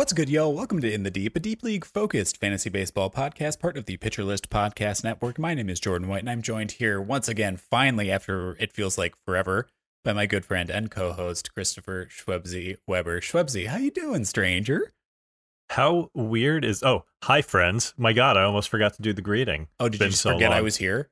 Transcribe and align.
What's 0.00 0.14
good, 0.14 0.30
y'all? 0.30 0.54
Welcome 0.54 0.80
to 0.80 0.90
In 0.90 1.02
the 1.02 1.10
Deep, 1.10 1.36
a 1.36 1.40
deep 1.40 1.62
league 1.62 1.84
focused 1.84 2.38
fantasy 2.38 2.70
baseball 2.70 3.10
podcast, 3.10 3.60
part 3.60 3.76
of 3.76 3.84
the 3.84 3.98
Pitcher 3.98 4.24
List 4.24 4.48
Podcast 4.48 5.04
Network. 5.04 5.38
My 5.38 5.52
name 5.52 5.68
is 5.68 5.78
Jordan 5.78 6.08
White, 6.08 6.20
and 6.20 6.30
I'm 6.30 6.40
joined 6.40 6.72
here 6.72 6.98
once 7.02 7.28
again, 7.28 7.58
finally, 7.58 8.10
after 8.10 8.56
it 8.58 8.72
feels 8.72 8.96
like 8.96 9.14
forever, 9.26 9.68
by 10.02 10.14
my 10.14 10.24
good 10.24 10.46
friend 10.46 10.70
and 10.70 10.90
co-host 10.90 11.52
Christopher 11.52 12.06
Schwebzy 12.06 12.78
Weber. 12.86 13.20
Schwebzy, 13.20 13.66
how 13.66 13.76
you 13.76 13.90
doing, 13.90 14.24
stranger? 14.24 14.90
How 15.68 16.08
weird 16.14 16.64
is? 16.64 16.82
Oh, 16.82 17.04
hi, 17.24 17.42
friends! 17.42 17.92
My 17.98 18.14
God, 18.14 18.38
I 18.38 18.44
almost 18.44 18.70
forgot 18.70 18.94
to 18.94 19.02
do 19.02 19.12
the 19.12 19.20
greeting. 19.20 19.68
Oh, 19.78 19.90
did 19.90 19.98
Been 19.98 20.08
you 20.08 20.16
so 20.16 20.32
forget 20.32 20.50
I 20.50 20.62
was 20.62 20.76
here? 20.76 21.10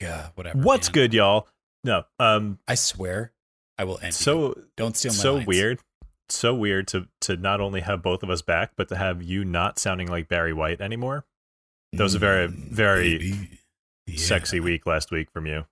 Yeah, 0.00 0.30
whatever. 0.34 0.58
What's 0.58 0.88
man. 0.88 0.94
good, 0.94 1.14
y'all? 1.14 1.46
No, 1.84 2.02
um, 2.18 2.58
I 2.66 2.74
swear, 2.74 3.30
I 3.78 3.84
will 3.84 3.98
end. 3.98 4.06
you. 4.06 4.12
so 4.14 4.60
don't 4.76 4.96
steal 4.96 5.12
my 5.12 5.16
so 5.16 5.34
lines. 5.34 5.46
weird, 5.46 5.78
so 6.30 6.54
weird 6.54 6.88
to 6.88 7.08
to 7.22 7.36
not 7.36 7.60
only 7.60 7.80
have 7.80 8.02
both 8.02 8.22
of 8.22 8.30
us 8.30 8.42
back, 8.42 8.72
but 8.76 8.88
to 8.88 8.96
have 8.96 9.22
you 9.22 9.44
not 9.44 9.78
sounding 9.78 10.08
like 10.08 10.28
Barry 10.28 10.52
White 10.52 10.80
anymore. 10.80 11.24
That 11.92 12.02
was 12.02 12.14
a 12.14 12.18
very, 12.18 12.48
Mm, 12.48 12.54
very. 12.70 13.58
Yeah. 14.06 14.16
Sexy 14.18 14.58
week 14.60 14.86
last 14.86 15.10
week 15.12 15.30
from 15.30 15.46
you. 15.46 15.66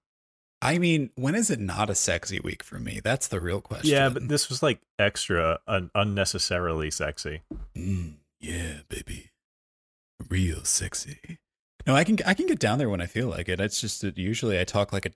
I 0.63 0.79
mean, 0.79 1.11
when 1.17 1.35
is 1.35 1.51
it 1.51 1.61
not 1.61 1.91
a 1.91 1.95
sexy 1.95 2.41
week 2.41 2.63
for 2.63 2.79
me? 2.79 3.01
That's 3.03 3.29
the 3.29 3.41
real 3.41 3.61
question. 3.61 3.91
Yeah, 3.91 4.09
but 4.09 4.29
this 4.29 4.49
was 4.49 4.63
like 4.63 4.81
extra, 4.99 5.61
un- 5.67 5.91
unnecessarily 5.95 6.91
sexy. 6.91 7.43
Mm, 7.77 8.15
yeah, 8.41 8.79
baby, 8.89 9.31
real 10.29 10.65
sexy. 10.65 11.39
No, 11.87 11.95
I 11.95 12.05
can 12.05 12.19
I 12.27 12.35
can 12.35 12.47
get 12.47 12.59
down 12.59 12.79
there 12.79 12.89
when 12.89 13.01
I 13.01 13.07
feel 13.07 13.29
like 13.29 13.49
it. 13.49 13.61
It's 13.61 13.81
just 13.81 14.03
that 14.03 14.19
usually 14.19 14.59
I 14.61 14.65
talk 14.65 14.93
like 14.93 15.07
a 15.07 15.11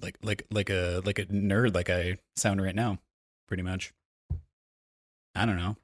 like 0.00 0.16
like 0.22 0.44
like 0.50 0.70
a 0.70 1.02
like 1.04 1.18
a 1.18 1.26
nerd, 1.26 1.74
like 1.74 1.90
I 1.90 2.18
sound 2.36 2.62
right 2.62 2.74
now, 2.74 2.98
pretty 3.48 3.62
much. 3.62 3.92
I 5.34 5.46
don't 5.46 5.56
know. 5.56 5.76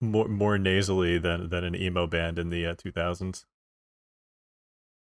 More 0.00 0.28
more 0.28 0.58
nasally 0.58 1.18
than 1.18 1.48
than 1.48 1.64
an 1.64 1.76
emo 1.76 2.06
band 2.06 2.38
in 2.38 2.50
the 2.50 2.66
uh, 2.66 2.74
2000s. 2.74 3.44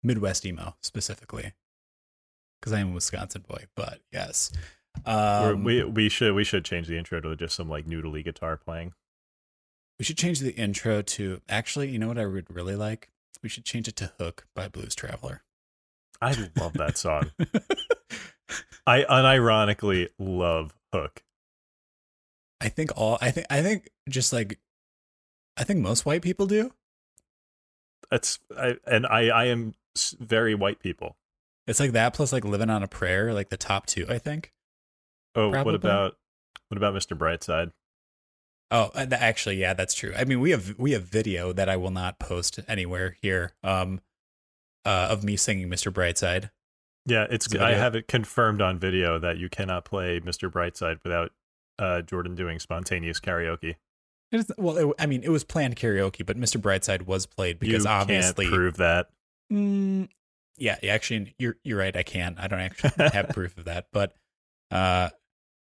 Midwest 0.04 0.46
emo 0.46 0.76
specifically, 0.82 1.54
because 2.60 2.72
I 2.72 2.80
am 2.80 2.92
a 2.92 2.94
Wisconsin 2.94 3.44
boy. 3.48 3.66
But 3.76 4.00
yes, 4.14 4.52
um, 5.06 5.64
we 5.64 5.84
we 5.84 6.08
should 6.10 6.34
we 6.34 6.44
should 6.44 6.64
change 6.64 6.88
the 6.88 6.98
intro 6.98 7.20
to 7.20 7.36
just 7.36 7.56
some 7.56 7.68
like 7.70 7.86
noodly 7.86 8.24
guitar 8.24 8.56
playing. 8.56 8.94
we 10.00 10.06
should 10.06 10.18
change 10.18 10.40
the 10.40 10.54
intro 10.56 11.02
to 11.02 11.42
actually. 11.50 11.90
You 11.90 12.00
know 12.00 12.08
what 12.08 12.18
I 12.18 12.26
would 12.26 12.50
really 12.50 12.76
like? 12.76 13.10
We 13.44 13.50
should 13.50 13.66
change 13.66 13.90
it 13.90 13.96
to 13.98 14.14
"Hook" 14.18 14.46
by 14.56 14.70
Blues 14.70 14.96
Traveler. 14.96 15.44
I 16.22 16.50
love 16.58 16.74
that 16.74 16.98
song. 16.98 17.32
I 18.88 19.04
unironically 19.04 20.08
love 20.18 20.74
Hook. 20.94 21.24
I 22.66 22.70
think 22.70 22.92
all 22.96 23.20
I 23.22 23.30
think 23.30 23.46
I 23.50 23.62
think 23.62 23.90
just 24.10 24.34
like 24.34 24.60
I 25.56 25.64
think 25.64 25.80
most 25.80 26.06
white 26.06 26.24
people 26.24 26.48
do. 26.48 26.72
That's 28.10 28.40
I 28.58 28.76
and 28.88 29.06
I 29.06 29.28
I 29.28 29.46
am 29.46 29.76
very 30.20 30.56
white 30.56 30.80
people. 30.80 31.16
It's 31.68 31.80
like 31.80 31.92
that 31.92 32.16
plus 32.16 32.34
like 32.34 32.44
living 32.44 32.72
on 32.72 32.82
a 32.82 32.88
prayer, 32.88 33.34
like 33.34 33.50
the 33.50 33.58
top 33.58 33.86
two, 33.86 34.06
I 34.10 34.18
think. 34.18 34.52
Oh, 35.36 35.52
Probably. 35.52 35.74
what 35.74 35.76
about 35.76 36.18
what 36.70 36.78
about 36.78 36.96
Mr. 36.96 37.16
Brightside? 37.16 37.72
Oh, 38.72 38.90
uh, 38.96 39.06
actually, 39.12 39.58
yeah, 39.58 39.76
that's 39.76 39.94
true. 39.94 40.14
I 40.18 40.26
mean, 40.26 40.40
we 40.40 40.50
have 40.50 40.74
we 40.80 40.94
have 40.94 41.04
video 41.04 41.54
that 41.54 41.70
I 41.70 41.78
will 41.78 41.92
not 41.92 42.18
post 42.18 42.60
anywhere 42.68 43.16
here. 43.22 43.54
Um, 43.64 44.02
uh, 44.86 45.08
of 45.10 45.24
me 45.24 45.36
singing 45.36 45.70
Mr. 45.70 45.92
Brightside. 45.92 46.50
Yeah, 47.06 47.28
it's 47.30 47.46
It's 47.46 47.56
I 47.56 47.74
have 47.74 47.96
it 47.96 48.08
confirmed 48.08 48.62
on 48.62 48.80
video 48.80 49.20
that 49.20 49.38
you 49.38 49.50
cannot 49.50 49.86
play 49.86 50.20
Mr. 50.20 50.50
Brightside 50.52 51.00
without 51.04 51.32
uh, 51.80 52.02
Jordan 52.02 52.36
doing 52.36 52.60
spontaneous 52.60 53.20
karaoke. 53.20 53.76
It 54.32 54.40
is, 54.40 54.52
well, 54.58 54.78
it, 54.78 54.96
I 55.00 55.06
mean, 55.06 55.24
it 55.24 55.30
was 55.30 55.44
planned 55.44 55.76
karaoke, 55.76 56.26
but 56.26 56.38
Mr. 56.38 56.60
Brightside 56.60 57.04
was 57.04 57.26
played 57.26 57.60
because 57.60 57.84
you 57.86 57.90
obviously, 57.90 58.46
can't 58.46 58.56
prove 58.56 58.78
that. 58.78 59.10
Mm, 59.52 60.10
yeah, 60.58 60.78
actually, 60.90 61.36
you're 61.38 61.58
you're 61.64 61.78
right. 61.78 61.96
I 61.96 62.04
can't. 62.04 62.40
I 62.40 62.48
don't 62.48 62.60
actually 62.60 62.92
have 63.14 63.30
proof 63.30 63.58
of 63.58 63.66
that, 63.66 63.88
but 63.92 64.16
uh, 64.72 65.10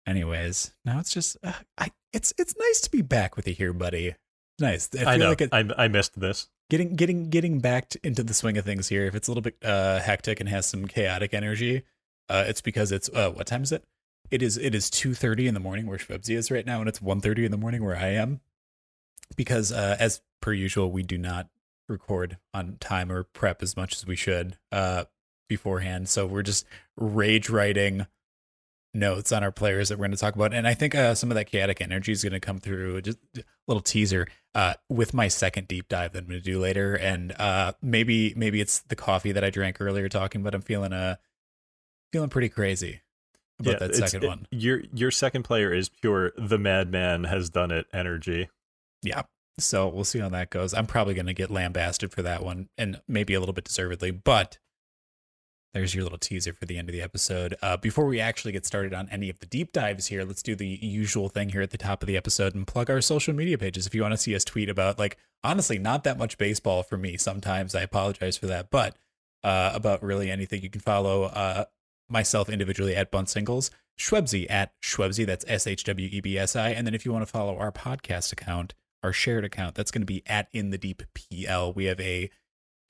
anyways, 0.07 0.75
now 0.85 0.99
it's 0.99 1.13
just 1.13 1.37
uh, 1.43 1.53
I. 1.79 1.91
It's 2.13 2.33
it's 2.39 2.55
nice 2.59 2.81
to 2.83 2.91
be 2.91 3.03
back 3.03 3.37
with 3.37 3.47
you 3.47 3.55
here, 3.55 3.73
buddy. 3.73 4.15
Nice. 4.59 4.89
I 4.95 4.99
feel 4.99 5.09
I 5.09 5.17
know. 5.17 5.29
like 5.29 5.49
I 5.53 5.89
missed 5.89 6.19
this. 6.19 6.49
getting 6.71 6.97
getting 6.97 7.29
getting 7.29 7.61
back 7.61 7.91
to, 7.91 8.01
into 8.03 8.23
the 8.23 8.33
swing 8.33 8.57
of 8.57 8.65
things 8.65 8.89
here. 8.89 9.05
If 9.07 9.15
it's 9.15 9.29
a 9.29 9.31
little 9.31 9.43
bit 9.43 9.57
uh 9.63 10.01
hectic 10.01 10.41
and 10.41 10.49
has 10.49 10.67
some 10.67 10.87
chaotic 10.87 11.35
energy, 11.35 11.83
uh, 12.29 12.45
it's 12.47 12.63
because 12.63 12.93
it's 12.93 13.11
uh 13.11 13.31
what 13.31 13.47
time 13.47 13.63
is 13.63 13.73
it? 13.73 13.85
It 14.31 14.43
is 14.43 14.57
it 14.57 14.75
is 14.75 14.91
two 14.91 15.15
thirty 15.15 15.47
in 15.47 15.55
the 15.55 15.61
morning 15.61 15.87
where 15.87 15.99
Schwebzy 15.99 16.37
is 16.37 16.51
right 16.51 16.67
now, 16.67 16.81
and 16.81 16.89
it's 16.89 17.01
1.30 17.01 17.45
in 17.45 17.51
the 17.51 17.57
morning 17.57 17.85
where 17.85 17.97
I 17.97 18.09
am. 18.09 18.41
Because 19.37 19.73
uh, 19.73 19.97
as 19.99 20.21
per 20.41 20.53
usual, 20.53 20.91
we 20.91 21.03
do 21.03 21.19
not 21.19 21.49
record 21.89 22.39
on 22.53 22.77
time 22.81 23.13
or 23.13 23.23
prep 23.23 23.63
as 23.63 23.77
much 23.77 23.95
as 23.95 24.07
we 24.07 24.17
should 24.17 24.57
uh 24.73 25.05
beforehand. 25.49 26.09
So 26.09 26.27
we're 26.27 26.43
just 26.43 26.67
rage 26.97 27.49
writing 27.49 28.07
notes 28.93 29.31
on 29.31 29.45
our 29.45 29.53
players 29.53 29.89
that 29.89 29.99
we're 29.99 30.07
going 30.07 30.13
to 30.13 30.17
talk 30.17 30.35
about. 30.35 30.53
And 30.53 30.67
I 30.67 30.75
think 30.75 30.95
uh, 30.95 31.15
some 31.15 31.31
of 31.31 31.35
that 31.37 31.51
chaotic 31.51 31.81
energy 31.81 32.13
is 32.13 32.23
going 32.23 32.33
to 32.33 32.41
come 32.41 32.59
through. 32.59 33.03
Just 33.03 33.19
a 33.37 33.43
little 33.69 33.83
teaser 33.83 34.27
uh, 34.55 34.75
with 34.89 35.15
my 35.15 35.29
second 35.29 35.69
deep 35.69 35.89
dive 35.89 36.13
that 36.13 36.21
I'm 36.21 36.29
going 36.29 36.41
to 36.41 36.45
do 36.45 36.59
later. 36.59 36.95
And 36.95 37.33
uh, 37.33 37.75
maybe 37.83 38.33
maybe 38.37 38.61
it's 38.61 38.81
the 38.81 38.97
coffee 38.97 39.33
that 39.33 39.45
I 39.45 39.51
drank 39.51 39.81
earlier 39.81 40.09
talking, 40.09 40.43
but 40.43 40.55
I'm 40.55 40.63
feeling 40.63 40.93
uh 40.93 41.17
feeling 42.13 42.31
pretty 42.31 42.49
crazy 42.49 43.03
about 43.59 43.79
that 43.81 43.91
it's- 43.91 44.11
second 44.11 44.25
it- 44.25 44.29
one. 44.29 44.47
Your 44.51 44.83
your 44.93 45.11
second 45.11 45.43
player 45.45 45.73
is 45.73 45.89
pure 45.89 46.33
the 46.37 46.59
madman 46.59 47.25
has 47.25 47.51
done 47.51 47.71
it 47.71 47.87
energy. 47.93 48.49
Yeah. 49.03 49.23
So 49.59 49.89
we'll 49.89 50.05
see 50.05 50.19
how 50.19 50.29
that 50.29 50.51
goes. 50.51 50.75
I'm 50.75 50.87
probably 50.87 51.15
going 51.15 51.27
to 51.27 51.33
get 51.33 51.51
lambasted 51.51 52.13
for 52.13 52.21
that 52.23 52.43
one, 52.45 52.69
and 52.77 53.01
maybe 53.09 53.33
a 53.33 53.41
little 53.41 53.55
bit 53.55 53.65
deservedly. 53.65 54.11
But 54.11 54.59
there's 55.73 55.95
your 55.95 56.05
little 56.05 56.19
teaser 56.19 56.53
for 56.53 56.65
the 56.67 56.77
end 56.79 56.89
of 56.89 56.93
the 56.95 57.01
episode. 57.03 57.55
Uh, 57.63 57.77
before 57.77 58.07
we 58.07 58.19
actually 58.21 58.53
get 58.53 58.65
started 58.67 58.93
on 58.95 59.09
any 59.11 59.29
of 59.31 59.39
the 59.41 59.47
deep 59.47 59.73
dives 59.73 60.07
here, 60.07 60.25
let's 60.25 60.43
do 60.43 60.55
the 60.55 60.67
usual 60.67 61.29
thing 61.29 61.51
here 61.51 61.63
at 61.63 61.71
the 61.71 61.79
top 61.79 62.03
of 62.03 62.07
the 62.07 62.17
episode 62.17 62.55
and 62.55 62.67
plug 62.67 62.91
our 62.91 63.01
social 63.01 63.35
media 63.35 63.59
pages. 63.59 63.87
If 63.87 63.95
you 63.95 64.03
want 64.03 64.13
to 64.13 64.19
see 64.19 64.35
us 64.35 64.45
tweet 64.45 64.69
about, 64.71 64.99
like, 64.99 65.17
honestly, 65.45 65.79
not 65.79 66.05
that 66.05 66.19
much 66.19 66.39
baseball 66.39 66.83
for 66.83 66.97
me 66.97 67.17
sometimes. 67.17 67.75
I 67.75 67.83
apologize 67.83 68.37
for 68.39 68.47
that. 68.47 68.71
But 68.71 68.97
uh, 69.45 69.73
about 69.75 70.03
really 70.03 70.31
anything, 70.31 70.63
you 70.63 70.71
can 70.71 70.81
follow 70.81 71.25
uh, 71.25 71.65
myself 72.09 72.49
individually 72.49 72.95
at 72.95 73.11
Bunt 73.11 73.29
Singles, 73.29 73.71
Schwebzy 73.99 74.47
at 74.51 74.73
Schwebzy, 74.83 75.27
that's 75.27 75.45
S 75.49 75.67
H 75.67 75.85
W 75.85 76.09
E 76.11 76.21
B 76.21 76.39
S 76.39 76.55
I. 76.55 76.71
And 76.71 76.87
then 76.87 76.95
if 76.95 77.05
you 77.05 77.13
want 77.13 77.27
to 77.27 77.31
follow 77.31 77.57
our 77.57 77.73
podcast 77.73 78.33
account, 78.33 78.75
our 79.03 79.13
shared 79.13 79.45
account, 79.45 79.75
that's 79.75 79.91
going 79.91 80.03
to 80.03 80.07
be 80.07 80.23
at 80.27 80.49
In 80.53 80.71
the 80.71 80.79
Deep 80.79 81.03
PL. 81.15 81.73
We 81.73 81.87
have 81.87 82.01
a 82.01 82.31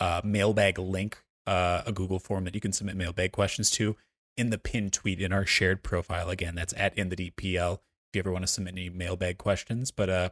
uh, 0.00 0.20
mailbag 0.24 0.78
link, 0.78 1.22
uh, 1.46 1.82
a 1.86 1.92
Google 1.92 2.18
form 2.18 2.44
that 2.44 2.54
you 2.54 2.60
can 2.60 2.72
submit 2.72 2.96
mailbag 2.96 3.32
questions 3.32 3.70
to 3.72 3.96
in 4.36 4.50
the 4.50 4.58
pinned 4.58 4.92
tweet 4.92 5.20
in 5.20 5.32
our 5.32 5.46
shared 5.46 5.82
profile. 5.82 6.28
Again, 6.28 6.54
that's 6.54 6.74
at 6.76 6.96
in 6.98 7.08
the 7.08 7.16
Deep 7.16 7.36
PL 7.36 7.74
If 7.74 8.14
you 8.14 8.18
ever 8.20 8.32
want 8.32 8.42
to 8.42 8.52
submit 8.52 8.74
any 8.74 8.90
mailbag 8.90 9.38
questions, 9.38 9.90
but 9.90 10.10
uh, 10.10 10.30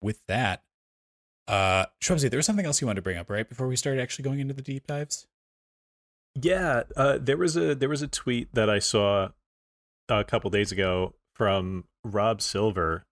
with 0.00 0.24
that, 0.26 0.62
uh, 1.48 1.86
Schwebzy, 2.00 2.30
there 2.30 2.38
was 2.38 2.46
something 2.46 2.66
else 2.66 2.80
you 2.80 2.86
wanted 2.86 2.96
to 2.96 3.02
bring 3.02 3.18
up 3.18 3.30
right 3.30 3.48
before 3.48 3.66
we 3.66 3.76
started 3.76 4.00
actually 4.00 4.24
going 4.24 4.40
into 4.40 4.54
the 4.54 4.62
deep 4.62 4.86
dives. 4.86 5.26
Yeah, 6.40 6.84
uh, 6.96 7.18
there 7.20 7.36
was 7.36 7.56
a 7.56 7.74
there 7.74 7.88
was 7.88 8.02
a 8.02 8.08
tweet 8.08 8.54
that 8.54 8.70
I 8.70 8.78
saw 8.78 9.28
a 10.08 10.24
couple 10.24 10.50
days 10.50 10.72
ago 10.72 11.14
from 11.34 11.84
Rob 12.04 12.40
Silver, 12.40 13.04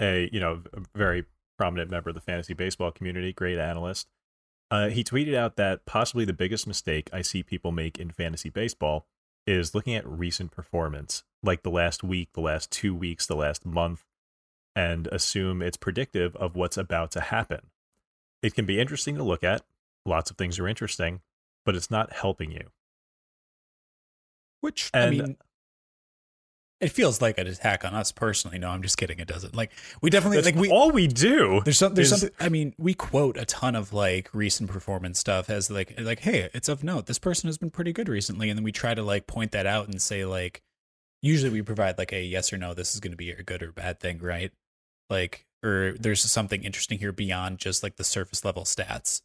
a 0.00 0.28
you 0.32 0.40
know 0.40 0.62
a 0.72 0.82
very 0.94 1.24
prominent 1.58 1.90
member 1.90 2.10
of 2.10 2.14
the 2.14 2.20
fantasy 2.20 2.54
baseball 2.54 2.90
community, 2.90 3.32
great 3.32 3.58
analyst. 3.58 4.08
Uh, 4.70 4.88
he 4.88 5.04
tweeted 5.04 5.34
out 5.34 5.56
that 5.56 5.86
possibly 5.86 6.24
the 6.24 6.32
biggest 6.32 6.66
mistake 6.66 7.08
I 7.12 7.22
see 7.22 7.42
people 7.42 7.72
make 7.72 7.98
in 7.98 8.10
fantasy 8.10 8.50
baseball 8.50 9.06
is 9.46 9.74
looking 9.74 9.94
at 9.94 10.06
recent 10.06 10.50
performance, 10.50 11.22
like 11.42 11.62
the 11.62 11.70
last 11.70 12.02
week, 12.02 12.30
the 12.32 12.40
last 12.40 12.70
two 12.70 12.94
weeks, 12.94 13.26
the 13.26 13.36
last 13.36 13.64
month, 13.64 14.04
and 14.74 15.06
assume 15.08 15.62
it's 15.62 15.76
predictive 15.76 16.34
of 16.36 16.56
what's 16.56 16.76
about 16.76 17.12
to 17.12 17.20
happen. 17.20 17.70
It 18.42 18.54
can 18.54 18.66
be 18.66 18.80
interesting 18.80 19.16
to 19.16 19.22
look 19.22 19.44
at. 19.44 19.62
Lots 20.04 20.30
of 20.30 20.36
things 20.36 20.58
are 20.58 20.68
interesting, 20.68 21.20
but 21.66 21.74
it's 21.74 21.90
not 21.90 22.14
helping 22.14 22.50
you. 22.50 22.70
Which 24.62 24.90
I 24.94 25.10
mean, 25.10 25.36
it 26.80 26.88
feels 26.88 27.20
like 27.20 27.38
an 27.38 27.46
attack 27.46 27.84
on 27.84 27.94
us 27.94 28.12
personally. 28.12 28.58
No, 28.58 28.70
I'm 28.70 28.82
just 28.82 28.96
kidding. 28.96 29.18
It 29.18 29.28
doesn't. 29.28 29.54
Like 29.54 29.72
we 30.00 30.10
definitely 30.10 30.40
like 30.42 30.54
we 30.54 30.70
all 30.70 30.90
we 30.90 31.06
do. 31.06 31.60
There's 31.64 31.78
some, 31.78 31.94
there's 31.94 32.12
is- 32.12 32.20
something. 32.20 32.36
I 32.40 32.48
mean, 32.48 32.74
we 32.78 32.94
quote 32.94 33.36
a 33.36 33.44
ton 33.44 33.74
of 33.74 33.92
like 33.92 34.30
recent 34.32 34.70
performance 34.70 35.18
stuff 35.18 35.50
as 35.50 35.70
like 35.70 35.94
like, 36.00 36.20
hey, 36.20 36.48
it's 36.54 36.68
of 36.68 36.82
note. 36.82 37.06
This 37.06 37.18
person 37.18 37.48
has 37.48 37.58
been 37.58 37.70
pretty 37.70 37.92
good 37.92 38.08
recently, 38.08 38.48
and 38.48 38.58
then 38.58 38.64
we 38.64 38.72
try 38.72 38.94
to 38.94 39.02
like 39.02 39.26
point 39.26 39.52
that 39.52 39.66
out 39.66 39.88
and 39.88 40.00
say 40.00 40.24
like, 40.24 40.62
usually 41.22 41.50
we 41.50 41.62
provide 41.62 41.98
like 41.98 42.12
a 42.12 42.22
yes 42.22 42.52
or 42.52 42.58
no. 42.58 42.74
This 42.74 42.94
is 42.94 43.00
going 43.00 43.12
to 43.12 43.16
be 43.16 43.30
a 43.30 43.42
good 43.42 43.62
or 43.62 43.72
bad 43.72 44.00
thing, 44.00 44.18
right? 44.18 44.52
Like, 45.08 45.46
or 45.64 45.94
there's 45.98 46.22
something 46.22 46.64
interesting 46.64 46.98
here 46.98 47.12
beyond 47.12 47.58
just 47.58 47.82
like 47.82 47.96
the 47.96 48.04
surface 48.04 48.44
level 48.44 48.64
stats. 48.64 49.20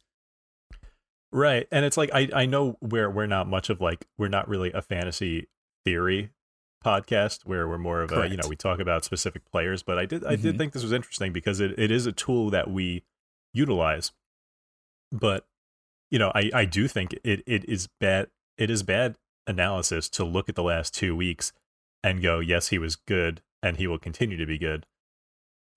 Right. 1.32 1.66
And 1.72 1.84
it's 1.84 1.96
like 1.96 2.10
I 2.12 2.28
I 2.34 2.46
know 2.46 2.76
we're 2.80 3.10
we're 3.10 3.26
not 3.26 3.48
much 3.48 3.70
of 3.70 3.80
like 3.80 4.06
we're 4.18 4.28
not 4.28 4.48
really 4.48 4.70
a 4.72 4.82
fantasy 4.82 5.48
theory 5.84 6.30
podcast 6.84 7.46
where 7.46 7.66
we're 7.68 7.78
more 7.78 8.02
of 8.02 8.12
a 8.12 8.28
you 8.28 8.36
know 8.36 8.48
we 8.48 8.56
talk 8.56 8.80
about 8.80 9.04
specific 9.04 9.44
players, 9.50 9.82
but 9.82 9.98
I 9.98 10.04
did 10.06 10.24
I 10.24 10.36
did 10.36 10.54
Mhm. 10.54 10.58
think 10.58 10.72
this 10.74 10.82
was 10.82 10.92
interesting 10.92 11.32
because 11.32 11.58
it, 11.60 11.78
it 11.78 11.90
is 11.90 12.06
a 12.06 12.12
tool 12.12 12.50
that 12.50 12.70
we 12.70 13.02
utilize. 13.54 14.12
But 15.10 15.46
you 16.10 16.18
know, 16.18 16.30
I 16.34 16.50
I 16.54 16.64
do 16.66 16.86
think 16.88 17.14
it 17.24 17.42
it 17.46 17.64
is 17.68 17.88
bad 18.00 18.28
it 18.58 18.68
is 18.70 18.82
bad 18.82 19.16
analysis 19.46 20.08
to 20.10 20.24
look 20.24 20.48
at 20.48 20.54
the 20.54 20.62
last 20.62 20.94
2 20.94 21.16
weeks 21.16 21.52
and 22.04 22.20
go, 22.22 22.40
yes, 22.40 22.68
he 22.68 22.78
was 22.78 22.96
good 22.96 23.40
and 23.62 23.76
he 23.76 23.86
will 23.86 23.98
continue 23.98 24.36
to 24.36 24.46
be 24.46 24.58
good. 24.58 24.86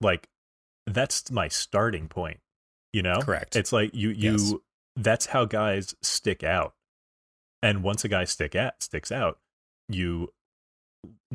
Like 0.00 0.28
that's 0.86 1.30
my 1.30 1.48
starting 1.48 2.08
point, 2.08 2.40
you 2.92 3.02
know? 3.02 3.20
Correct. 3.20 3.56
It's 3.56 3.72
like 3.72 3.94
you 3.94 4.10
you 4.10 4.32
Yes. 4.32 4.54
That's 4.96 5.26
how 5.26 5.44
guys 5.44 5.94
stick 6.02 6.42
out. 6.42 6.74
And 7.62 7.82
once 7.82 8.04
a 8.04 8.08
guy 8.08 8.24
stick 8.24 8.54
at 8.54 8.82
sticks 8.82 9.10
out, 9.12 9.38
you 9.88 10.28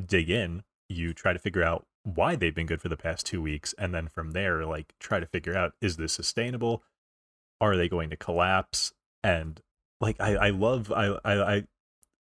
dig 0.04 0.30
in, 0.30 0.64
you 0.90 1.14
try 1.14 1.34
to 1.34 1.40
figure 1.40 1.64
out 1.64 1.86
why 2.04 2.36
they've 2.36 2.56
been 2.56 2.66
good 2.66 2.82
for 2.82 2.90
the 2.90 2.98
past 2.98 3.26
2 3.28 3.42
weeks 3.42 3.74
and 3.78 3.94
then 3.94 4.08
from 4.08 4.32
there 4.32 4.66
like 4.66 4.94
try 5.00 5.20
to 5.20 5.26
figure 5.28 5.56
out 5.56 5.74
is 5.82 5.98
this 5.98 6.14
sustainable? 6.14 6.84
Are 7.60 7.78
they 7.78 7.88
going 7.88 8.10
to 8.10 8.18
collapse? 8.18 8.92
And 9.24 9.62
like 10.00 10.20
I 10.20 10.36
I 10.36 10.50
love 10.50 10.92
I 10.92 11.18
I, 11.24 11.56
I 11.56 11.64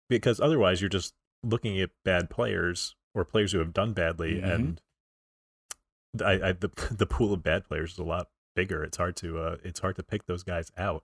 because 0.09 0.39
otherwise 0.41 0.81
you're 0.81 0.89
just 0.89 1.13
looking 1.43 1.79
at 1.79 1.91
bad 2.03 2.29
players 2.29 2.95
or 3.15 3.23
players 3.23 3.53
who 3.53 3.59
have 3.59 3.71
done 3.73 3.93
badly 3.93 4.41
Mhm. 4.41 4.53
and 4.53 4.81
I, 6.21 6.49
I 6.49 6.51
the 6.53 6.69
the 6.91 7.05
pool 7.05 7.33
of 7.33 7.43
bad 7.43 7.63
players 7.65 7.93
is 7.93 7.99
a 7.99 8.03
lot 8.03 8.27
bigger. 8.55 8.83
It's 8.83 8.97
hard 8.97 9.15
to 9.17 9.39
uh 9.39 9.57
it's 9.63 9.79
hard 9.79 9.95
to 9.95 10.03
pick 10.03 10.25
those 10.25 10.43
guys 10.43 10.71
out. 10.77 11.03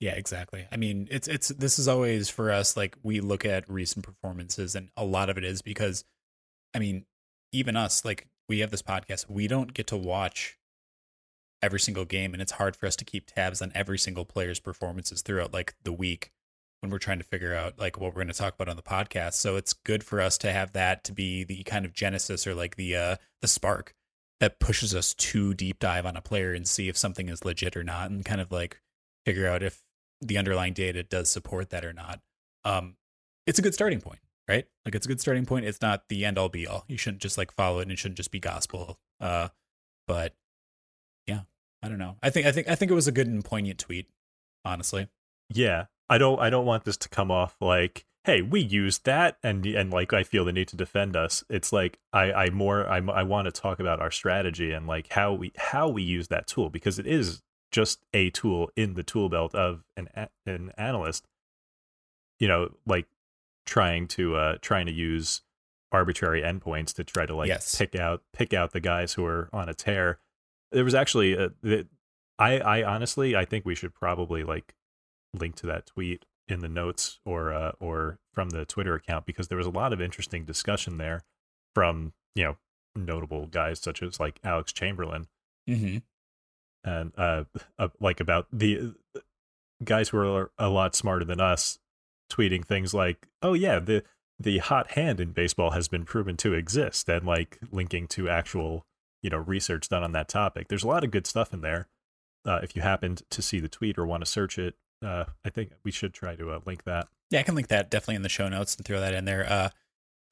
Yeah, 0.00 0.12
exactly. 0.12 0.66
I 0.72 0.78
mean, 0.78 1.08
it's 1.10 1.28
it's 1.28 1.48
this 1.48 1.78
is 1.78 1.86
always 1.86 2.30
for 2.30 2.50
us 2.50 2.74
like 2.74 2.96
we 3.02 3.20
look 3.20 3.44
at 3.44 3.68
recent 3.68 4.04
performances 4.04 4.74
and 4.74 4.88
a 4.96 5.04
lot 5.04 5.28
of 5.28 5.36
it 5.36 5.44
is 5.44 5.60
because 5.60 6.04
I 6.74 6.78
mean, 6.78 7.04
even 7.52 7.76
us 7.76 8.02
like 8.04 8.26
we 8.48 8.60
have 8.60 8.70
this 8.70 8.82
podcast, 8.82 9.28
we 9.28 9.46
don't 9.46 9.74
get 9.74 9.86
to 9.88 9.98
watch 9.98 10.56
every 11.62 11.80
single 11.80 12.06
game 12.06 12.32
and 12.32 12.40
it's 12.40 12.52
hard 12.52 12.74
for 12.74 12.86
us 12.86 12.96
to 12.96 13.04
keep 13.04 13.26
tabs 13.26 13.60
on 13.60 13.70
every 13.74 13.98
single 13.98 14.24
player's 14.24 14.58
performances 14.58 15.20
throughout 15.20 15.52
like 15.52 15.74
the 15.84 15.92
week 15.92 16.30
when 16.80 16.90
we're 16.90 16.98
trying 16.98 17.18
to 17.18 17.24
figure 17.24 17.54
out 17.54 17.78
like 17.78 18.00
what 18.00 18.14
we're 18.14 18.22
going 18.22 18.28
to 18.28 18.32
talk 18.32 18.54
about 18.54 18.70
on 18.70 18.76
the 18.76 18.82
podcast. 18.82 19.34
So 19.34 19.56
it's 19.56 19.74
good 19.74 20.02
for 20.02 20.22
us 20.22 20.38
to 20.38 20.50
have 20.50 20.72
that 20.72 21.04
to 21.04 21.12
be 21.12 21.44
the 21.44 21.62
kind 21.64 21.84
of 21.84 21.92
genesis 21.92 22.46
or 22.46 22.54
like 22.54 22.76
the 22.76 22.96
uh 22.96 23.16
the 23.42 23.48
spark 23.48 23.94
that 24.40 24.60
pushes 24.60 24.94
us 24.94 25.12
to 25.12 25.52
deep 25.52 25.78
dive 25.78 26.06
on 26.06 26.16
a 26.16 26.22
player 26.22 26.54
and 26.54 26.66
see 26.66 26.88
if 26.88 26.96
something 26.96 27.28
is 27.28 27.44
legit 27.44 27.76
or 27.76 27.84
not 27.84 28.10
and 28.10 28.24
kind 28.24 28.40
of 28.40 28.50
like 28.50 28.80
figure 29.26 29.46
out 29.46 29.62
if 29.62 29.82
the 30.20 30.38
underlying 30.38 30.72
data 30.72 31.02
does 31.02 31.30
support 31.30 31.70
that 31.70 31.84
or 31.84 31.92
not. 31.92 32.20
Um, 32.64 32.96
it's 33.46 33.58
a 33.58 33.62
good 33.62 33.74
starting 33.74 34.00
point, 34.00 34.20
right? 34.48 34.66
Like 34.84 34.94
it's 34.94 35.06
a 35.06 35.08
good 35.08 35.20
starting 35.20 35.46
point. 35.46 35.64
It's 35.64 35.80
not 35.80 36.08
the 36.08 36.24
end 36.24 36.38
all 36.38 36.48
be 36.48 36.66
all. 36.66 36.84
You 36.88 36.96
shouldn't 36.96 37.22
just 37.22 37.38
like 37.38 37.52
follow 37.52 37.78
it 37.78 37.82
and 37.82 37.92
it 37.92 37.98
shouldn't 37.98 38.18
just 38.18 38.30
be 38.30 38.40
gospel. 38.40 38.98
Uh, 39.20 39.48
but 40.06 40.34
yeah, 41.26 41.42
I 41.82 41.88
don't 41.88 41.98
know. 41.98 42.16
I 42.22 42.30
think 42.30 42.46
I 42.46 42.52
think 42.52 42.68
I 42.68 42.74
think 42.74 42.90
it 42.90 42.94
was 42.94 43.08
a 43.08 43.12
good 43.12 43.26
and 43.26 43.44
poignant 43.44 43.78
tweet, 43.78 44.08
honestly. 44.64 45.08
Yeah. 45.48 45.86
I 46.08 46.18
don't 46.18 46.40
I 46.40 46.50
don't 46.50 46.66
want 46.66 46.84
this 46.84 46.96
to 46.98 47.08
come 47.08 47.30
off 47.30 47.56
like, 47.60 48.04
hey, 48.24 48.42
we 48.42 48.60
used 48.60 49.04
that 49.04 49.38
and 49.42 49.64
and 49.64 49.92
like 49.92 50.12
I 50.12 50.24
feel 50.24 50.44
the 50.44 50.52
need 50.52 50.68
to 50.68 50.76
defend 50.76 51.16
us. 51.16 51.44
It's 51.48 51.72
like 51.72 51.98
I 52.12 52.32
I 52.32 52.50
more 52.50 52.88
I 52.88 52.98
I 52.98 53.22
want 53.22 53.46
to 53.46 53.52
talk 53.52 53.78
about 53.78 54.00
our 54.00 54.10
strategy 54.10 54.72
and 54.72 54.86
like 54.86 55.12
how 55.12 55.32
we 55.32 55.52
how 55.56 55.88
we 55.88 56.02
use 56.02 56.28
that 56.28 56.46
tool 56.48 56.68
because 56.68 56.98
it 56.98 57.06
is 57.06 57.42
just 57.70 58.00
a 58.12 58.30
tool 58.30 58.70
in 58.76 58.94
the 58.94 59.02
tool 59.02 59.28
belt 59.28 59.54
of 59.54 59.84
an 59.96 60.08
an 60.46 60.72
analyst. 60.76 61.26
You 62.38 62.48
know, 62.48 62.70
like 62.86 63.06
trying 63.66 64.08
to 64.08 64.36
uh 64.36 64.56
trying 64.62 64.86
to 64.86 64.92
use 64.92 65.42
arbitrary 65.92 66.40
endpoints 66.42 66.94
to 66.94 67.04
try 67.04 67.26
to 67.26 67.34
like 67.34 67.48
Yes. 67.48 67.76
pick 67.76 67.94
out 67.94 68.22
pick 68.32 68.52
out 68.54 68.72
the 68.72 68.80
guys 68.80 69.14
who 69.14 69.24
are 69.24 69.48
on 69.52 69.68
a 69.68 69.74
tear. 69.74 70.18
There 70.72 70.84
was 70.84 70.94
actually 70.94 71.34
a, 71.34 71.50
I 72.38 72.58
I 72.60 72.82
honestly 72.84 73.36
I 73.36 73.44
think 73.44 73.64
we 73.64 73.74
should 73.74 73.94
probably 73.94 74.42
like 74.44 74.74
link 75.34 75.56
to 75.56 75.66
that 75.66 75.86
tweet 75.86 76.24
in 76.48 76.60
the 76.60 76.68
notes 76.68 77.20
or 77.24 77.52
uh, 77.52 77.72
or 77.78 78.18
from 78.32 78.50
the 78.50 78.64
Twitter 78.64 78.94
account 78.94 79.26
because 79.26 79.48
there 79.48 79.58
was 79.58 79.66
a 79.66 79.70
lot 79.70 79.92
of 79.92 80.00
interesting 80.00 80.44
discussion 80.44 80.96
there 80.96 81.22
from 81.74 82.12
you 82.34 82.44
know 82.44 82.56
notable 82.96 83.46
guys 83.46 83.78
such 83.80 84.02
as 84.02 84.18
like 84.18 84.40
Alex 84.42 84.72
Chamberlain 84.72 85.26
Mm-hmm. 85.68 85.98
And 86.84 87.12
uh, 87.16 87.44
uh 87.78 87.88
like 88.00 88.20
about 88.20 88.46
the 88.52 88.94
uh, 89.16 89.20
guys 89.84 90.10
who 90.10 90.18
are 90.18 90.50
a 90.58 90.68
lot 90.68 90.94
smarter 90.94 91.24
than 91.24 91.40
us 91.40 91.78
tweeting 92.30 92.64
things 92.64 92.94
like 92.94 93.28
oh 93.42 93.54
yeah 93.54 93.78
the 93.78 94.02
the 94.38 94.58
hot 94.58 94.92
hand 94.92 95.20
in 95.20 95.32
baseball 95.32 95.72
has 95.72 95.88
been 95.88 96.04
proven 96.04 96.36
to 96.36 96.54
exist 96.54 97.08
and 97.08 97.26
like 97.26 97.58
linking 97.70 98.06
to 98.06 98.28
actual 98.28 98.86
you 99.22 99.30
know 99.30 99.38
research 99.38 99.88
done 99.88 100.02
on 100.02 100.12
that 100.12 100.28
topic 100.28 100.68
there's 100.68 100.84
a 100.84 100.88
lot 100.88 101.04
of 101.04 101.10
good 101.10 101.26
stuff 101.26 101.52
in 101.52 101.60
there 101.60 101.88
uh, 102.46 102.60
if 102.62 102.74
you 102.74 102.80
happened 102.80 103.22
to 103.30 103.42
see 103.42 103.60
the 103.60 103.68
tweet 103.68 103.98
or 103.98 104.06
want 104.06 104.24
to 104.24 104.30
search 104.30 104.58
it 104.58 104.74
uh, 105.04 105.24
i 105.44 105.50
think 105.50 105.72
we 105.84 105.90
should 105.90 106.14
try 106.14 106.34
to 106.34 106.50
uh, 106.50 106.60
link 106.64 106.84
that 106.84 107.08
Yeah, 107.30 107.40
I 107.40 107.42
can 107.44 107.54
link 107.54 107.68
that 107.68 107.90
definitely 107.90 108.16
in 108.16 108.22
the 108.22 108.28
show 108.28 108.48
notes 108.48 108.74
and 108.74 108.84
throw 108.84 109.00
that 109.00 109.14
in 109.14 109.24
there. 109.24 109.46
Uh, 109.48 109.68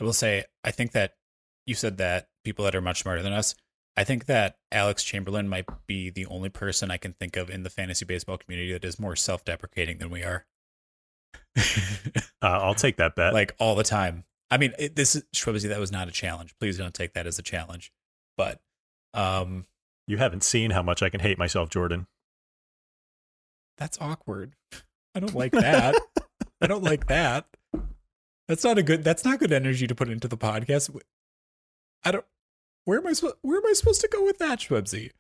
I 0.01 0.05
will 0.05 0.13
say, 0.13 0.45
I 0.65 0.73
think 0.73 0.93
that 0.93 1.15
you 1.65 1.75
said 1.75 1.99
that 1.99 2.29
people 2.45 2.65
that 2.65 2.75
are 2.75 2.81
much 2.81 3.03
smarter 3.03 3.23
than 3.23 3.33
us. 3.33 3.55
I 3.99 4.05
think 4.05 4.27
that 4.27 4.57
Alex 4.71 5.03
Chamberlain 5.03 5.49
might 5.49 5.67
be 5.87 6.11
the 6.11 6.27
only 6.27 6.49
person 6.49 6.91
I 6.91 6.97
can 6.97 7.13
think 7.15 7.37
of 7.37 7.51
in 7.51 7.65
the 7.65 7.71
fantasy 7.71 8.05
baseball 8.05 8.39
community 8.39 8.73
that 8.73 8.85
is 8.85 8.99
more 8.99 9.17
self-deprecating 9.17 9.99
than 9.99 10.11
we 10.11 10.23
are. 10.23 10.47
uh, 11.57 11.61
i'll 12.43 12.75
take 12.75 12.97
that 12.97 13.17
bet 13.17 13.35
like 13.35 13.55
all 13.59 13.75
the 13.75 13.83
time. 13.83 14.25
I 14.51 14.57
mean, 14.57 14.73
it, 14.79 14.95
this 14.97 15.17
is 15.17 15.25
Schwebzy, 15.35 15.69
that 15.69 15.81
was 15.81 15.93
not 15.93 16.09
a 16.09 16.13
challenge. 16.13 16.55
Please 16.61 16.79
don't 16.79 16.95
take 16.95 17.13
that 17.15 17.27
as 17.27 17.39
a 17.39 17.43
challenge. 17.43 17.93
But 18.37 18.61
um, 19.13 19.67
you 20.07 20.17
haven't 20.17 20.45
seen 20.45 20.71
how 20.71 20.83
much 20.83 21.03
i 21.03 21.09
can 21.09 21.21
hate 21.21 21.39
myself 21.39 21.69
jordan 21.69 22.07
that's 23.79 23.97
awkward. 24.01 24.55
I 25.15 25.21
don't 25.21 25.35
like 25.35 25.53
that. 25.53 25.97
I 26.61 26.67
don't 26.67 26.83
like 26.83 27.07
that. 27.07 27.47
That's 28.47 28.65
not 28.65 28.79
a 28.79 28.83
good. 28.83 29.05
That's 29.05 29.25
not 29.25 29.39
good 29.39 29.53
energy 29.53 29.87
to 29.87 29.95
put 29.95 30.09
into 30.09 30.29
the 30.29 30.37
podcast. 30.37 30.95
I 32.05 32.11
don't. 32.11 32.25
Where 32.89 33.01
am 33.01 33.07
I 33.07 33.13
supposed? 33.13 33.37
Where 33.43 33.59
am 33.59 33.67
I 33.67 33.75
supposed 33.75 34.01
to 34.01 34.09
go 34.09 34.25
with 34.25 34.39
that, 34.39 34.61
Schwebzy? 34.61 35.11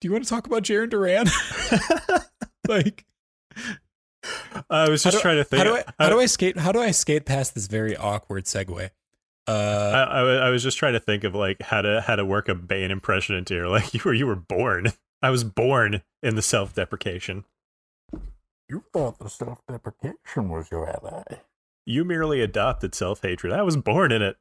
Do 0.00 0.06
you 0.06 0.12
want 0.12 0.22
to 0.22 0.30
talk 0.30 0.46
about 0.46 0.62
Jarren 0.62 0.88
Duran? 0.88 1.26
like, 2.68 3.04
i 4.70 4.88
was 4.88 5.02
just 5.02 5.16
do- 5.16 5.20
trying 5.20 5.38
to 5.38 5.42
think 5.44 5.58
How 5.58 5.68
do 5.68 5.76
I? 5.76 5.84
How 5.98 6.08
do 6.08 6.20
I 6.20 6.26
skate? 6.26 6.56
How 6.56 6.70
do 6.70 6.80
I 6.80 6.92
skate 6.92 7.24
past 7.24 7.56
this 7.56 7.66
very 7.66 7.96
awkward 7.96 8.44
segue? 8.44 8.90
I, 9.48 9.50
Uh, 9.50 10.06
I, 10.08 10.20
I 10.46 10.50
was 10.50 10.62
just 10.62 10.78
trying 10.78 10.92
to 10.92 11.00
think 11.00 11.24
of 11.24 11.34
like 11.34 11.60
how 11.62 11.82
to 11.82 12.00
how 12.00 12.14
to 12.14 12.24
work 12.24 12.48
a 12.48 12.54
Bane 12.54 12.92
impression 12.92 13.34
into 13.34 13.54
your 13.54 13.66
like 13.66 13.92
you 13.94 14.02
were 14.04 14.14
you 14.14 14.28
were 14.28 14.36
born 14.36 14.92
I 15.20 15.30
was 15.30 15.42
born 15.42 16.02
in 16.22 16.36
the 16.36 16.42
self 16.42 16.76
deprecation. 16.76 17.44
You 18.68 18.84
thought 18.92 19.18
the 19.18 19.28
self 19.28 19.58
deprecation 19.66 20.48
was 20.48 20.70
your 20.70 20.88
ally. 20.88 21.24
You 21.86 22.04
merely 22.04 22.40
adopted 22.40 22.94
self 22.94 23.22
hatred. 23.22 23.52
I 23.52 23.62
was 23.62 23.76
born 23.76 24.12
in 24.12 24.22
it. 24.22 24.36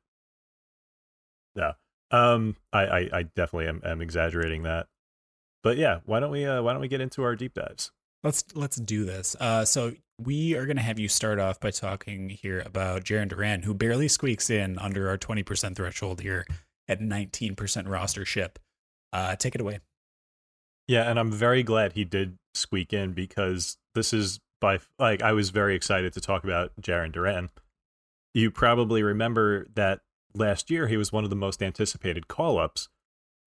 No. 1.55 1.73
Um 2.11 2.55
I, 2.73 2.85
I, 2.85 3.09
I 3.13 3.23
definitely 3.23 3.67
am, 3.67 3.81
am 3.85 4.01
exaggerating 4.01 4.63
that. 4.63 4.87
But 5.61 5.77
yeah, 5.77 5.99
why 6.05 6.19
don't 6.19 6.31
we 6.31 6.45
uh, 6.45 6.61
why 6.61 6.71
don't 6.71 6.81
we 6.81 6.87
get 6.87 7.01
into 7.01 7.23
our 7.23 7.35
deep 7.35 7.53
dives? 7.53 7.91
Let's 8.23 8.43
let's 8.53 8.77
do 8.77 9.05
this. 9.05 9.35
Uh, 9.39 9.65
so 9.65 9.93
we 10.21 10.55
are 10.55 10.65
going 10.65 10.77
to 10.77 10.83
have 10.83 10.99
you 10.99 11.07
start 11.07 11.39
off 11.39 11.59
by 11.59 11.71
talking 11.71 12.29
here 12.29 12.61
about 12.65 13.03
Jarren 13.03 13.29
Duran, 13.29 13.63
who 13.63 13.73
barely 13.73 14.07
squeaks 14.07 14.49
in 14.49 14.77
under 14.79 15.09
our 15.09 15.17
twenty 15.17 15.43
percent 15.43 15.77
threshold 15.77 16.21
here 16.21 16.45
at 16.87 17.01
nineteen 17.01 17.55
percent 17.55 17.87
roster 17.87 18.25
ship. 18.25 18.59
Uh, 19.13 19.35
take 19.35 19.55
it 19.55 19.61
away. 19.61 19.79
Yeah, 20.87 21.09
and 21.09 21.19
I'm 21.19 21.31
very 21.31 21.63
glad 21.63 21.93
he 21.93 22.03
did 22.03 22.37
squeak 22.53 22.93
in 22.93 23.13
because 23.13 23.77
this 23.95 24.11
is 24.13 24.39
by 24.59 24.79
like 24.97 25.21
I 25.21 25.33
was 25.33 25.49
very 25.49 25.75
excited 25.75 26.13
to 26.13 26.21
talk 26.21 26.43
about 26.43 26.71
Jarren 26.81 27.11
Duran. 27.11 27.49
You 28.33 28.51
probably 28.51 29.03
remember 29.03 29.67
that 29.75 30.01
last 30.33 30.69
year 30.69 30.87
he 30.87 30.97
was 30.97 31.11
one 31.11 31.23
of 31.23 31.29
the 31.29 31.35
most 31.35 31.61
anticipated 31.61 32.27
call 32.27 32.59
ups 32.59 32.89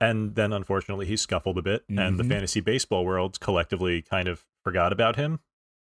and 0.03 0.35
then 0.35 0.53
unfortunately 0.53 1.07
he 1.07 1.17
scuffled 1.17 1.57
a 1.57 1.62
bit, 1.62 1.83
mm-hmm. 1.85 1.99
and 1.99 2.19
the 2.19 2.25
mm-hmm. 2.25 2.33
fantasy 2.33 2.61
baseball 2.61 3.05
world 3.05 3.39
collectively 3.39 4.03
kind 4.03 4.27
of 4.27 4.45
forgot 4.65 4.93
about 4.93 5.15
him, 5.15 5.39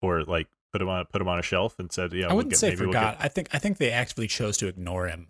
or 0.02 0.24
like 0.24 0.48
put 0.72 0.82
him 0.82 0.88
on 0.88 1.06
put 1.06 1.20
him 1.20 1.28
on 1.28 1.40
a 1.40 1.42
shelf 1.42 1.80
and 1.80 1.92
said, 1.92 2.14
"Yeah." 2.14 2.28
I 2.28 2.34
wouldn't 2.34 2.38
we'll 2.38 2.50
get, 2.52 2.58
say 2.60 2.76
forgot. 2.76 2.94
We'll 2.94 3.12
get... 3.12 3.18
I 3.20 3.28
think 3.28 3.50
I 3.54 3.58
think 3.58 3.80
they 3.80 3.90
actually 3.90 4.28
chose 4.28 4.58
to 4.58 4.68
ignore 4.68 5.08
him. 5.08 5.30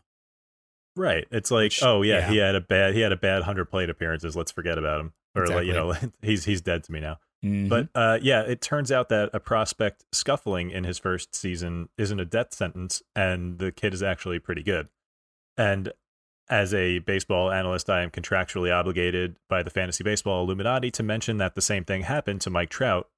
Right. 0.95 1.25
It's 1.31 1.49
like, 1.49 1.67
Which, 1.67 1.81
oh 1.81 2.01
yeah, 2.01 2.19
yeah, 2.19 2.29
he 2.29 2.37
had 2.37 2.55
a 2.55 2.61
bad 2.61 2.93
he 2.93 2.99
had 2.99 3.13
a 3.13 3.17
bad 3.17 3.43
hundred 3.43 3.65
plate 3.65 3.89
appearances. 3.89 4.35
Let's 4.35 4.51
forget 4.51 4.77
about 4.77 4.99
him, 4.99 5.13
or 5.33 5.43
exactly. 5.43 5.65
like 5.65 5.73
you 5.73 5.79
know, 5.79 6.11
he's 6.21 6.43
he's 6.43 6.61
dead 6.61 6.83
to 6.83 6.91
me 6.91 6.99
now. 6.99 7.19
Mm-hmm. 7.43 7.69
But 7.69 7.87
uh, 7.95 8.19
yeah, 8.21 8.41
it 8.41 8.61
turns 8.61 8.91
out 8.91 9.07
that 9.09 9.29
a 9.33 9.39
prospect 9.39 10.03
scuffling 10.11 10.71
in 10.71 10.83
his 10.83 10.99
first 10.99 11.33
season 11.33 11.87
isn't 11.97 12.19
a 12.19 12.25
death 12.25 12.53
sentence, 12.53 13.01
and 13.15 13.59
the 13.59 13.71
kid 13.71 13.93
is 13.93 14.03
actually 14.03 14.39
pretty 14.39 14.63
good. 14.63 14.89
And 15.57 15.91
as 16.49 16.73
a 16.73 16.99
baseball 16.99 17.51
analyst, 17.51 17.89
I 17.89 18.01
am 18.01 18.11
contractually 18.11 18.73
obligated 18.73 19.37
by 19.49 19.63
the 19.63 19.69
fantasy 19.69 20.03
baseball 20.03 20.43
Illuminati 20.43 20.91
to 20.91 21.03
mention 21.03 21.37
that 21.37 21.55
the 21.55 21.61
same 21.61 21.83
thing 21.85 22.03
happened 22.03 22.41
to 22.41 22.49
Mike 22.49 22.69
Trout. 22.69 23.09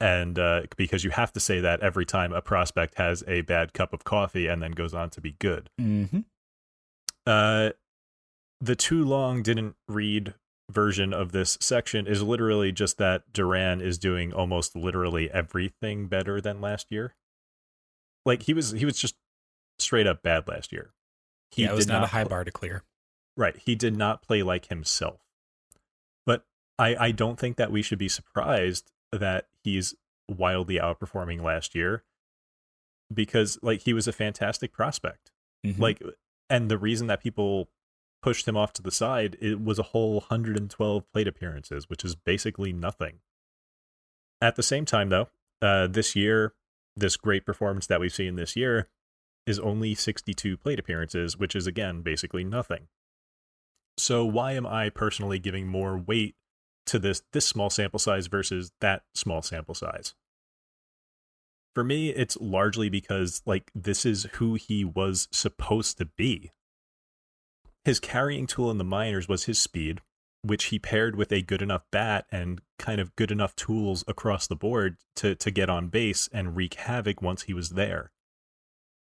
And 0.00 0.38
uh, 0.38 0.62
because 0.76 1.02
you 1.02 1.10
have 1.10 1.32
to 1.32 1.40
say 1.40 1.60
that 1.60 1.80
every 1.80 2.04
time 2.04 2.32
a 2.32 2.40
prospect 2.40 2.96
has 2.98 3.24
a 3.26 3.40
bad 3.42 3.72
cup 3.72 3.92
of 3.92 4.04
coffee 4.04 4.46
and 4.46 4.62
then 4.62 4.72
goes 4.72 4.94
on 4.94 5.10
to 5.10 5.20
be 5.20 5.32
good. 5.38 5.70
Mm-hmm. 5.80 6.20
Uh, 7.26 7.70
the 8.60 8.76
too 8.76 9.04
long 9.04 9.42
didn't 9.42 9.76
read 9.88 10.34
version 10.70 11.12
of 11.12 11.32
this 11.32 11.56
section 11.60 12.06
is 12.06 12.22
literally 12.22 12.70
just 12.70 12.98
that 12.98 13.32
Duran 13.32 13.80
is 13.80 13.98
doing 13.98 14.32
almost 14.32 14.76
literally 14.76 15.30
everything 15.30 16.06
better 16.06 16.40
than 16.40 16.60
last 16.60 16.90
year. 16.90 17.14
Like 18.24 18.42
he 18.42 18.54
was, 18.54 18.72
he 18.72 18.84
was 18.84 18.98
just 18.98 19.14
straight 19.78 20.06
up 20.06 20.22
bad 20.22 20.46
last 20.46 20.72
year. 20.72 20.92
He 21.50 21.62
yeah, 21.62 21.70
it 21.70 21.74
was 21.74 21.86
not, 21.86 22.00
not, 22.00 22.04
a 22.04 22.06
high 22.08 22.24
bar 22.24 22.44
to 22.44 22.50
clear. 22.50 22.82
Right. 23.36 23.56
He 23.56 23.74
did 23.74 23.96
not 23.96 24.22
play 24.22 24.42
like 24.42 24.66
himself. 24.66 25.20
But 26.26 26.44
I, 26.78 26.96
I 26.96 27.10
don't 27.12 27.38
think 27.38 27.56
that 27.56 27.70
we 27.70 27.82
should 27.82 27.98
be 27.98 28.08
surprised 28.08 28.90
that 29.12 29.46
he's 29.62 29.94
wildly 30.28 30.76
outperforming 30.76 31.42
last 31.42 31.74
year 31.74 32.04
because 33.12 33.58
like 33.62 33.82
he 33.82 33.92
was 33.92 34.06
a 34.06 34.12
fantastic 34.12 34.72
prospect. 34.72 35.30
Mm-hmm. 35.64 35.80
Like 35.80 36.02
and 36.50 36.70
the 36.70 36.78
reason 36.78 37.06
that 37.06 37.22
people 37.22 37.68
pushed 38.22 38.48
him 38.48 38.56
off 38.56 38.72
to 38.72 38.82
the 38.82 38.90
side 38.90 39.36
it 39.40 39.62
was 39.62 39.78
a 39.78 39.84
whole 39.84 40.14
112 40.14 41.12
plate 41.12 41.28
appearances, 41.28 41.88
which 41.88 42.04
is 42.04 42.14
basically 42.14 42.72
nothing. 42.72 43.20
At 44.40 44.56
the 44.56 44.62
same 44.62 44.84
time 44.84 45.08
though, 45.08 45.28
uh, 45.62 45.86
this 45.86 46.14
year 46.14 46.54
this 46.96 47.16
great 47.16 47.46
performance 47.46 47.86
that 47.86 48.00
we've 48.00 48.12
seen 48.12 48.36
this 48.36 48.56
year 48.56 48.88
is 49.48 49.58
only 49.58 49.94
62 49.94 50.56
plate 50.58 50.78
appearances, 50.78 51.38
which 51.38 51.56
is 51.56 51.66
again 51.66 52.02
basically 52.02 52.44
nothing. 52.44 52.88
So 53.96 54.24
why 54.24 54.52
am 54.52 54.66
I 54.66 54.90
personally 54.90 55.38
giving 55.38 55.66
more 55.66 55.98
weight 55.98 56.36
to 56.86 56.98
this 56.98 57.22
this 57.32 57.46
small 57.46 57.70
sample 57.70 57.98
size 57.98 58.26
versus 58.26 58.72
that 58.80 59.02
small 59.14 59.42
sample 59.42 59.74
size? 59.74 60.14
For 61.74 61.82
me, 61.82 62.10
it's 62.10 62.36
largely 62.40 62.88
because 62.88 63.42
like 63.46 63.70
this 63.74 64.04
is 64.04 64.26
who 64.34 64.54
he 64.54 64.84
was 64.84 65.28
supposed 65.32 65.98
to 65.98 66.04
be. 66.04 66.52
His 67.84 68.00
carrying 68.00 68.46
tool 68.46 68.70
in 68.70 68.78
the 68.78 68.84
minors 68.84 69.28
was 69.28 69.44
his 69.44 69.58
speed, 69.58 70.00
which 70.42 70.66
he 70.66 70.78
paired 70.78 71.16
with 71.16 71.32
a 71.32 71.42
good 71.42 71.62
enough 71.62 71.84
bat 71.90 72.26
and 72.30 72.60
kind 72.78 73.00
of 73.00 73.16
good 73.16 73.30
enough 73.30 73.56
tools 73.56 74.04
across 74.06 74.46
the 74.46 74.56
board 74.56 74.98
to 75.16 75.34
to 75.36 75.50
get 75.50 75.70
on 75.70 75.88
base 75.88 76.28
and 76.32 76.54
wreak 76.54 76.74
havoc 76.74 77.22
once 77.22 77.42
he 77.42 77.54
was 77.54 77.70
there. 77.70 78.12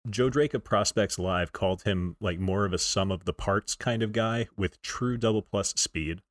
Joe 0.09 0.29
Drake 0.29 0.53
of 0.53 0.63
Prospects 0.63 1.17
Live 1.17 1.51
called 1.51 1.83
him 1.83 2.15
like 2.19 2.39
more 2.39 2.65
of 2.65 2.74
a 2.74 2.77
sum 2.77 3.12
of 3.12 3.25
the 3.25 3.33
parts 3.33 3.75
kind 3.75 4.03
of 4.03 4.12
guy 4.12 4.47
with 4.55 4.81
true 4.81 5.17
double 5.17 5.41
plus 5.41 5.69
speed. 5.75 6.21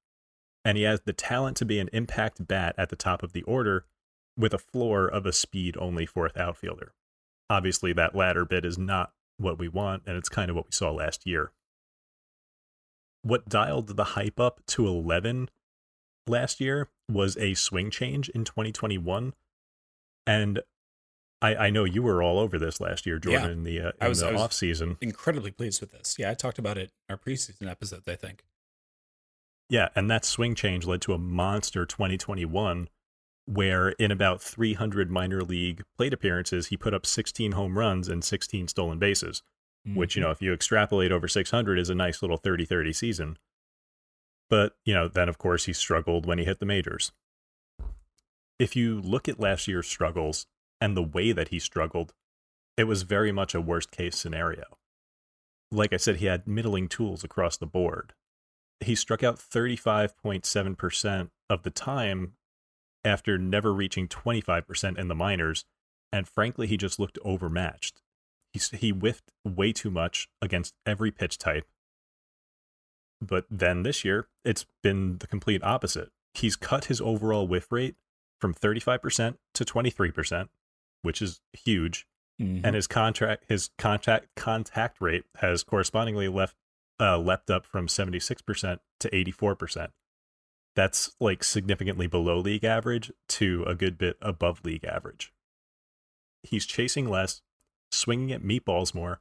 And 0.65 0.79
he 0.79 0.85
has 0.85 1.01
the 1.03 1.13
talent 1.13 1.57
to 1.59 1.65
be 1.65 1.79
an 1.79 1.91
impact 1.93 2.47
bat 2.47 2.75
at 2.79 2.89
the 2.89 2.97
top 2.97 3.23
of 3.23 3.33
the 3.33 3.43
order 3.43 3.85
with 4.37 4.55
a 4.55 4.59
floor 4.59 5.07
of 5.07 5.27
a 5.27 5.33
speed 5.33 5.77
only 5.79 6.07
fourth 6.07 6.37
outfielder. 6.37 6.93
Obviously, 7.51 7.93
that 7.93 8.15
latter 8.15 8.45
bit 8.45 8.65
is 8.65 8.79
not 8.79 9.13
what 9.37 9.59
we 9.59 9.69
want, 9.69 10.03
and 10.07 10.17
it's 10.17 10.29
kind 10.29 10.51
of 10.51 10.57
what 10.57 10.67
we 10.67 10.73
saw 10.73 10.91
last 10.91 11.27
year. 11.27 11.53
What 13.23 13.49
dialed 13.49 13.97
the 13.97 14.05
hype 14.05 14.39
up 14.39 14.61
to 14.69 14.87
11 14.87 15.51
last 16.27 16.61
year 16.61 16.89
was 17.11 17.37
a 17.37 17.55
swing 17.55 17.91
change 17.91 18.29
in 18.31 18.45
2021. 18.45 19.35
And 20.27 20.61
I, 21.45 21.67
I 21.67 21.71
know 21.71 21.85
you 21.85 22.03
were 22.03 22.23
all 22.23 22.39
over 22.39 22.59
this 22.59 22.81
last 22.81 23.05
year, 23.05 23.19
Jordan, 23.19 23.45
yeah. 23.45 23.53
in 23.53 23.65
the, 23.65 23.81
uh, 23.81 23.89
in 23.89 23.93
I 24.01 24.09
was, 24.09 24.21
the 24.21 24.29
I 24.29 24.33
was 24.33 24.41
off 24.41 24.53
season. 24.55 24.97
Incredibly 25.03 25.51
pleased 25.51 25.83
with 25.83 25.93
this. 25.93 26.17
Yeah, 26.19 26.31
I 26.31 26.35
talked 26.35 26.59
about 26.59 26.79
it 26.79 26.91
in 27.07 27.13
our 27.13 27.19
preseason 27.19 27.71
episodes, 27.71 28.09
I 28.09 28.15
think. 28.17 28.45
Yeah, 29.69 29.89
and 29.95 30.11
that 30.11 30.25
swing 30.25 30.55
change 30.55 30.87
led 30.87 31.03
to 31.03 31.13
a 31.13 31.19
monster 31.19 31.85
2021 31.85 32.89
where 33.47 33.91
in 33.91 34.11
about 34.11 34.41
300 34.41 35.11
minor 35.11 35.43
league 35.43 35.83
plate 35.99 36.15
appearances, 36.15 36.69
he 36.69 36.79
put 36.79 36.95
up 36.95 37.05
16 37.05 37.53
home 37.53 37.77
runs 37.77 38.09
and 38.09 38.25
16 38.25 38.69
stolen 38.69 38.99
bases, 38.99 39.43
mm-hmm. 39.87 39.99
which, 39.99 40.17
you 40.17 40.21
mm-hmm. 40.21 40.29
know, 40.29 40.33
if 40.33 40.41
you 40.41 40.55
extrapolate 40.55 41.13
over 41.13 41.29
600 41.29 41.79
is 41.79 41.91
a 41.91 41.95
nice 41.95 42.23
little 42.23 42.39
30 42.39 42.65
30 42.65 42.93
season. 42.95 43.39
But, 44.49 44.77
you 44.87 44.95
know, 44.95 45.09
then 45.09 45.29
of 45.29 45.37
course 45.37 45.67
he 45.67 45.75
struggled 45.75 46.25
when 46.25 46.39
he 46.39 46.47
hit 46.47 46.59
the 46.59 46.65
majors. 46.65 47.13
If 48.59 48.77
you 48.77 48.99
look 48.99 49.29
at 49.29 49.39
last 49.39 49.69
year's 49.69 49.87
struggles, 49.87 50.47
and 50.81 50.97
the 50.97 51.03
way 51.03 51.33
that 51.33 51.49
he 51.49 51.59
struggled, 51.59 52.13
it 52.77 52.85
was 52.85 53.03
very 53.03 53.33
much 53.33 53.55
a 53.55 53.61
worst 53.61 53.91
case 53.91 54.17
scenario. 54.17 54.65
Like 55.71 55.93
I 55.93 55.97
said, 55.97 56.17
he 56.17 56.27
had 56.27 56.47
middling 56.47 56.89
tools 56.89 57.25
across 57.25 57.57
the 57.57 57.67
board. 57.67 58.13
He 58.81 58.95
struck 58.95 59.23
out 59.23 59.39
35.7% 59.39 61.31
of 61.49 61.63
the 61.63 61.71
time 61.71 62.35
after 63.05 63.39
never 63.39 63.73
reaching 63.73 64.09
25% 64.09 64.99
in 64.99 65.09
the 65.09 65.15
minors, 65.15 65.65
and 66.13 66.27
frankly, 66.27 66.67
he 66.67 66.77
just 66.77 66.99
looked 66.99 67.19
overmatched. 67.25 68.03
He, 68.53 68.61
he 68.77 68.91
whiffed 68.91 69.33
way 69.45 69.73
too 69.73 69.91
much 69.91 70.29
against 70.41 70.75
every 70.87 71.11
pitch 71.11 71.39
type. 71.39 71.67
But 73.21 73.47
then 73.51 73.83
this 73.83 74.05
year, 74.05 74.29
it's 74.45 74.67
been 74.83 75.19
the 75.19 75.27
complete 75.27 75.63
opposite. 75.63 76.11
He's 76.35 76.57
cut 76.57 76.87
his 76.87 77.01
overall 77.01 77.47
whiff 77.47 77.71
rate 77.71 77.97
from 78.41 78.55
35% 78.55 79.37
to 79.55 79.65
23%, 79.65 80.49
which 81.05 81.23
is 81.23 81.41
huge. 81.53 82.07
Mm-hmm. 82.41 82.65
And 82.67 82.75
his 82.75 82.87
contract, 82.87 83.45
his 83.49 83.71
contact 83.79 84.29
contact 84.35 85.01
rate 85.01 85.25
has 85.37 85.63
correspondingly 85.63 86.29
left 86.29 86.57
uh, 87.01 87.19
leapt 87.19 87.51
up 87.51 87.67
from 87.67 87.87
76% 87.87 88.79
to 89.01 89.11
84%. 89.11 89.89
That's 90.77 91.13
like 91.21 91.45
significantly 91.45 92.07
below 92.07 92.39
league 92.39 92.65
average 92.65 93.13
to 93.31 93.65
a 93.67 93.75
good 93.75 93.97
bit 93.97 94.17
above 94.21 94.65
league 94.65 94.85
average. 94.85 95.33
He's 96.43 96.67
chasing 96.67 97.09
less, 97.09 97.43
swinging 97.93 98.33
at 98.33 98.43
meatballs 98.43 98.95
more, 98.95 99.21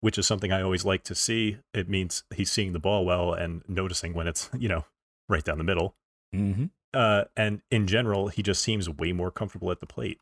which 0.00 0.18
is 0.18 0.26
something 0.26 0.52
I 0.52 0.62
always 0.62 0.84
like 0.84 1.04
to 1.04 1.14
see. 1.14 1.58
It 1.72 1.88
means 1.88 2.24
he's 2.34 2.50
seeing 2.50 2.72
the 2.72 2.78
ball 2.78 3.04
well 3.04 3.32
and 3.32 3.62
noticing 3.66 4.12
when 4.12 4.26
it's, 4.26 4.50
you 4.58 4.68
know, 4.68 4.84
right 5.28 5.44
down 5.44 5.58
the 5.58 5.64
middle. 5.64 5.94
Mm-hmm. 6.34 6.66
Uh, 6.94 7.24
and 7.36 7.62
in 7.70 7.86
general, 7.86 8.28
he 8.28 8.42
just 8.42 8.62
seems 8.62 8.88
way 8.88 9.12
more 9.12 9.30
comfortable 9.30 9.70
at 9.70 9.80
the 9.80 9.86
plate. 9.86 10.18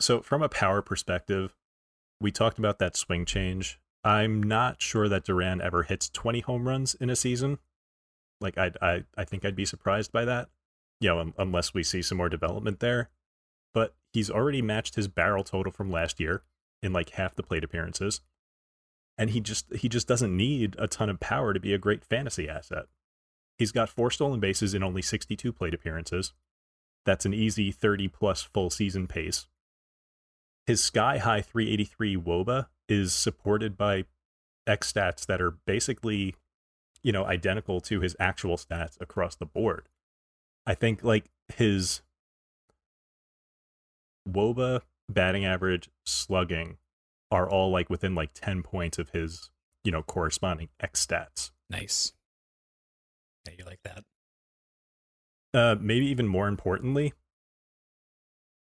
So, 0.00 0.20
from 0.20 0.42
a 0.42 0.48
power 0.48 0.80
perspective, 0.80 1.56
we 2.20 2.30
talked 2.30 2.58
about 2.58 2.78
that 2.78 2.96
swing 2.96 3.24
change. 3.24 3.80
I'm 4.04 4.42
not 4.42 4.80
sure 4.80 5.08
that 5.08 5.24
Duran 5.24 5.60
ever 5.60 5.82
hits 5.82 6.08
20 6.08 6.40
home 6.40 6.68
runs 6.68 6.94
in 6.94 7.10
a 7.10 7.16
season. 7.16 7.58
Like, 8.40 8.56
I, 8.56 8.72
I, 8.80 9.04
I 9.16 9.24
think 9.24 9.44
I'd 9.44 9.56
be 9.56 9.64
surprised 9.64 10.12
by 10.12 10.24
that, 10.24 10.48
you 11.00 11.08
know, 11.08 11.32
unless 11.36 11.74
we 11.74 11.82
see 11.82 12.02
some 12.02 12.18
more 12.18 12.28
development 12.28 12.78
there. 12.80 13.10
But 13.74 13.94
he's 14.12 14.30
already 14.30 14.62
matched 14.62 14.94
his 14.94 15.08
barrel 15.08 15.44
total 15.44 15.72
from 15.72 15.90
last 15.90 16.20
year 16.20 16.42
in 16.82 16.92
like 16.92 17.10
half 17.10 17.34
the 17.34 17.42
plate 17.42 17.64
appearances. 17.64 18.20
And 19.16 19.30
he 19.30 19.40
just 19.40 19.66
he 19.74 19.88
just 19.88 20.06
doesn't 20.06 20.36
need 20.36 20.76
a 20.78 20.86
ton 20.86 21.10
of 21.10 21.18
power 21.18 21.52
to 21.52 21.58
be 21.58 21.74
a 21.74 21.78
great 21.78 22.04
fantasy 22.04 22.48
asset. 22.48 22.86
He's 23.58 23.72
got 23.72 23.88
four 23.88 24.12
stolen 24.12 24.38
bases 24.38 24.74
in 24.74 24.84
only 24.84 25.02
62 25.02 25.52
plate 25.52 25.74
appearances. 25.74 26.32
That's 27.04 27.26
an 27.26 27.34
easy 27.34 27.72
30 27.72 28.06
plus 28.08 28.42
full 28.42 28.70
season 28.70 29.08
pace. 29.08 29.48
His 30.68 30.84
sky 30.84 31.16
high 31.16 31.40
383 31.40 32.18
wOBA 32.18 32.66
is 32.90 33.14
supported 33.14 33.78
by 33.78 34.04
X 34.66 34.92
stats 34.92 35.24
that 35.24 35.40
are 35.40 35.52
basically, 35.66 36.34
you 37.02 37.10
know, 37.10 37.24
identical 37.24 37.80
to 37.80 38.00
his 38.00 38.14
actual 38.20 38.58
stats 38.58 39.00
across 39.00 39.34
the 39.34 39.46
board. 39.46 39.88
I 40.66 40.74
think 40.74 41.02
like 41.02 41.30
his 41.56 42.02
wOBA 44.28 44.82
batting 45.08 45.46
average, 45.46 45.88
slugging 46.04 46.76
are 47.30 47.48
all 47.48 47.70
like 47.70 47.88
within 47.88 48.14
like 48.14 48.34
10 48.34 48.62
points 48.62 48.98
of 48.98 49.08
his, 49.08 49.48
you 49.84 49.90
know, 49.90 50.02
corresponding 50.02 50.68
X 50.80 51.06
stats. 51.06 51.50
Nice. 51.70 52.12
Yeah, 53.46 53.54
you 53.56 53.64
like 53.64 53.80
that. 53.84 54.04
Uh 55.54 55.76
maybe 55.80 56.04
even 56.08 56.28
more 56.28 56.46
importantly, 56.46 57.14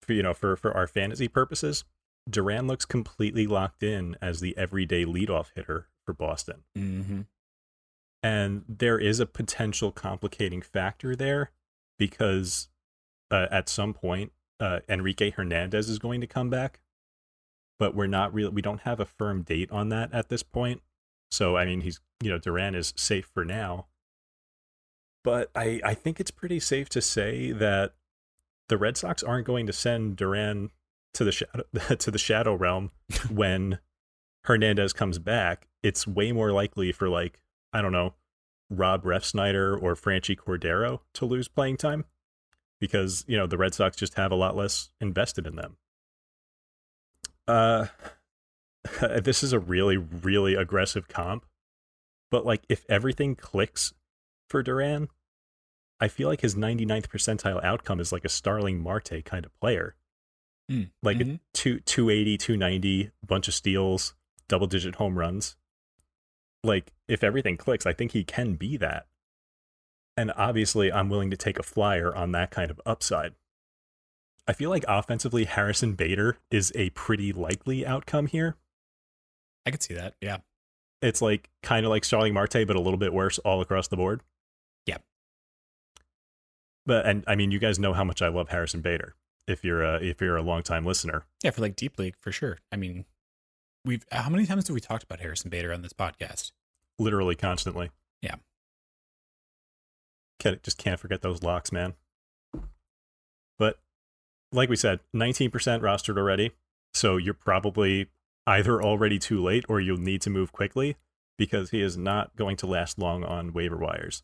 for 0.02 0.12
you 0.12 0.22
know, 0.22 0.34
for 0.34 0.54
for 0.54 0.70
our 0.76 0.86
fantasy 0.86 1.28
purposes, 1.28 1.82
Duran 2.28 2.66
looks 2.66 2.84
completely 2.84 3.46
locked 3.46 3.82
in 3.82 4.16
as 4.20 4.40
the 4.40 4.56
everyday 4.56 5.04
leadoff 5.04 5.48
hitter 5.54 5.88
for 6.04 6.12
Boston. 6.12 6.62
Mm-hmm. 6.76 7.20
And 8.22 8.64
there 8.68 8.98
is 8.98 9.20
a 9.20 9.26
potential 9.26 9.92
complicating 9.92 10.62
factor 10.62 11.14
there 11.14 11.50
because 11.98 12.68
uh, 13.30 13.46
at 13.50 13.68
some 13.68 13.92
point 13.92 14.32
uh, 14.60 14.80
Enrique 14.88 15.30
Hernandez 15.30 15.88
is 15.88 15.98
going 15.98 16.20
to 16.20 16.26
come 16.26 16.48
back, 16.48 16.80
but 17.78 17.94
we're 17.94 18.06
not 18.06 18.32
really 18.32 18.50
we 18.50 18.62
don't 18.62 18.82
have 18.82 19.00
a 19.00 19.04
firm 19.04 19.42
date 19.42 19.70
on 19.70 19.90
that 19.90 20.12
at 20.14 20.28
this 20.28 20.42
point. 20.42 20.80
So 21.30 21.56
I 21.56 21.66
mean, 21.66 21.82
he's 21.82 22.00
you 22.22 22.30
know 22.30 22.38
Duran 22.38 22.74
is 22.74 22.94
safe 22.96 23.28
for 23.32 23.44
now, 23.44 23.86
but 25.22 25.50
I 25.54 25.80
I 25.84 25.94
think 25.94 26.20
it's 26.20 26.30
pretty 26.30 26.60
safe 26.60 26.88
to 26.90 27.02
say 27.02 27.52
that 27.52 27.94
the 28.68 28.78
Red 28.78 28.96
Sox 28.96 29.22
aren't 29.22 29.46
going 29.46 29.66
to 29.66 29.72
send 29.72 30.16
Duran 30.16 30.70
to 31.14 31.24
the 31.24 31.32
shadow 31.32 31.64
to 31.98 32.10
the 32.10 32.18
shadow 32.18 32.54
realm 32.54 32.90
when 33.30 33.78
Hernandez 34.44 34.92
comes 34.92 35.18
back. 35.18 35.68
It's 35.82 36.06
way 36.06 36.32
more 36.32 36.52
likely 36.52 36.92
for 36.92 37.08
like 37.08 37.40
I 37.72 37.82
don't 37.82 37.92
know 37.92 38.14
Rob 38.70 39.04
Refsnyder 39.04 39.80
or 39.80 39.94
Franchy 39.94 40.36
Cordero 40.36 41.00
to 41.14 41.24
lose 41.24 41.48
playing 41.48 41.76
time 41.78 42.04
because 42.80 43.24
you 43.26 43.36
know 43.36 43.46
the 43.46 43.58
Red 43.58 43.74
Sox 43.74 43.96
just 43.96 44.14
have 44.14 44.32
a 44.32 44.36
lot 44.36 44.56
less 44.56 44.90
invested 45.00 45.46
in 45.46 45.56
them. 45.56 45.76
Uh, 47.46 47.86
this 49.22 49.42
is 49.42 49.52
a 49.52 49.58
really 49.58 49.96
really 49.96 50.54
aggressive 50.54 51.08
comp, 51.08 51.46
but 52.30 52.44
like 52.44 52.64
if 52.68 52.84
everything 52.88 53.34
clicks 53.34 53.94
for 54.48 54.62
Duran, 54.62 55.08
I 56.00 56.08
feel 56.08 56.28
like 56.28 56.40
his 56.40 56.54
99th 56.54 57.08
percentile 57.08 57.62
outcome 57.64 58.00
is 58.00 58.12
like 58.12 58.24
a 58.24 58.28
Starling 58.28 58.80
Marte 58.80 59.24
kind 59.24 59.44
of 59.46 59.58
player. 59.58 59.94
Mm. 60.70 60.90
Like 61.02 61.18
Mhm. 61.18 61.40
two, 61.52 61.80
280, 61.80 62.38
290, 62.38 63.10
bunch 63.26 63.48
of 63.48 63.54
steals, 63.54 64.14
double 64.48 64.66
digit 64.66 64.94
home 64.96 65.18
runs. 65.18 65.56
Like 66.62 66.92
if 67.08 67.22
everything 67.22 67.56
clicks, 67.56 67.84
I 67.86 67.92
think 67.92 68.12
he 68.12 68.24
can 68.24 68.54
be 68.54 68.76
that. 68.78 69.06
And 70.16 70.32
obviously, 70.36 70.92
I'm 70.92 71.08
willing 71.08 71.30
to 71.30 71.36
take 71.36 71.58
a 71.58 71.62
flyer 71.62 72.14
on 72.14 72.32
that 72.32 72.50
kind 72.50 72.70
of 72.70 72.80
upside. 72.86 73.34
I 74.46 74.52
feel 74.52 74.70
like 74.70 74.84
offensively, 74.86 75.44
Harrison 75.44 75.94
Bader 75.94 76.38
is 76.50 76.72
a 76.74 76.90
pretty 76.90 77.32
likely 77.32 77.84
outcome 77.84 78.26
here. 78.26 78.56
I 79.66 79.70
could 79.70 79.82
see 79.82 79.94
that. 79.94 80.14
Yeah. 80.20 80.38
It's 81.02 81.20
like 81.20 81.50
kind 81.62 81.84
of 81.84 81.90
like 81.90 82.04
Starling 82.04 82.32
Marte, 82.34 82.66
but 82.66 82.76
a 82.76 82.80
little 82.80 82.98
bit 82.98 83.12
worse 83.12 83.38
all 83.40 83.60
across 83.60 83.88
the 83.88 83.96
board. 83.96 84.22
Yeah. 84.86 84.98
But 86.86 87.06
and 87.06 87.24
I 87.26 87.34
mean, 87.34 87.50
you 87.50 87.58
guys 87.58 87.78
know 87.78 87.92
how 87.92 88.04
much 88.04 88.22
I 88.22 88.28
love 88.28 88.50
Harrison 88.50 88.80
Bader. 88.80 89.14
If 89.46 89.64
you're 89.64 89.82
a 89.82 89.96
if 90.02 90.20
you're 90.20 90.36
a 90.36 90.42
long 90.42 90.62
time 90.62 90.86
listener, 90.86 91.24
Yeah, 91.42 91.50
for 91.50 91.60
like 91.60 91.76
deep 91.76 91.98
league 91.98 92.16
for 92.20 92.32
sure. 92.32 92.58
I 92.72 92.76
mean, 92.76 93.04
we've 93.84 94.04
how 94.10 94.30
many 94.30 94.46
times 94.46 94.68
have 94.68 94.74
we 94.74 94.80
talked 94.80 95.04
about 95.04 95.20
Harrison 95.20 95.50
Bader 95.50 95.72
on 95.72 95.82
this 95.82 95.92
podcast? 95.92 96.52
literally 96.98 97.34
constantly. 97.34 97.90
Yeah. 98.22 98.36
Can't, 100.38 100.62
just 100.62 100.78
can't 100.78 101.00
forget 101.00 101.22
those 101.22 101.42
locks, 101.42 101.72
man. 101.72 101.94
But 103.58 103.78
like 104.52 104.68
we 104.68 104.76
said, 104.76 105.00
19% 105.14 105.50
rostered 105.50 106.16
already. 106.16 106.52
So 106.92 107.16
you're 107.16 107.34
probably 107.34 108.10
either 108.46 108.82
already 108.82 109.18
too 109.18 109.42
late 109.42 109.64
or 109.68 109.80
you'll 109.80 109.96
need 109.96 110.20
to 110.22 110.30
move 110.30 110.52
quickly 110.52 110.96
because 111.36 111.70
he 111.70 111.80
is 111.80 111.96
not 111.96 112.36
going 112.36 112.56
to 112.58 112.66
last 112.66 112.98
long 112.98 113.24
on 113.24 113.52
waiver 113.52 113.76
wires. 113.76 114.22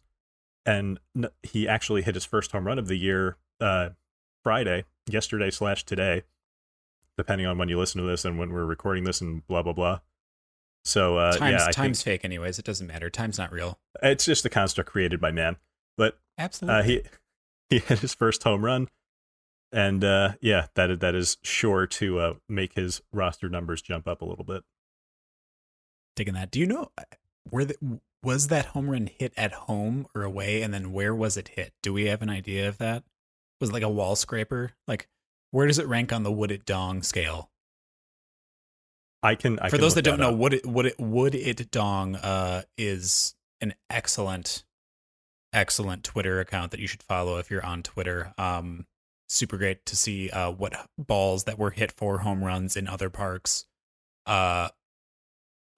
And 0.64 1.00
he 1.42 1.66
actually 1.66 2.02
hit 2.02 2.14
his 2.14 2.24
first 2.24 2.52
home 2.52 2.66
run 2.66 2.78
of 2.78 2.86
the 2.86 2.96
year 2.96 3.36
uh, 3.60 3.90
Friday, 4.44 4.84
yesterday 5.12 5.50
slash 5.50 5.84
today, 5.84 6.22
depending 7.16 7.46
on 7.46 7.58
when 7.58 7.68
you 7.68 7.78
listen 7.78 8.00
to 8.00 8.06
this 8.06 8.24
and 8.24 8.38
when 8.38 8.52
we're 8.52 8.64
recording 8.64 9.04
this 9.04 9.20
and 9.20 9.46
blah, 9.46 9.62
blah, 9.62 9.72
blah. 9.72 10.00
So 10.84 11.18
uh, 11.18 11.32
time's 11.36 11.52
yeah, 11.52 11.56
I 11.56 11.64
think- 11.64 11.76
time's 11.76 12.02
fake 12.02 12.24
anyways. 12.24 12.58
It 12.58 12.64
doesn't 12.64 12.86
matter. 12.86 13.10
Time's 13.10 13.38
not 13.38 13.52
real. 13.52 13.78
it's 14.02 14.24
just 14.24 14.44
a 14.44 14.48
construct 14.50 14.90
created 14.90 15.20
by 15.20 15.30
man. 15.30 15.56
But 15.96 16.18
Absolutely. 16.38 16.80
uh, 16.80 16.82
he 16.82 17.02
he 17.70 17.78
hit 17.80 17.98
his 17.98 18.14
first 18.14 18.42
home 18.42 18.64
run, 18.64 18.88
and 19.72 20.02
uh, 20.02 20.32
yeah, 20.40 20.66
that 20.74 20.90
is, 20.90 20.98
that 21.00 21.14
is 21.14 21.36
sure 21.42 21.86
to 21.86 22.18
uh, 22.18 22.34
make 22.48 22.74
his 22.74 23.02
roster 23.12 23.48
numbers 23.48 23.82
jump 23.82 24.08
up 24.08 24.22
a 24.22 24.24
little 24.24 24.44
bit. 24.44 24.64
Digging 26.16 26.34
that. 26.34 26.50
Do 26.50 26.58
you 26.58 26.66
know 26.66 26.90
uh, 26.96 27.04
where 27.50 27.66
the, 27.66 28.00
was 28.22 28.48
that 28.48 28.66
home 28.66 28.90
run 28.90 29.10
hit 29.14 29.32
at 29.36 29.52
home 29.52 30.06
or 30.14 30.22
away, 30.22 30.62
and 30.62 30.72
then 30.72 30.92
where 30.92 31.14
was 31.14 31.36
it 31.36 31.48
hit? 31.48 31.72
Do 31.82 31.92
we 31.92 32.06
have 32.06 32.22
an 32.22 32.30
idea 32.30 32.68
of 32.68 32.78
that? 32.78 33.04
Was 33.60 33.72
like 33.72 33.82
a 33.82 33.88
wall 33.88 34.16
scraper? 34.16 34.72
Like 34.88 35.08
where 35.50 35.66
does 35.66 35.78
it 35.78 35.86
rank 35.86 36.12
on 36.12 36.22
the 36.22 36.32
would 36.32 36.50
it 36.50 36.64
dong 36.64 37.02
scale? 37.02 37.50
I 39.22 39.34
can. 39.34 39.58
I 39.58 39.68
For 39.68 39.76
can 39.76 39.82
those 39.82 39.94
that 39.94 40.02
don't 40.02 40.20
know, 40.20 40.32
would 40.32 40.54
it 40.54 40.66
would 40.66 40.86
it 40.86 40.98
would 40.98 41.34
it 41.34 41.70
dong 41.70 42.16
uh, 42.16 42.62
is 42.78 43.34
an 43.60 43.74
excellent, 43.90 44.64
excellent 45.52 46.04
Twitter 46.04 46.40
account 46.40 46.70
that 46.70 46.80
you 46.80 46.86
should 46.86 47.02
follow 47.02 47.38
if 47.38 47.50
you're 47.50 47.64
on 47.64 47.82
Twitter. 47.82 48.32
Um, 48.38 48.86
super 49.28 49.58
great 49.58 49.84
to 49.86 49.96
see 49.96 50.30
uh, 50.30 50.50
what 50.50 50.74
balls 50.98 51.44
that 51.44 51.58
were 51.58 51.70
hit 51.70 51.92
for 51.92 52.18
home 52.18 52.42
runs 52.42 52.76
in 52.76 52.88
other 52.88 53.10
parks. 53.10 53.66
Uh, 54.24 54.68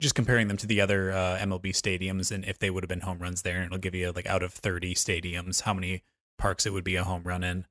just 0.01 0.15
comparing 0.15 0.49
them 0.49 0.57
to 0.57 0.67
the 0.67 0.81
other 0.81 1.13
uh, 1.13 1.39
MLB 1.39 1.69
stadiums 1.69 2.33
and 2.33 2.45
if 2.45 2.59
they 2.59 2.71
would 2.71 2.83
have 2.83 2.89
been 2.89 3.01
home 3.01 3.19
runs 3.19 3.43
there, 3.43 3.57
and 3.57 3.67
it'll 3.67 3.79
give 3.79 3.95
you 3.95 4.13
like 4.13 4.27
out 4.27 4.43
of 4.43 4.53
30 4.53 4.95
stadiums 4.95 5.63
how 5.63 5.75
many 5.75 6.03
parks 6.39 6.65
it 6.65 6.73
would 6.73 6.85
be 6.85 6.97
a 6.97 7.05
home 7.05 7.23
run 7.25 7.43
in. 7.43 7.67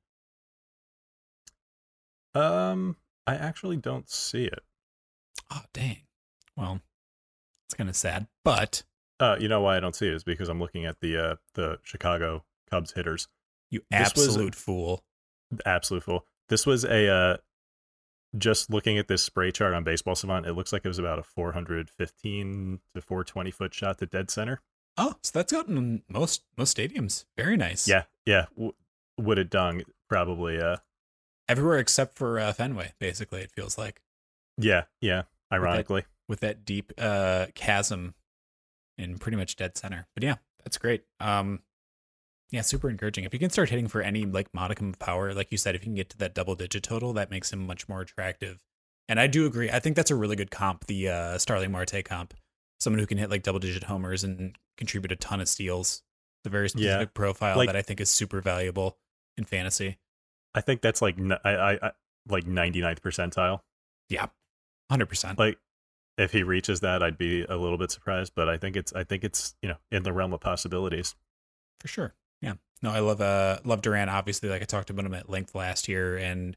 Um, 2.34 2.96
I 3.26 3.34
actually 3.36 3.76
don't 3.76 4.08
see 4.10 4.44
it. 4.44 4.60
Oh 5.50 5.62
dang! 5.72 6.02
Well, 6.56 6.80
it's 7.66 7.74
kind 7.74 7.90
of 7.90 7.96
sad, 7.96 8.26
but 8.44 8.82
Uh, 9.20 9.36
you 9.38 9.48
know 9.48 9.60
why 9.60 9.76
I 9.76 9.80
don't 9.80 9.94
see 9.94 10.06
it 10.08 10.14
is 10.14 10.24
because 10.24 10.48
I'm 10.48 10.58
looking 10.60 10.84
at 10.86 11.00
the 11.00 11.16
uh 11.16 11.36
the 11.54 11.78
Chicago 11.82 12.44
Cubs 12.70 12.92
hitters. 12.92 13.28
you 13.70 13.82
absolute 13.92 14.54
fool. 14.54 15.04
Absolute 15.66 16.02
fool. 16.02 16.26
This 16.48 16.66
was 16.66 16.84
a 16.84 17.08
uh, 17.08 17.36
just 18.38 18.70
looking 18.70 18.96
at 18.98 19.08
this 19.08 19.22
spray 19.22 19.50
chart 19.52 19.74
on 19.74 19.84
Baseball 19.84 20.14
Savant. 20.14 20.46
It 20.46 20.54
looks 20.54 20.72
like 20.72 20.84
it 20.84 20.88
was 20.88 20.98
about 20.98 21.18
a 21.18 21.22
415 21.22 22.80
to 22.94 23.00
420 23.00 23.50
foot 23.50 23.74
shot 23.74 23.98
to 23.98 24.06
dead 24.06 24.30
center. 24.30 24.60
Oh, 24.96 25.14
so 25.22 25.30
that's 25.34 25.52
gotten 25.52 25.76
in 25.76 26.02
most 26.08 26.42
most 26.56 26.76
stadiums. 26.76 27.24
Very 27.36 27.56
nice. 27.56 27.86
Yeah, 27.88 28.04
yeah. 28.26 28.46
W- 28.56 28.72
Wooded 29.18 29.50
dung, 29.50 29.82
probably. 30.08 30.58
Uh, 30.60 30.76
everywhere 31.52 31.78
except 31.78 32.16
for 32.16 32.38
uh, 32.40 32.52
Fenway. 32.52 32.92
Basically, 32.98 33.40
it 33.42 33.50
feels 33.52 33.78
like 33.78 34.00
yeah, 34.58 34.84
yeah. 35.00 35.22
Ironically, 35.52 36.04
with 36.28 36.40
that 36.40 36.64
deep 36.64 36.92
uh, 36.98 37.46
chasm 37.54 38.14
in 38.98 39.18
pretty 39.18 39.36
much 39.36 39.56
dead 39.56 39.76
center. 39.76 40.06
But 40.14 40.22
yeah, 40.24 40.36
that's 40.64 40.78
great. 40.78 41.04
Um, 41.20 41.60
yeah, 42.50 42.60
super 42.62 42.88
encouraging. 42.90 43.24
If 43.24 43.32
you 43.32 43.38
can 43.40 43.50
start 43.50 43.70
hitting 43.70 43.88
for 43.88 44.02
any 44.02 44.24
like 44.24 44.48
modicum 44.52 44.88
of 44.90 44.98
power, 44.98 45.32
like 45.34 45.50
you 45.50 45.58
said, 45.58 45.74
if 45.74 45.82
you 45.82 45.86
can 45.86 45.94
get 45.94 46.10
to 46.10 46.18
that 46.18 46.34
double 46.34 46.54
digit 46.54 46.82
total, 46.82 47.12
that 47.14 47.30
makes 47.30 47.52
him 47.52 47.66
much 47.66 47.88
more 47.88 48.00
attractive. 48.02 48.58
And 49.08 49.18
I 49.20 49.26
do 49.26 49.46
agree. 49.46 49.70
I 49.70 49.78
think 49.78 49.96
that's 49.96 50.10
a 50.10 50.14
really 50.14 50.36
good 50.36 50.50
comp, 50.50 50.86
the 50.86 51.08
uh, 51.08 51.38
Starling 51.38 51.72
Marte 51.72 52.04
comp. 52.04 52.34
Someone 52.80 52.98
who 53.00 53.06
can 53.06 53.18
hit 53.18 53.30
like 53.30 53.42
double 53.42 53.60
digit 53.60 53.84
homers 53.84 54.24
and 54.24 54.56
contribute 54.76 55.12
a 55.12 55.16
ton 55.16 55.40
of 55.40 55.48
steals. 55.48 56.02
It's 56.40 56.46
a 56.46 56.50
very 56.50 56.68
specific 56.68 57.08
Yeah. 57.08 57.12
profile 57.14 57.56
Like- 57.56 57.68
that 57.68 57.76
I 57.76 57.82
think 57.82 58.00
is 58.00 58.10
super 58.10 58.40
valuable 58.40 58.98
in 59.36 59.44
fantasy. 59.44 59.98
I 60.54 60.60
think 60.60 60.80
that's 60.82 61.00
like 61.02 61.16
I, 61.44 61.50
I, 61.50 61.72
I 61.88 61.90
like 62.28 62.44
99th 62.44 63.00
percentile. 63.00 63.60
Yeah, 64.08 64.26
hundred 64.90 65.06
percent. 65.06 65.38
Like, 65.38 65.58
if 66.18 66.32
he 66.32 66.42
reaches 66.42 66.80
that, 66.80 67.02
I'd 67.02 67.16
be 67.16 67.44
a 67.44 67.56
little 67.56 67.78
bit 67.78 67.90
surprised. 67.90 68.32
But 68.34 68.48
I 68.48 68.58
think 68.58 68.76
it's 68.76 68.92
I 68.92 69.04
think 69.04 69.24
it's 69.24 69.54
you 69.62 69.68
know 69.70 69.76
in 69.90 70.02
the 70.02 70.12
realm 70.12 70.32
of 70.32 70.40
possibilities. 70.40 71.14
for 71.80 71.88
sure. 71.88 72.14
Yeah. 72.40 72.54
No, 72.82 72.90
I 72.90 72.98
love 73.00 73.20
uh 73.20 73.58
love 73.64 73.80
Duran. 73.82 74.08
Obviously, 74.08 74.48
like 74.48 74.62
I 74.62 74.64
talked 74.66 74.90
about 74.90 75.06
him 75.06 75.14
at 75.14 75.30
length 75.30 75.54
last 75.54 75.88
year, 75.88 76.16
and 76.16 76.56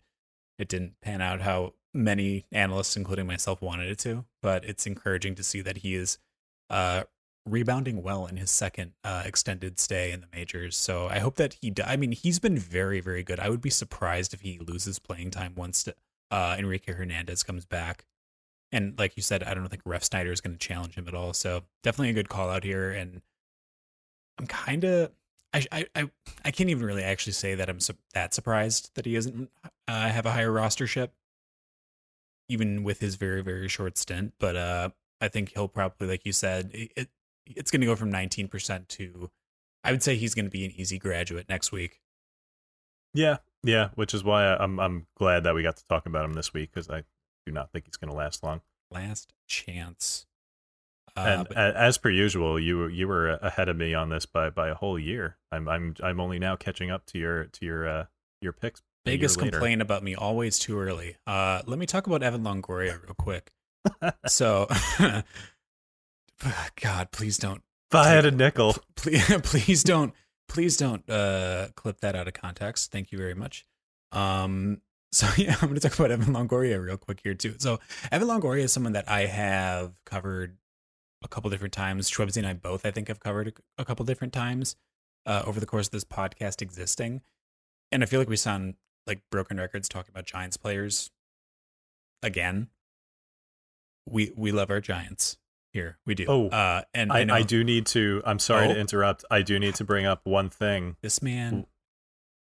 it 0.58 0.68
didn't 0.68 1.00
pan 1.02 1.22
out 1.22 1.42
how 1.42 1.74
many 1.94 2.46
analysts, 2.52 2.98
including 2.98 3.28
myself, 3.28 3.62
wanted 3.62 3.90
it 3.90 4.00
to. 4.00 4.26
But 4.42 4.66
it's 4.66 4.86
encouraging 4.86 5.36
to 5.36 5.44
see 5.44 5.62
that 5.62 5.78
he 5.78 5.96
is 5.96 6.18
uh 6.70 7.04
rebounding 7.46 8.02
well 8.02 8.26
in 8.26 8.38
his 8.38 8.50
second 8.50 8.94
uh, 9.04 9.24
extended 9.26 9.80
stay 9.80 10.12
in 10.12 10.22
the 10.22 10.28
majors. 10.34 10.78
So 10.78 11.08
I 11.08 11.20
hope 11.20 11.36
that 11.36 11.58
he. 11.62 11.74
I 11.84 11.96
mean, 11.96 12.12
he's 12.12 12.40
been 12.40 12.58
very, 12.58 13.00
very 13.00 13.24
good. 13.24 13.40
I 13.40 13.50
would 13.50 13.62
be 13.62 13.70
surprised 13.70 14.34
if 14.34 14.42
he 14.42 14.60
loses 14.60 15.00
playing 15.00 15.32
time 15.32 15.54
once 15.56 15.88
uh, 16.32 16.56
Enrique 16.58 16.94
Hernandez 16.94 17.44
comes 17.44 17.66
back. 17.66 18.06
And 18.72 18.98
like 18.98 19.16
you 19.16 19.24
said, 19.24 19.44
I 19.44 19.54
don't 19.54 19.70
think 19.70 19.84
Refsnyder 19.84 20.32
is 20.32 20.42
going 20.42 20.58
to 20.58 20.68
challenge 20.68 20.96
him 20.96 21.08
at 21.08 21.14
all. 21.14 21.34
So 21.34 21.64
definitely 21.84 22.10
a 22.10 22.14
good 22.14 22.30
call 22.30 22.50
out 22.50 22.64
here. 22.64 22.92
And 22.92 23.22
I'm 24.40 24.48
kind 24.48 24.84
of. 24.84 25.12
I, 25.54 25.86
I, 25.96 26.10
I, 26.44 26.52
can't 26.52 26.70
even 26.70 26.84
really 26.84 27.04
actually 27.04 27.32
say 27.32 27.56
that 27.56 27.70
I'm 27.70 27.80
su- 27.80 27.94
that 28.14 28.34
surprised 28.34 28.92
that 28.96 29.06
he 29.06 29.14
doesn't 29.14 29.50
uh, 29.88 30.10
have 30.10 30.26
a 30.26 30.32
higher 30.32 30.52
rostership, 30.52 31.12
even 32.50 32.84
with 32.84 33.00
his 33.00 33.16
very, 33.16 33.42
very 33.42 33.70
short 33.70 33.98
stint. 33.98 34.34
But 34.38 34.58
uh, 34.58 34.90
I 35.22 35.30
think 35.30 35.54
he'll 35.54 35.70
probably, 35.70 36.10
like 36.10 36.26
you 36.26 36.34
said, 36.34 36.72
it 36.74 37.08
it's 37.48 37.72
going 37.72 37.82
to 37.82 37.88
go 37.88 37.96
from 37.96 38.12
19% 38.12 38.88
to, 38.88 39.30
I 39.84 39.92
would 39.92 40.02
say 40.04 40.16
he's 40.16 40.34
going 40.34 40.46
to 40.46 40.52
be 40.52 40.66
an 40.66 40.72
easy 40.72 40.98
graduate 40.98 41.48
next 41.50 41.72
week. 41.72 42.00
Yeah, 43.14 43.38
yeah, 43.64 43.90
which 43.96 44.14
is 44.14 44.24
why 44.24 44.44
I- 44.46 44.64
I'm 44.64 44.80
I'm 44.80 45.08
glad 45.18 45.44
that 45.46 45.56
we 45.56 45.64
got 45.64 45.78
to 45.78 45.86
talk 45.88 46.06
about 46.06 46.26
him 46.26 46.34
this 46.34 46.54
week 46.54 46.72
because 46.74 46.90
I 46.90 47.04
do 47.46 47.52
not 47.54 47.72
think 47.72 47.86
he's 47.86 47.96
going 47.98 48.10
to 48.12 48.16
last 48.18 48.44
long. 48.44 48.62
Last 48.92 49.34
chance. 49.48 50.26
Uh, 51.16 51.22
and 51.22 51.48
but- 51.48 51.58
as 51.58 51.98
per 51.98 52.10
usual, 52.10 52.60
you 52.60 52.88
you 52.88 53.08
were 53.08 53.30
ahead 53.36 53.70
of 53.70 53.78
me 53.78 53.94
on 53.94 54.10
this 54.10 54.26
by 54.26 54.50
by 54.50 54.68
a 54.70 54.76
whole 54.76 55.00
year. 55.00 55.38
I'm 55.52 55.70
I'm 55.70 55.96
I'm 56.04 56.20
only 56.20 56.40
now 56.40 56.56
catching 56.58 56.92
up 56.92 57.06
to 57.08 57.18
your 57.18 57.46
to 57.46 57.66
your 57.66 57.88
uh 57.88 58.06
your 58.42 58.52
picks. 58.52 58.82
biggest 59.06 59.40
complaint 59.40 59.82
about 59.82 60.04
me 60.04 60.14
always 60.16 60.60
too 60.60 60.78
early. 60.78 61.16
Uh, 61.26 61.62
let 61.68 61.80
me 61.80 61.86
talk 61.86 62.06
about 62.08 62.22
Evan 62.22 62.44
Longoria 62.44 63.02
real 63.02 63.14
quick. 63.18 63.54
so, 64.28 64.68
God, 66.82 67.12
please 67.12 67.38
don't. 67.38 67.62
If 67.92 67.96
I 67.96 68.10
had 68.10 68.26
a 68.26 68.32
nickel, 68.32 68.76
please 68.96 69.24
please 69.44 69.84
don't 69.84 70.14
please 70.48 70.78
don't 70.78 71.08
uh 71.10 71.68
clip 71.76 72.02
that 72.02 72.16
out 72.16 72.28
of 72.28 72.34
context. 72.34 72.92
Thank 72.92 73.12
you 73.12 73.18
very 73.18 73.34
much. 73.36 73.66
Um 74.12 74.82
so 75.16 75.28
yeah 75.38 75.54
i'm 75.62 75.70
going 75.70 75.76
to 75.76 75.80
talk 75.80 75.98
about 75.98 76.12
evan 76.12 76.34
longoria 76.34 76.84
real 76.84 76.98
quick 76.98 77.22
here 77.24 77.36
too. 77.36 77.56
So 77.60 77.80
evan 78.12 78.28
longoria 78.28 78.64
is 78.64 78.74
someone 78.74 78.94
that 78.94 79.10
i 79.10 79.28
have 79.28 79.94
covered 80.06 80.58
a 81.24 81.28
couple 81.28 81.50
different 81.50 81.74
times. 81.74 82.10
Schwebzy 82.10 82.38
and 82.38 82.48
i 82.48 82.54
both 82.54 82.86
i 82.86 82.92
think 82.92 83.08
have 83.08 83.20
covered 83.20 83.48
a, 83.48 83.82
a 83.82 83.86
couple 83.86 84.06
different 84.06 84.34
times 84.34 84.76
uh, 85.26 85.44
over 85.46 85.60
the 85.60 85.66
course 85.66 85.88
of 85.88 85.92
this 85.92 86.04
podcast 86.04 86.62
existing. 86.62 87.22
And 87.92 88.04
i 88.04 88.08
feel 88.08 88.20
like 88.20 88.30
we 88.30 88.36
sound 88.36 88.76
like 89.08 89.22
broken 89.32 89.58
records 89.58 89.88
talking 89.88 90.12
about 90.12 90.26
giants 90.26 90.58
players 90.58 91.12
again. 92.22 92.68
We 94.08 94.34
we 94.36 94.52
love 94.52 94.70
our 94.70 94.82
giants 94.82 95.38
here 95.76 95.98
we 96.06 96.16
do 96.16 96.26
Oh, 96.28 96.48
uh 96.50 96.82
and 96.94 97.12
I, 97.12 97.24
know 97.26 97.34
I 97.36 97.42
do 97.44 97.64
need 97.64 97.86
to. 97.88 98.22
I'm 98.26 98.40
sorry 98.40 98.68
Oh. 98.68 98.74
to 98.74 98.80
interrupt. 98.80 99.24
I 99.30 99.42
do 99.44 99.60
need 99.60 99.76
to 99.76 99.84
bring 99.84 100.06
up 100.06 100.22
one 100.24 100.50
thing. 100.50 100.96
This 101.02 101.22
man, 101.22 101.68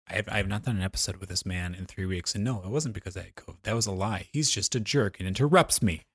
I 0.10 0.14
have, 0.16 0.30
I 0.30 0.38
have 0.38 0.48
not 0.48 0.64
done 0.64 0.78
an 0.78 0.82
episode 0.84 1.18
with 1.18 1.30
this 1.30 1.46
man 1.46 1.76
in 1.76 1.86
three 1.86 2.06
weeks. 2.06 2.34
And 2.34 2.44
no, 2.44 2.62
it 2.64 2.70
wasn't 2.70 2.96
because 2.96 3.16
I 3.18 3.24
had 3.24 3.36
COVID. 3.36 3.64
That 3.64 3.76
was 3.76 3.86
a 3.88 3.92
lie. 3.92 4.30
He's 4.32 4.50
just 4.50 4.74
a 4.74 4.80
jerk 4.80 5.20
and 5.20 5.28
interrupts 5.28 5.82
me. 5.82 6.06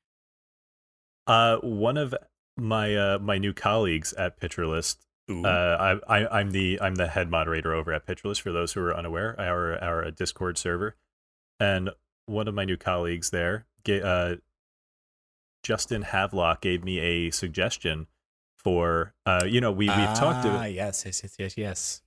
Uh, 1.27 1.59
one 1.59 1.97
of 1.97 2.15
my 2.57 2.97
uh 2.97 3.19
my 3.19 3.39
new 3.39 3.53
colleagues 3.53 4.13
at 4.15 4.39
Pitcher 4.41 4.67
List 4.67 5.05
Ooh. 5.31 5.45
Uh, 5.45 5.99
I, 6.09 6.19
I, 6.23 6.41
I'm 6.41 6.51
the 6.51 6.81
I'm 6.83 6.97
the 6.97 7.07
head 7.07 7.31
moderator 7.31 7.73
over 7.73 7.93
at 7.93 8.07
Pitcher 8.07 8.29
List. 8.29 8.43
For 8.43 8.51
those 8.51 8.73
who 8.73 8.81
are 8.81 8.97
unaware, 8.97 9.39
our 9.39 9.79
our 9.83 10.11
Discord 10.11 10.59
server, 10.59 10.97
and 11.61 11.91
one 12.27 12.49
of 12.49 12.55
my 12.55 12.65
new 12.65 12.77
colleagues 12.77 13.31
there, 13.31 13.67
uh, 13.89 14.37
Justin 15.63 16.03
Havelock, 16.03 16.61
gave 16.61 16.85
me 16.85 16.99
a 16.99 17.31
suggestion 17.31 18.07
for 18.57 19.15
uh, 19.27 19.45
you 19.47 19.61
know 19.61 19.73
we 19.73 19.87
we've 19.89 20.15
talked 20.15 20.45
Ah, 20.47 20.63
to 20.65 20.71
yes, 20.71 21.03
yes, 21.07 21.23
yes, 21.23 21.37
yes, 21.39 21.57
yes. 21.57 22.03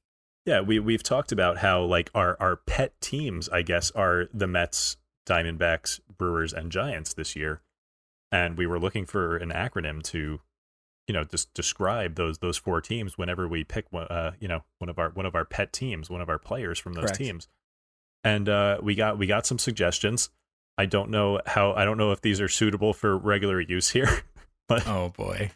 yeah 0.46 0.62
we 0.62 0.80
we've 0.80 1.04
talked 1.04 1.32
about 1.32 1.58
how 1.58 1.82
like 1.84 2.12
our 2.14 2.38
our 2.40 2.56
pet 2.58 2.94
teams 3.02 3.50
I 3.50 3.62
guess 3.64 3.90
are 3.92 4.28
the 4.34 4.48
Mets, 4.48 4.98
Diamondbacks, 5.28 6.00
Brewers, 6.18 6.54
and 6.54 6.72
Giants 6.72 7.14
this 7.14 7.36
year, 7.36 7.62
and 8.32 8.56
we 8.58 8.68
were 8.68 8.80
looking 8.80 9.06
for 9.06 9.36
an 9.38 9.50
acronym 9.50 10.04
to 10.04 10.42
you 11.08 11.14
know 11.14 11.24
just 11.24 11.54
describe 11.54 12.16
those 12.16 12.38
those 12.38 12.58
four 12.58 12.82
teams 12.82 13.18
whenever 13.18 13.48
we 13.48 13.64
pick 13.64 13.86
one 13.92 14.06
uh 14.08 14.32
you 14.40 14.48
know 14.48 14.64
one 14.78 14.90
of 14.90 15.00
our 15.00 15.10
one 15.10 15.26
of 15.26 15.36
our 15.36 15.44
pet 15.46 15.74
teams 15.74 16.10
one 16.10 16.22
of 16.22 16.30
our 16.30 16.40
players 16.40 16.78
from 16.80 16.94
those 16.94 17.06
Correct. 17.06 17.18
teams 17.18 17.48
and 18.24 18.48
uh 18.48 18.78
we 18.82 18.96
got 18.96 19.18
we 19.18 19.28
got 19.28 19.46
some 19.46 19.60
suggestions 19.60 20.30
i 20.78 20.86
don't 20.86 21.10
know 21.10 21.40
how 21.46 21.74
i 21.74 21.86
don't 21.86 21.98
know 21.98 22.12
if 22.12 22.22
these 22.22 22.40
are 22.42 22.48
suitable 22.50 22.94
for 22.94 23.18
regular 23.18 23.60
use 23.62 23.90
here 23.92 24.22
but 24.68 24.86
Oh 24.88 25.10
boy. 25.16 25.52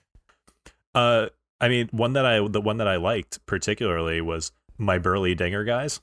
uh 0.96 1.28
i 1.62 1.68
mean 1.70 1.90
one 1.92 2.14
that 2.14 2.26
i 2.26 2.46
the 2.48 2.62
one 2.62 2.78
that 2.78 2.88
i 2.88 2.96
liked 2.98 3.46
particularly 3.46 4.22
was 4.22 4.52
my 4.78 4.98
burly 4.98 5.34
dinger 5.36 5.64
guys 5.64 6.02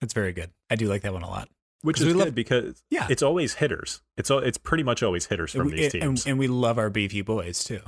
That's 0.00 0.12
very 0.12 0.32
good. 0.32 0.50
I 0.68 0.76
do 0.76 0.86
like 0.88 1.00
that 1.02 1.14
one 1.14 1.22
a 1.22 1.30
lot. 1.30 1.48
Which 1.82 1.98
is 2.00 2.06
good 2.08 2.16
love- 2.16 2.34
because 2.34 2.82
Yeah. 2.90 3.06
it's 3.08 3.22
always 3.22 3.54
hitters 3.54 4.02
it's 4.18 4.30
it's 4.30 4.58
pretty 4.58 4.82
much 4.82 5.02
always 5.02 5.26
hitters 5.26 5.52
from 5.52 5.68
we, 5.68 5.76
these 5.76 5.92
teams 5.92 6.26
and 6.26 6.38
we 6.38 6.46
love 6.48 6.78
our 6.78 6.90
beefy 6.90 7.22
boys 7.22 7.64
too. 7.64 7.80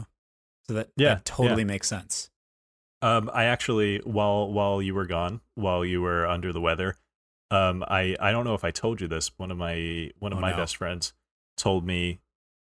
So 0.66 0.74
that, 0.74 0.88
Yeah, 0.96 1.14
that 1.16 1.24
totally 1.24 1.64
makes 1.64 1.88
sense. 1.88 2.30
Um, 3.00 3.30
I 3.32 3.44
actually, 3.44 3.98
while 4.04 4.50
while 4.52 4.82
you 4.82 4.94
were 4.94 5.06
gone, 5.06 5.40
while 5.54 5.84
you 5.84 6.02
were 6.02 6.26
under 6.26 6.52
the 6.52 6.60
weather, 6.60 6.96
um, 7.50 7.84
I 7.88 8.14
I 8.20 8.30
don't 8.32 8.44
know 8.44 8.54
if 8.54 8.64
I 8.64 8.70
told 8.70 9.00
you 9.00 9.08
this. 9.08 9.30
One 9.38 9.50
of 9.50 9.56
my 9.58 10.10
one 10.18 10.32
of 10.32 10.38
Oh, 10.38 10.40
my 10.42 10.50
no. 10.50 10.56
best 10.58 10.76
friends 10.76 11.12
told 11.56 11.86
me 11.86 12.20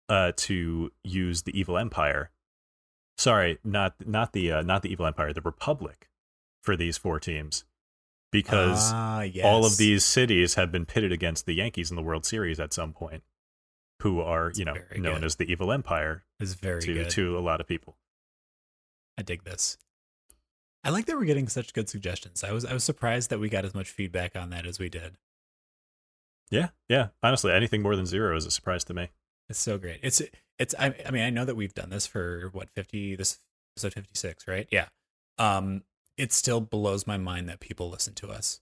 uh 0.09 0.33
to 0.37 0.91
use 1.05 1.43
the 1.43 1.59
Evil 1.59 1.77
Empire. 1.79 2.31
Sorry, 3.17 3.59
not 3.65 3.95
not 4.07 4.33
the 4.33 4.53
uh, 4.53 4.63
not 4.63 4.83
the 4.83 4.91
Evil 4.93 5.07
Empire, 5.07 5.33
the 5.33 5.41
Republic 5.41 6.09
for 6.63 6.77
these 6.77 6.97
four 6.97 7.19
teams, 7.19 7.65
because 8.31 8.91
ah, 8.93 9.23
yes. 9.23 9.45
all 9.45 9.65
of 9.65 9.77
these 9.77 10.05
cities 10.05 10.55
have 10.55 10.71
been 10.71 10.87
pitted 10.87 11.13
against 11.13 11.47
the 11.47 11.55
Yankees 11.55 11.91
in 11.91 11.97
the 11.97 12.03
World 12.03 12.25
Series 12.27 12.61
at 12.61 12.73
some 12.73 12.93
point, 12.93 13.23
who 14.03 14.21
are 14.21 14.53
you 14.55 14.65
know 14.65 14.75
known 14.97 15.15
good. 15.17 15.25
as 15.25 15.37
the 15.37 15.51
Evil 15.51 15.73
Empire 15.73 16.25
is 16.39 16.55
very 16.55 16.81
to 16.83 16.95
good. 16.95 17.11
to 17.11 17.37
a 17.37 17.41
lot 17.41 17.61
of 17.61 17.67
people. 17.67 17.97
I 19.19 19.23
dig 19.23 19.43
this. 19.45 19.79
I 20.89 20.91
like 20.91 21.05
that 21.05 21.19
we're 21.19 21.27
getting 21.27 21.49
such 21.49 21.75
good 21.75 21.87
suggestions. 21.87 22.43
I 22.43 22.51
was 22.51 22.65
I 22.65 22.73
was 22.73 22.83
surprised 22.83 23.29
that 23.29 23.39
we 23.39 23.51
got 23.51 23.67
as 23.67 23.75
much 23.75 23.91
feedback 23.91 24.35
on 24.35 24.49
that 24.49 24.65
as 24.65 24.79
we 24.79 24.89
did. 24.89 25.19
Yeah, 26.51 26.69
yeah. 26.89 27.09
Honestly, 27.23 27.53
anything 27.53 27.83
more 27.83 27.95
than 27.95 28.07
zero 28.07 28.35
is 28.35 28.47
a 28.47 28.51
surprise 28.51 28.85
to 28.85 28.95
me. 28.95 29.11
It's 29.51 29.59
so 29.59 29.77
great. 29.77 30.01
It's 30.03 30.23
it's 30.59 30.75
I, 30.79 30.95
I 31.05 31.11
mean 31.11 31.25
I 31.25 31.29
know 31.29 31.45
that 31.45 31.57
we've 31.57 31.75
done 31.75 31.91
this 31.91 32.07
for 32.07 32.49
what 32.55 32.71
50 32.71 33.17
this 33.17 33.39
episode 33.77 33.93
56, 33.93 34.49
right? 34.49 34.67
Yeah. 34.71 34.87
Um 35.37 35.83
it 36.17 36.33
still 36.33 36.63
blows 36.63 37.07
my 37.07 37.19
mind 37.19 37.51
that 37.51 37.61
people 37.61 37.91
listen 37.91 38.15
to 38.15 38.31
us. 38.31 38.61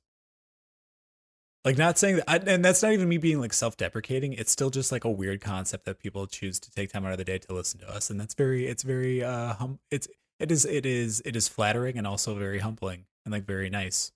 Like 1.64 1.78
not 1.78 1.96
saying 1.96 2.16
that 2.16 2.24
I, 2.28 2.38
and 2.38 2.64
that's 2.64 2.82
not 2.82 2.90
even 2.90 3.08
me 3.08 3.18
being 3.18 3.40
like 3.40 3.52
self-deprecating. 3.52 4.32
It's 4.32 4.50
still 4.50 4.70
just 4.70 4.90
like 4.90 5.04
a 5.04 5.10
weird 5.10 5.40
concept 5.40 5.84
that 5.84 6.00
people 6.00 6.26
choose 6.26 6.58
to 6.58 6.72
take 6.72 6.90
time 6.90 7.06
out 7.06 7.12
of 7.12 7.18
the 7.18 7.24
day 7.24 7.38
to 7.38 7.54
listen 7.54 7.78
to 7.78 7.88
us 7.88 8.10
and 8.10 8.18
that's 8.18 8.34
very 8.34 8.66
it's 8.66 8.82
very 8.82 9.22
uh 9.22 9.54
hum 9.54 9.78
it's 9.92 10.08
it 10.40 10.50
is 10.50 10.64
it 10.64 10.84
is 10.86 11.22
it 11.24 11.34
is 11.36 11.48
flattering 11.48 11.96
and 11.98 12.06
also 12.06 12.34
very 12.34 12.58
humbling 12.58 13.06
and 13.24 13.32
like 13.32 13.44
very 13.44 13.70
nice. 13.70 14.12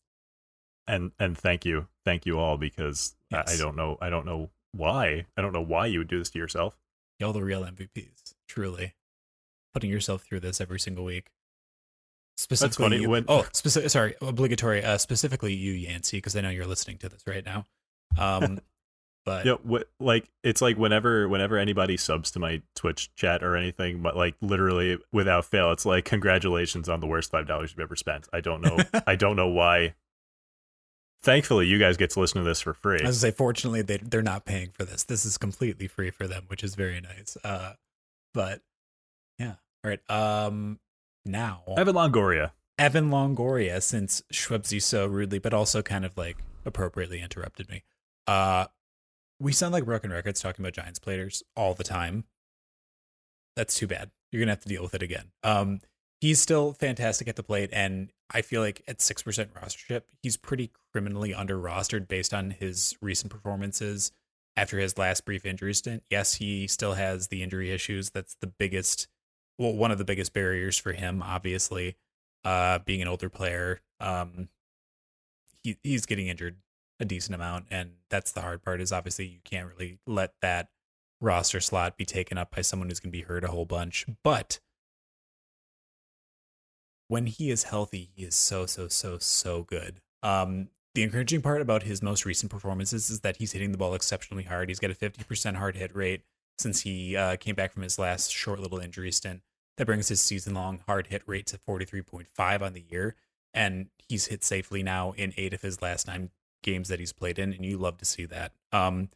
and 0.86 1.12
and 1.18 1.36
thank 1.38 1.64
you 1.64 1.86
thank 2.04 2.26
you 2.26 2.38
all 2.38 2.56
because 2.56 3.14
I, 3.32 3.44
I 3.48 3.56
don't 3.56 3.76
know 3.76 3.96
i 4.00 4.08
don't 4.10 4.26
know 4.26 4.50
why 4.72 5.26
i 5.36 5.42
don't 5.42 5.52
know 5.52 5.60
why 5.62 5.86
you 5.86 5.98
would 6.00 6.08
do 6.08 6.18
this 6.18 6.30
to 6.30 6.38
yourself 6.38 6.76
Y'all 7.18 7.34
the 7.34 7.44
real 7.44 7.62
MVPs, 7.62 8.32
truly. 8.48 8.94
Putting 9.74 9.90
yourself 9.90 10.22
through 10.22 10.40
this 10.40 10.58
every 10.58 10.80
single 10.80 11.04
week. 11.04 11.26
Specifically, 12.38 12.84
funny, 12.84 13.02
you- 13.02 13.10
when- 13.10 13.26
oh, 13.28 13.46
specific, 13.52 13.90
sorry, 13.90 14.14
obligatory. 14.22 14.82
Uh, 14.82 14.96
specifically, 14.96 15.52
you, 15.52 15.72
Yancey, 15.72 16.16
because 16.16 16.34
I 16.34 16.40
know 16.40 16.48
you're 16.48 16.64
listening 16.66 16.96
to 16.98 17.10
this 17.10 17.22
right 17.26 17.44
now. 17.44 17.66
Um, 18.16 18.60
but 19.30 19.46
yeah 19.46 19.54
what 19.62 19.88
like 20.00 20.28
it's 20.42 20.60
like 20.60 20.76
whenever 20.76 21.28
whenever 21.28 21.56
anybody 21.56 21.96
subs 21.96 22.30
to 22.30 22.38
my 22.38 22.60
twitch 22.74 23.14
chat 23.14 23.42
or 23.42 23.56
anything 23.56 24.02
but 24.02 24.16
like 24.16 24.34
literally 24.40 24.98
without 25.12 25.44
fail 25.44 25.70
it's 25.70 25.86
like 25.86 26.04
congratulations 26.04 26.88
on 26.88 27.00
the 27.00 27.06
worst 27.06 27.30
five 27.30 27.46
dollars 27.46 27.70
you've 27.70 27.80
ever 27.80 27.96
spent 27.96 28.28
i 28.32 28.40
don't 28.40 28.60
know 28.60 28.76
i 29.06 29.14
don't 29.14 29.36
know 29.36 29.48
why 29.48 29.94
thankfully 31.22 31.66
you 31.66 31.78
guys 31.78 31.96
get 31.96 32.10
to 32.10 32.18
listen 32.18 32.42
to 32.42 32.48
this 32.48 32.60
for 32.60 32.74
free 32.74 32.98
I 33.00 33.06
was 33.06 33.20
gonna 33.20 33.32
say, 33.32 33.36
fortunately, 33.36 33.82
they 33.82 33.98
they're 33.98 34.22
not 34.22 34.44
paying 34.44 34.70
for 34.70 34.84
this. 34.84 35.04
This 35.04 35.26
is 35.26 35.36
completely 35.36 35.86
free 35.86 36.10
for 36.10 36.26
them, 36.26 36.44
which 36.48 36.64
is 36.64 36.74
very 36.74 37.00
nice. 37.00 37.36
Uh, 37.44 37.74
but 38.32 38.62
yeah, 39.38 39.54
all 39.84 39.90
right. 39.90 40.00
Um, 40.10 40.80
now 41.26 41.62
evan 41.76 41.94
longoria 41.94 42.52
Evan 42.80 43.10
Longoria, 43.10 43.82
since 43.82 44.22
Schwebzy 44.32 44.80
so 44.80 45.06
rudely, 45.06 45.38
but 45.38 45.52
also 45.52 45.82
kind 45.82 46.06
of 46.06 46.16
like 46.16 46.38
appropriately 46.64 47.20
interrupted 47.20 47.68
me. 47.68 47.82
Uh, 48.26 48.68
we 49.40 49.52
sound 49.52 49.72
like 49.72 49.84
broken 49.84 50.12
records 50.12 50.40
talking 50.40 50.62
about 50.62 50.74
Giants 50.74 50.98
players 50.98 51.42
all 51.56 51.74
the 51.74 51.84
time. 51.84 52.24
That's 53.56 53.74
too 53.74 53.86
bad. 53.86 54.10
You're 54.30 54.40
gonna 54.40 54.52
have 54.52 54.60
to 54.60 54.68
deal 54.68 54.82
with 54.82 54.94
it 54.94 55.02
again. 55.02 55.32
Um, 55.42 55.80
he's 56.20 56.40
still 56.40 56.74
fantastic 56.74 57.26
at 57.26 57.36
the 57.36 57.42
plate, 57.42 57.70
and 57.72 58.12
I 58.32 58.42
feel 58.42 58.60
like 58.60 58.82
at 58.86 59.00
six 59.00 59.22
percent 59.22 59.52
rostership, 59.54 60.02
he's 60.22 60.36
pretty 60.36 60.70
criminally 60.92 61.34
under 61.34 61.58
rostered 61.58 62.06
based 62.06 62.32
on 62.32 62.50
his 62.50 62.96
recent 63.00 63.32
performances 63.32 64.12
after 64.56 64.78
his 64.78 64.98
last 64.98 65.24
brief 65.24 65.44
injury 65.44 65.74
stint. 65.74 66.02
Yes, 66.10 66.34
he 66.34 66.66
still 66.66 66.94
has 66.94 67.28
the 67.28 67.42
injury 67.42 67.70
issues. 67.70 68.10
That's 68.10 68.36
the 68.40 68.46
biggest 68.46 69.08
well 69.58 69.72
one 69.72 69.90
of 69.90 69.98
the 69.98 70.04
biggest 70.04 70.32
barriers 70.32 70.78
for 70.78 70.92
him, 70.92 71.22
obviously, 71.22 71.96
uh, 72.44 72.78
being 72.80 73.02
an 73.02 73.08
older 73.08 73.30
player. 73.30 73.80
Um, 73.98 74.48
he 75.62 75.76
he's 75.82 76.06
getting 76.06 76.28
injured 76.28 76.56
a 77.00 77.04
decent 77.04 77.34
amount, 77.34 77.66
and 77.70 77.92
that's 78.10 78.30
the 78.30 78.42
hard 78.42 78.62
part. 78.62 78.80
Is 78.80 78.92
obviously 78.92 79.26
you 79.26 79.40
can't 79.42 79.66
really 79.66 79.98
let 80.06 80.34
that 80.42 80.68
roster 81.20 81.60
slot 81.60 81.96
be 81.96 82.04
taken 82.04 82.38
up 82.38 82.54
by 82.54 82.62
someone 82.62 82.88
who's 82.88 83.00
going 83.00 83.12
to 83.12 83.18
be 83.18 83.24
hurt 83.24 83.44
a 83.44 83.48
whole 83.48 83.64
bunch. 83.64 84.06
But 84.22 84.60
when 87.08 87.26
he 87.26 87.50
is 87.50 87.64
healthy, 87.64 88.10
he 88.14 88.22
is 88.24 88.36
so 88.36 88.66
so 88.66 88.86
so 88.88 89.18
so 89.18 89.64
good. 89.64 90.00
Um, 90.22 90.68
the 90.94 91.02
encouraging 91.02 91.42
part 91.42 91.62
about 91.62 91.84
his 91.84 92.02
most 92.02 92.24
recent 92.24 92.50
performances 92.50 93.10
is 93.10 93.20
that 93.20 93.36
he's 93.36 93.52
hitting 93.52 93.72
the 93.72 93.78
ball 93.78 93.94
exceptionally 93.94 94.44
hard. 94.44 94.68
He's 94.68 94.80
got 94.80 94.90
a 94.90 94.94
50% 94.94 95.56
hard 95.56 95.76
hit 95.76 95.94
rate 95.94 96.22
since 96.58 96.82
he 96.82 97.16
uh, 97.16 97.36
came 97.36 97.54
back 97.54 97.72
from 97.72 97.82
his 97.84 97.98
last 97.98 98.32
short 98.32 98.58
little 98.58 98.78
injury 98.78 99.12
stint. 99.12 99.42
That 99.76 99.86
brings 99.86 100.08
his 100.08 100.20
season 100.20 100.54
long 100.54 100.80
hard 100.86 101.06
hit 101.06 101.22
rate 101.26 101.46
to 101.46 101.58
43.5 101.58 102.62
on 102.62 102.72
the 102.72 102.84
year. 102.90 103.14
And 103.54 103.86
he's 104.08 104.26
hit 104.26 104.44
safely 104.44 104.82
now 104.82 105.12
in 105.12 105.32
eight 105.36 105.54
of 105.54 105.62
his 105.62 105.80
last 105.80 106.06
nine 106.06 106.30
games 106.62 106.88
that 106.88 106.98
he's 106.98 107.12
played 107.12 107.38
in. 107.38 107.52
And 107.52 107.64
you 107.64 107.78
love 107.78 107.98
to 107.98 108.04
see 108.04 108.24
that. 108.26 108.52
Um, 108.72 109.10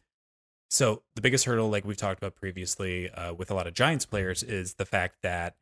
so 0.69 1.03
the 1.15 1.21
biggest 1.21 1.45
hurdle, 1.45 1.69
like 1.69 1.85
we've 1.85 1.97
talked 1.97 2.19
about 2.19 2.35
previously 2.35 3.09
uh, 3.11 3.33
with 3.33 3.51
a 3.51 3.53
lot 3.53 3.67
of 3.67 3.73
Giants 3.73 4.05
players, 4.05 4.43
is 4.43 4.75
the 4.75 4.85
fact 4.85 5.17
that 5.21 5.55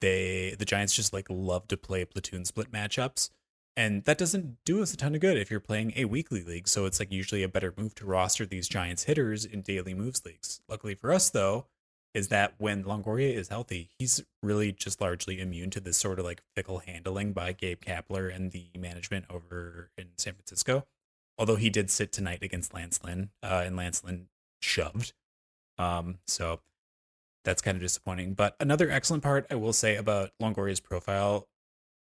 they 0.00 0.56
the 0.58 0.64
Giants 0.64 0.94
just 0.94 1.12
like 1.12 1.26
love 1.28 1.68
to 1.68 1.76
play 1.76 2.04
platoon 2.04 2.44
split 2.44 2.72
matchups. 2.72 3.30
And 3.76 4.04
that 4.04 4.18
doesn't 4.18 4.56
do 4.64 4.82
us 4.82 4.92
a 4.92 4.96
ton 4.96 5.14
of 5.14 5.20
good 5.20 5.36
if 5.36 5.50
you're 5.50 5.60
playing 5.60 5.92
a 5.96 6.06
weekly 6.06 6.42
league. 6.42 6.68
So 6.68 6.86
it's 6.86 6.98
like 6.98 7.12
usually 7.12 7.42
a 7.42 7.48
better 7.48 7.72
move 7.76 7.94
to 7.96 8.06
roster 8.06 8.44
these 8.44 8.68
Giants 8.68 9.04
hitters 9.04 9.44
in 9.44 9.62
daily 9.62 9.94
moves 9.94 10.24
leagues. 10.24 10.60
Luckily 10.68 10.94
for 10.94 11.12
us, 11.12 11.30
though, 11.30 11.66
is 12.14 12.28
that 12.28 12.54
when 12.58 12.84
Longoria 12.84 13.32
is 13.34 13.48
healthy, 13.48 13.90
he's 13.98 14.22
really 14.42 14.72
just 14.72 15.00
largely 15.00 15.40
immune 15.40 15.70
to 15.70 15.80
this 15.80 15.96
sort 15.96 16.18
of 16.18 16.24
like 16.24 16.42
fickle 16.54 16.78
handling 16.78 17.32
by 17.32 17.52
Gabe 17.52 17.80
Kapler 17.80 18.34
and 18.34 18.50
the 18.50 18.70
management 18.76 19.26
over 19.30 19.90
in 19.96 20.08
San 20.18 20.34
Francisco. 20.34 20.86
Although 21.38 21.56
he 21.56 21.70
did 21.70 21.90
sit 21.90 22.12
tonight 22.12 22.42
against 22.42 22.74
Lance 22.74 23.02
Lynn, 23.02 23.30
uh, 23.42 23.62
and 23.64 23.76
Lance 23.76 24.04
Lynn 24.04 24.26
shoved. 24.60 25.12
Um, 25.78 26.18
so 26.26 26.60
that's 27.44 27.62
kind 27.62 27.76
of 27.76 27.80
disappointing. 27.80 28.34
But 28.34 28.56
another 28.60 28.90
excellent 28.90 29.22
part 29.22 29.46
I 29.50 29.54
will 29.54 29.72
say 29.72 29.96
about 29.96 30.32
Longoria's 30.42 30.80
profile 30.80 31.46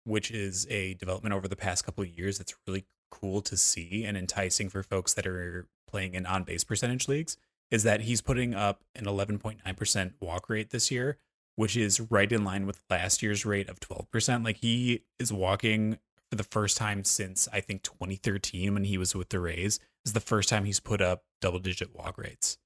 which 0.04 0.32
is 0.32 0.68
a 0.70 0.96
development 0.96 1.34
over 1.34 1.48
the 1.48 1.56
past 1.56 1.86
couple 1.86 2.04
of 2.04 2.10
years 2.10 2.38
that's 2.38 2.56
really 2.68 2.86
cool 3.10 3.42
to 3.42 3.58
see 3.58 4.04
and 4.04 4.18
enticing 4.18 4.70
for 4.70 4.82
folks 4.84 5.14
that 5.14 5.28
are 5.28 5.68
playing 5.88 6.14
in 6.14 6.26
on 6.26 6.44
base 6.44 6.64
percentage 6.64 7.08
leagues 7.08 7.38
is 7.72 7.84
that 7.84 8.02
he's 8.02 8.22
putting 8.22 8.54
up 8.54 8.84
an 8.96 9.06
11.9% 9.06 10.14
walk 10.20 10.50
rate 10.50 10.70
this 10.70 10.92
year, 10.92 11.18
which 11.56 11.78
is 11.78 12.00
right 12.00 12.32
in 12.32 12.44
line 12.44 12.68
with 12.68 12.84
last 12.90 13.24
year's 13.24 13.46
rate 13.46 13.70
of 13.70 13.80
12%. 13.80 14.44
Like 14.44 14.58
he 14.58 15.04
is 15.18 15.32
walking 15.32 15.98
for 16.30 16.36
the 16.36 16.44
first 16.44 16.78
time 16.78 17.04
since 17.04 17.48
I 17.52 17.62
think 17.62 17.84
2013 17.84 18.74
when 18.74 18.84
he 18.84 18.98
was 18.98 19.16
with 19.16 19.30
the 19.30 19.40
Rays. 19.40 19.80
Is 20.06 20.14
the 20.14 20.20
first 20.20 20.50
time 20.50 20.66
he's 20.66 20.80
put 20.80 21.00
up 21.00 21.24
double 21.42 21.60
digit 21.60 21.96
walk 21.96 22.18
rates 22.18 22.58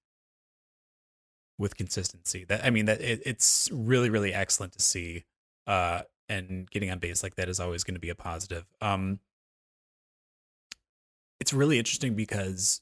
with 1.57 1.75
consistency. 1.75 2.45
That 2.45 2.63
I 2.63 2.69
mean 2.69 2.85
that 2.85 3.01
it, 3.01 3.21
it's 3.25 3.69
really 3.73 4.09
really 4.09 4.33
excellent 4.33 4.73
to 4.73 4.81
see. 4.81 5.25
Uh, 5.67 6.03
and 6.29 6.69
getting 6.71 6.89
on 6.89 6.99
base 6.99 7.23
like 7.23 7.35
that 7.35 7.49
is 7.49 7.59
always 7.59 7.83
going 7.83 7.95
to 7.95 7.99
be 7.99 8.09
a 8.09 8.15
positive. 8.15 8.65
Um, 8.81 9.19
it's 11.39 11.53
really 11.53 11.77
interesting 11.77 12.15
because 12.15 12.81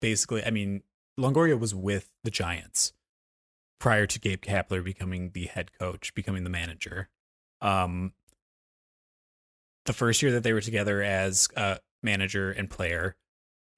basically, 0.00 0.44
I 0.44 0.50
mean, 0.50 0.82
Longoria 1.20 1.58
was 1.58 1.74
with 1.74 2.10
the 2.24 2.30
Giants 2.30 2.92
prior 3.78 4.06
to 4.06 4.20
Gabe 4.20 4.42
Kapler 4.42 4.84
becoming 4.84 5.30
the 5.32 5.46
head 5.46 5.70
coach, 5.78 6.14
becoming 6.14 6.44
the 6.44 6.50
manager. 6.50 7.08
Um, 7.60 8.12
the 9.86 9.92
first 9.92 10.22
year 10.22 10.32
that 10.32 10.42
they 10.42 10.52
were 10.52 10.60
together 10.60 11.02
as 11.02 11.48
manager 12.02 12.50
and 12.50 12.68
player, 12.68 13.16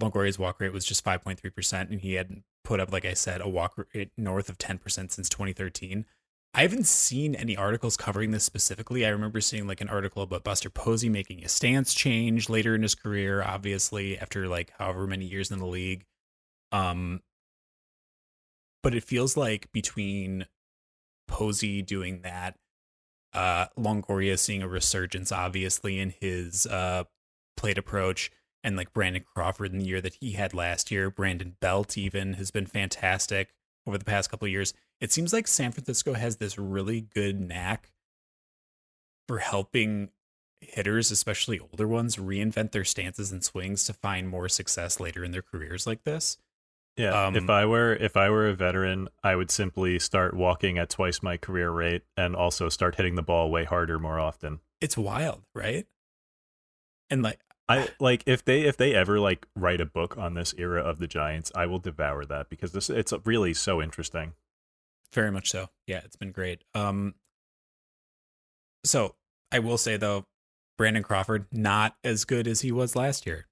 Longoria's 0.00 0.38
walk 0.38 0.60
rate 0.60 0.72
was 0.72 0.84
just 0.84 1.04
5.3%, 1.04 1.90
and 1.90 2.00
he 2.00 2.14
had 2.14 2.42
put 2.64 2.80
up, 2.80 2.92
like 2.92 3.04
I 3.04 3.14
said, 3.14 3.40
a 3.40 3.48
walk 3.48 3.74
rate 3.94 4.10
north 4.16 4.48
of 4.48 4.58
10% 4.58 4.80
since 5.10 5.28
2013. 5.28 6.04
I 6.54 6.62
haven't 6.62 6.86
seen 6.86 7.34
any 7.34 7.56
articles 7.56 7.96
covering 7.96 8.30
this 8.30 8.44
specifically. 8.44 9.06
I 9.06 9.10
remember 9.10 9.40
seeing 9.40 9.66
like 9.66 9.80
an 9.80 9.88
article 9.88 10.22
about 10.22 10.44
Buster 10.44 10.68
Posey 10.68 11.08
making 11.08 11.42
a 11.44 11.48
stance 11.48 11.94
change 11.94 12.50
later 12.50 12.74
in 12.74 12.82
his 12.82 12.94
career, 12.94 13.42
obviously 13.42 14.18
after 14.18 14.46
like 14.48 14.70
however 14.78 15.06
many 15.06 15.24
years 15.24 15.50
in 15.50 15.58
the 15.58 15.66
league. 15.66 16.04
Um, 16.70 17.20
but 18.82 18.94
it 18.94 19.04
feels 19.04 19.36
like 19.36 19.70
between 19.72 20.46
Posey 21.28 21.82
doing 21.82 22.22
that, 22.22 22.56
uh, 23.32 23.66
Longoria 23.78 24.38
seeing 24.38 24.62
a 24.62 24.68
resurgence, 24.68 25.32
obviously 25.32 25.98
in 25.98 26.14
his 26.20 26.66
uh 26.66 27.04
plate 27.56 27.78
approach, 27.78 28.30
and 28.64 28.76
like 28.76 28.92
Brandon 28.92 29.24
Crawford 29.34 29.72
in 29.72 29.78
the 29.78 29.86
year 29.86 30.00
that 30.00 30.14
he 30.14 30.32
had 30.32 30.54
last 30.54 30.90
year, 30.90 31.10
Brandon 31.10 31.56
Belt 31.60 31.96
even 31.96 32.34
has 32.34 32.50
been 32.50 32.66
fantastic 32.66 33.54
over 33.86 33.98
the 33.98 34.04
past 34.04 34.30
couple 34.30 34.46
of 34.46 34.52
years 34.52 34.74
it 35.02 35.10
seems 35.10 35.32
like 35.32 35.48
San 35.48 35.72
Francisco 35.72 36.14
has 36.14 36.36
this 36.36 36.56
really 36.56 37.00
good 37.00 37.40
knack 37.40 37.90
for 39.26 39.38
helping 39.38 40.10
hitters, 40.60 41.10
especially 41.10 41.58
older 41.58 41.88
ones, 41.88 42.14
reinvent 42.14 42.70
their 42.70 42.84
stances 42.84 43.32
and 43.32 43.42
swings 43.42 43.82
to 43.84 43.92
find 43.92 44.28
more 44.28 44.48
success 44.48 45.00
later 45.00 45.24
in 45.24 45.32
their 45.32 45.42
careers 45.42 45.88
like 45.88 46.04
this. 46.04 46.38
Yeah, 46.96 47.26
um, 47.26 47.36
if 47.36 47.48
I 47.48 47.64
were 47.64 47.94
if 47.94 48.16
I 48.16 48.28
were 48.28 48.48
a 48.48 48.54
veteran, 48.54 49.08
I 49.24 49.34
would 49.34 49.50
simply 49.50 49.98
start 49.98 50.34
walking 50.34 50.78
at 50.78 50.90
twice 50.90 51.22
my 51.22 51.38
career 51.38 51.70
rate 51.70 52.02
and 52.16 52.36
also 52.36 52.68
start 52.68 52.96
hitting 52.96 53.14
the 53.14 53.22
ball 53.22 53.50
way 53.50 53.64
harder 53.64 53.98
more 53.98 54.20
often. 54.20 54.60
It's 54.80 54.96
wild, 54.96 55.42
right? 55.54 55.86
And 57.08 57.22
like 57.22 57.40
I 57.68 57.88
like 57.98 58.24
if 58.26 58.44
they 58.44 58.62
if 58.62 58.76
they 58.76 58.94
ever 58.94 59.18
like 59.18 59.46
write 59.56 59.80
a 59.80 59.86
book 59.86 60.18
on 60.18 60.34
this 60.34 60.54
era 60.58 60.82
of 60.82 60.98
the 60.98 61.06
Giants, 61.06 61.50
I 61.54 61.64
will 61.66 61.78
devour 61.78 62.26
that 62.26 62.50
because 62.50 62.72
this 62.72 62.90
it's 62.90 63.14
really 63.24 63.54
so 63.54 63.80
interesting. 63.80 64.34
Very 65.12 65.30
much 65.30 65.50
so. 65.50 65.68
Yeah, 65.86 66.00
it's 66.04 66.16
been 66.16 66.32
great. 66.32 66.64
Um, 66.74 67.14
so 68.84 69.14
I 69.50 69.60
will 69.60 69.78
say 69.78 69.96
though, 69.96 70.26
Brandon 70.76 71.02
Crawford 71.02 71.46
not 71.52 71.96
as 72.04 72.24
good 72.24 72.46
as 72.46 72.60
he 72.60 72.72
was 72.72 72.96
last 72.96 73.26
year 73.26 73.46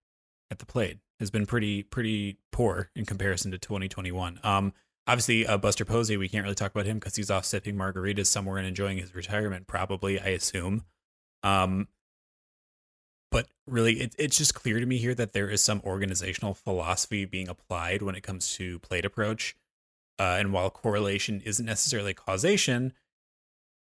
at 0.50 0.58
the 0.58 0.66
plate. 0.66 0.98
Has 1.20 1.30
been 1.30 1.46
pretty 1.46 1.82
pretty 1.82 2.38
poor 2.50 2.90
in 2.96 3.04
comparison 3.04 3.52
to 3.52 3.58
2021. 3.58 4.40
Um, 4.42 4.72
obviously 5.06 5.46
uh, 5.46 5.58
Buster 5.58 5.84
Posey, 5.84 6.16
we 6.16 6.28
can't 6.28 6.42
really 6.44 6.54
talk 6.54 6.72
about 6.72 6.86
him 6.86 6.98
because 6.98 7.14
he's 7.16 7.30
off 7.30 7.44
sipping 7.44 7.76
margaritas 7.76 8.26
somewhere 8.26 8.58
and 8.58 8.66
enjoying 8.66 8.98
his 8.98 9.14
retirement, 9.14 9.66
probably. 9.66 10.18
I 10.18 10.28
assume. 10.28 10.84
Um, 11.42 11.88
but 13.30 13.46
really, 13.66 14.00
it, 14.00 14.14
it's 14.18 14.38
just 14.38 14.54
clear 14.54 14.80
to 14.80 14.86
me 14.86 14.98
here 14.98 15.14
that 15.14 15.32
there 15.32 15.48
is 15.48 15.62
some 15.62 15.80
organizational 15.84 16.54
philosophy 16.54 17.24
being 17.24 17.48
applied 17.48 18.02
when 18.02 18.14
it 18.14 18.22
comes 18.22 18.54
to 18.54 18.78
plate 18.80 19.04
approach. 19.04 19.54
Uh, 20.18 20.36
and 20.38 20.52
while 20.52 20.70
correlation 20.70 21.40
isn't 21.44 21.64
necessarily 21.64 22.12
causation, 22.12 22.92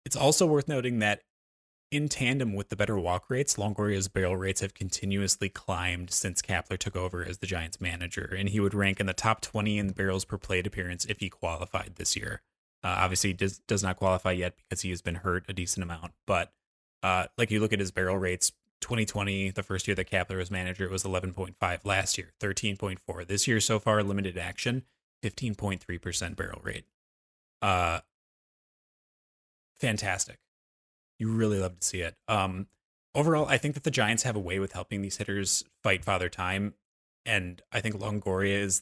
it's 0.06 0.16
also 0.16 0.46
worth 0.46 0.68
noting 0.68 1.00
that 1.00 1.22
in 1.92 2.08
tandem 2.08 2.54
with 2.54 2.70
the 2.70 2.76
better 2.78 2.98
walk 2.98 3.30
rates, 3.30 3.58
Longoria's 3.58 4.08
barrel 4.08 4.38
rates 4.38 4.62
have 4.62 4.74
continuously 4.74 5.50
climbed 5.50 6.10
since 6.10 6.42
Kapler 6.42 6.78
took 6.78 6.96
over 6.96 7.24
as 7.24 7.40
the 7.40 7.46
Giants 7.46 7.82
manager, 7.82 8.34
and 8.38 8.48
he 8.50 8.62
would 8.62 8.74
rank 8.74 9.02
in 9.02 9.08
the 9.08 9.14
top 9.14 9.42
20 9.42 9.78
in 9.78 9.90
barrels 9.90 10.24
per 10.24 10.38
plate 10.38 10.66
appearance 10.66 11.04
if 11.06 11.20
he 11.20 11.30
qualified 11.30 11.96
this 11.98 12.16
year. 12.16 12.42
Uh, 12.84 12.96
obviously, 13.00 13.34
does 13.34 13.60
does 13.60 13.84
not 13.84 13.98
qualify 13.98 14.32
yet 14.32 14.56
because 14.56 14.82
he 14.82 14.90
has 14.90 15.02
been 15.02 15.16
hurt 15.16 15.46
a 15.50 15.54
decent 15.54 15.84
amount. 15.84 16.14
But 16.26 16.54
uh, 17.04 17.26
like 17.38 17.52
you 17.52 17.60
look 17.60 17.74
at 17.74 17.80
his 17.80 17.92
barrel 17.92 18.18
rates, 18.18 18.54
2020, 18.80 19.52
the 19.52 19.62
first 19.62 19.88
year 19.88 19.94
that 19.96 20.10
Kapler 20.10 20.38
was 20.38 20.50
manager, 20.50 20.86
it 20.86 20.92
was 20.92 21.04
11.5. 21.04 21.86
Last 21.86 22.18
year, 22.18 22.32
13.4. 22.40 23.28
This 23.28 23.48
year 23.48 23.60
so 23.60 23.78
far, 23.80 24.02
limited 24.02 24.38
action, 24.38 24.84
15.3% 25.24 26.36
barrel 26.36 26.62
rate. 26.64 26.86
Uh 27.62 28.00
fantastic. 29.80 30.38
You 31.22 31.32
really 31.32 31.60
love 31.60 31.80
to 31.80 31.86
see 31.86 32.02
it. 32.02 32.16
Um 32.28 32.68
overall, 33.14 33.46
I 33.48 33.58
think 33.58 33.76
that 33.76 33.84
the 33.84 33.92
Giants 33.92 34.24
have 34.24 34.36
a 34.36 34.40
way 34.40 34.60
with 34.60 34.74
helping 34.74 35.02
these 35.02 35.18
hitters 35.18 35.64
fight 35.84 36.04
father 36.04 36.30
time 36.30 36.74
and 37.26 37.62
I 37.72 37.82
think 37.82 37.96
Longoria 37.96 38.60
is 38.60 38.82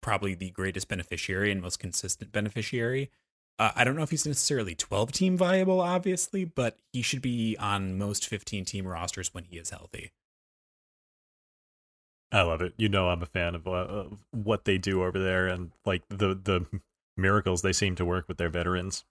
probably 0.00 0.34
the 0.34 0.50
greatest 0.50 0.88
beneficiary 0.88 1.50
and 1.50 1.60
most 1.60 1.78
consistent 1.78 2.32
beneficiary. 2.32 3.10
Uh, 3.58 3.72
I 3.74 3.84
don't 3.84 3.96
know 3.96 4.02
if 4.02 4.10
he's 4.10 4.26
necessarily 4.26 4.74
12 4.74 5.12
team 5.12 5.36
viable, 5.36 5.80
obviously, 5.80 6.44
but 6.44 6.78
he 6.92 7.02
should 7.02 7.20
be 7.20 7.56
on 7.58 7.98
most 7.98 8.26
15 8.26 8.64
team 8.64 8.86
rosters 8.86 9.34
when 9.34 9.44
he 9.44 9.58
is 9.58 9.70
healthy. 9.70 10.12
I 12.30 12.42
love 12.42 12.60
it. 12.60 12.74
You 12.76 12.88
know, 12.88 13.08
I'm 13.08 13.22
a 13.22 13.26
fan 13.26 13.54
of, 13.54 13.66
uh, 13.66 13.70
of 13.70 14.24
what 14.30 14.64
they 14.64 14.78
do 14.78 15.02
over 15.02 15.18
there, 15.18 15.46
and 15.46 15.72
like 15.84 16.02
the 16.08 16.34
the 16.34 16.66
miracles 17.16 17.62
they 17.62 17.72
seem 17.72 17.94
to 17.96 18.04
work 18.04 18.28
with 18.28 18.36
their 18.36 18.50
veterans. 18.50 19.04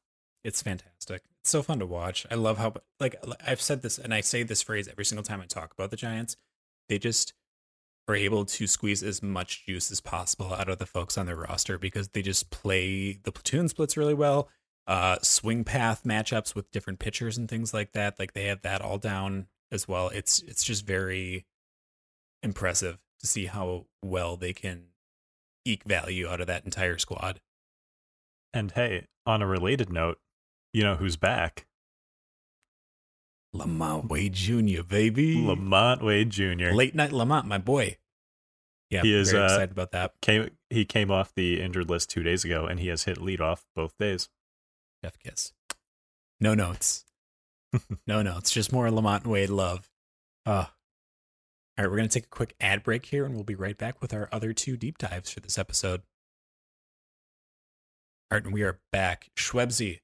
It's 0.43 0.62
fantastic. 0.62 1.24
It's 1.47 1.53
so 1.53 1.63
fun 1.63 1.79
to 1.79 1.86
watch. 1.86 2.27
I 2.29 2.36
love 2.36 2.57
how 2.57 2.73
like 2.99 3.15
I've 3.39 3.62
said 3.62 3.81
this, 3.81 3.97
and 3.97 4.13
I 4.13 4.19
say 4.19 4.43
this 4.43 4.62
phrase 4.62 4.89
every 4.89 5.05
single 5.05 5.23
time 5.23 5.39
I 5.39 5.45
talk 5.45 5.71
about 5.71 5.91
the 5.91 5.95
Giants. 5.95 6.36
They 6.89 6.99
just 6.99 7.31
are 8.10 8.15
able 8.17 8.43
to 8.43 8.67
squeeze 8.67 9.01
as 9.01 9.23
much 9.23 9.65
juice 9.65 9.89
as 9.89 10.01
possible 10.01 10.53
out 10.53 10.67
of 10.67 10.77
the 10.77 10.86
folks 10.86 11.17
on 11.17 11.25
their 11.25 11.38
roster 11.38 11.77
because 11.77 12.10
they 12.10 12.21
just 12.21 12.49
play 12.49 13.21
the 13.23 13.31
platoon 13.31 13.69
splits 13.69 13.95
really 13.95 14.13
well. 14.13 14.49
uh, 14.88 15.17
swing 15.21 15.63
path 15.63 16.03
matchups 16.05 16.55
with 16.55 16.71
different 16.71 16.99
pitchers 16.99 17.38
and 17.38 17.49
things 17.49 17.73
like 17.73 17.91
that. 17.91 18.17
Like 18.17 18.33
they 18.33 18.45
have 18.45 18.62
that 18.62 18.81
all 18.81 18.97
down 18.97 19.47
as 19.71 19.88
well. 19.88 20.10
It's 20.10 20.39
it's 20.39 20.63
just 20.63 20.86
very 20.86 21.45
impressive 22.41 22.97
to 23.19 23.27
see 23.27 23.47
how 23.47 23.86
well 24.01 24.38
they 24.38 24.53
can 24.53 24.86
eke 25.65 25.83
value 25.83 26.27
out 26.27 26.39
of 26.41 26.47
that 26.47 26.63
entire 26.63 26.97
squad. 26.97 27.41
And 28.53 28.71
hey, 28.71 29.07
on 29.25 29.41
a 29.41 29.47
related 29.47 29.91
note, 29.91 30.19
you 30.73 30.84
know 30.84 30.95
who's 30.95 31.15
back? 31.15 31.65
LaMonte 33.56 34.10
Wade 34.10 34.34
Jr., 34.34 34.84
baby. 34.84 35.38
LaMonte 35.38 36.03
Wade 36.03 36.30
Jr. 36.30 36.73
Late 36.73 36.95
night 36.95 37.12
LaMonte, 37.12 37.45
my 37.45 37.58
boy. 37.58 37.97
Yeah, 38.89 39.01
He 39.01 39.13
is, 39.13 39.32
very 39.32 39.43
uh, 39.43 39.45
excited 39.47 39.71
about 39.71 39.91
that. 39.91 40.13
Came 40.21 40.49
he 40.69 40.86
came 40.86 41.12
off 41.12 41.34
the 41.36 41.62
injured 41.62 41.89
list 41.89 42.10
two 42.10 42.23
days 42.23 42.45
ago, 42.45 42.65
and 42.65 42.80
he 42.80 42.88
has 42.88 43.03
hit 43.03 43.21
lead 43.21 43.41
off 43.41 43.65
both 43.75 43.97
days. 43.97 44.30
Jeff 45.03 45.17
Kiss. 45.19 45.53
No 46.39 46.53
notes. 46.53 47.06
no 48.08 48.21
notes. 48.21 48.51
Just 48.51 48.71
more 48.71 48.88
LaMonte 48.88 49.25
Wade 49.25 49.49
love. 49.49 49.89
Uh, 50.45 50.65
all 51.77 51.84
right, 51.84 51.91
we're 51.91 51.97
going 51.97 52.10
to 52.10 52.13
take 52.13 52.25
a 52.25 52.30
quick 52.30 52.56
ad 52.62 52.82
break 52.84 53.06
here, 53.06 53.25
and 53.25 53.36
we'll 53.36 53.43
be 53.43 53.56
right 53.56 53.77
back 53.77 54.01
with 54.01 54.13
our 54.13 54.30
other 54.32 54.53
two 54.53 54.77
deep 54.77 54.97
dives 54.97 55.30
for 55.30 55.41
this 55.41 55.58
episode. 55.58 56.01
All 58.32 58.38
right, 58.38 58.43
and 58.43 58.53
we 58.53 58.63
are 58.63 58.80
back. 58.91 59.30
Schwebzy, 59.38 59.99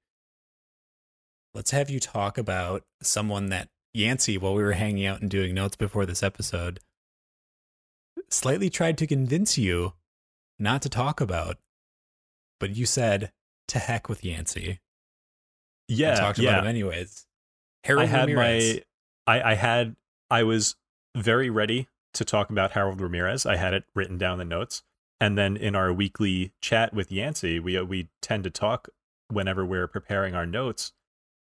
let's 1.54 1.72
have 1.72 1.90
you 1.90 2.00
talk 2.00 2.38
about 2.38 2.84
someone 3.02 3.50
that 3.50 3.70
Yancey, 3.94 4.38
while 4.38 4.56
we 4.56 4.64
were 4.64 4.74
hanging 4.74 5.06
out 5.06 5.22
and 5.22 5.30
doing 5.30 5.54
notes 5.54 5.76
before 5.76 6.06
this 6.06 6.24
episode, 6.24 6.80
slightly 8.30 8.70
tried 8.70 8.98
to 8.98 9.08
convince 9.08 9.58
you 9.58 9.94
not 10.60 10.82
to 10.82 10.90
talk 10.90 11.22
about, 11.22 11.58
but 12.60 12.76
you 12.76 12.86
said, 12.86 13.32
to 13.68 13.80
heck 13.80 14.10
with 14.10 14.24
Yancey. 14.24 14.80
Yeah, 15.88 16.10
and 16.10 16.20
talked 16.20 16.40
yeah. 16.40 16.50
about 16.50 16.64
him 16.64 16.70
anyways. 16.70 17.28
Harold 17.84 18.04
I 18.04 18.08
had 18.08 18.30
Ramirez. 18.30 18.80
my 19.28 19.34
I, 19.34 19.52
I 19.52 19.56
had 19.56 19.96
I 20.30 20.44
was 20.44 20.76
very 21.16 21.50
ready 21.50 21.88
to 22.14 22.26
talk 22.26 22.50
about 22.50 22.72
Harold 22.72 23.02
Ramirez. 23.02 23.46
I 23.46 23.58
had 23.58 23.74
it 23.74 23.84
written 23.96 24.18
down 24.18 24.34
in 24.34 24.50
the 24.50 24.56
notes. 24.56 24.84
And 25.20 25.38
then 25.38 25.56
in 25.56 25.76
our 25.76 25.94
weekly 25.94 26.52
chat 26.62 26.94
with 26.94 27.12
Yancey, 27.12 27.60
we 27.60 27.80
we 27.82 28.10
tend 28.22 28.44
to 28.46 28.50
talk 28.50 28.90
whenever 29.30 29.66
we're 29.66 29.88
preparing 29.88 30.36
our 30.36 30.46
notes. 30.46 30.92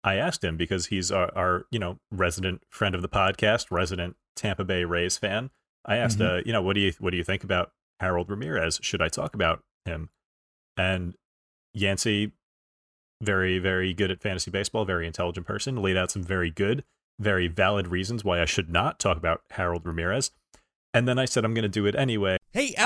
I 0.04 0.16
asked 0.16 0.44
him 0.44 0.56
because 0.56 0.86
he's 0.86 1.10
our, 1.10 1.34
our 1.34 1.66
you 1.70 1.78
know 1.78 1.98
resident 2.12 2.62
friend 2.68 2.94
of 2.94 3.02
the 3.02 3.08
podcast, 3.08 3.70
resident 3.70 4.16
Tampa 4.36 4.62
Bay 4.64 4.84
Rays 4.84 5.16
fan. 5.16 5.50
I 5.86 5.96
asked, 5.96 6.18
Mhm. 6.18 6.38
uh, 6.40 6.42
you 6.46 6.52
know, 6.52 6.62
what 6.62 6.74
do 6.74 6.80
you 6.80 6.92
what 7.00 7.10
do 7.10 7.16
you 7.16 7.24
think 7.24 7.42
about 7.42 7.72
Harold 8.00 8.28
Ramirez? 8.30 8.78
Should 8.82 9.00
I 9.02 9.08
talk 9.08 9.34
about 9.34 9.62
him? 9.84 10.10
And 10.76 11.14
Yancey, 11.72 12.32
very 13.22 13.58
very 13.58 13.94
good 13.94 14.10
at 14.10 14.20
fantasy 14.20 14.50
baseball, 14.50 14.84
very 14.84 15.06
intelligent 15.06 15.46
person, 15.46 15.76
laid 15.76 15.96
out 15.96 16.10
some 16.10 16.22
very 16.22 16.50
good, 16.50 16.84
very 17.18 17.48
valid 17.48 17.88
reasons 17.88 18.24
why 18.24 18.40
I 18.40 18.44
should 18.44 18.70
not 18.70 18.98
talk 18.98 19.16
about 19.16 19.42
Harold 19.52 19.86
Ramirez. 19.86 20.30
And 20.92 21.08
then 21.08 21.18
I 21.18 21.24
said 21.24 21.44
I'm 21.44 21.54
going 21.54 21.62
to 21.62 21.68
do 21.68 21.86
it 21.86 21.94
anyway. 21.96 22.36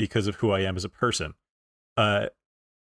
Because 0.00 0.26
of 0.26 0.36
who 0.36 0.50
I 0.50 0.60
am 0.60 0.76
as 0.76 0.84
a 0.84 0.88
person. 0.88 1.34
Uh, 1.96 2.26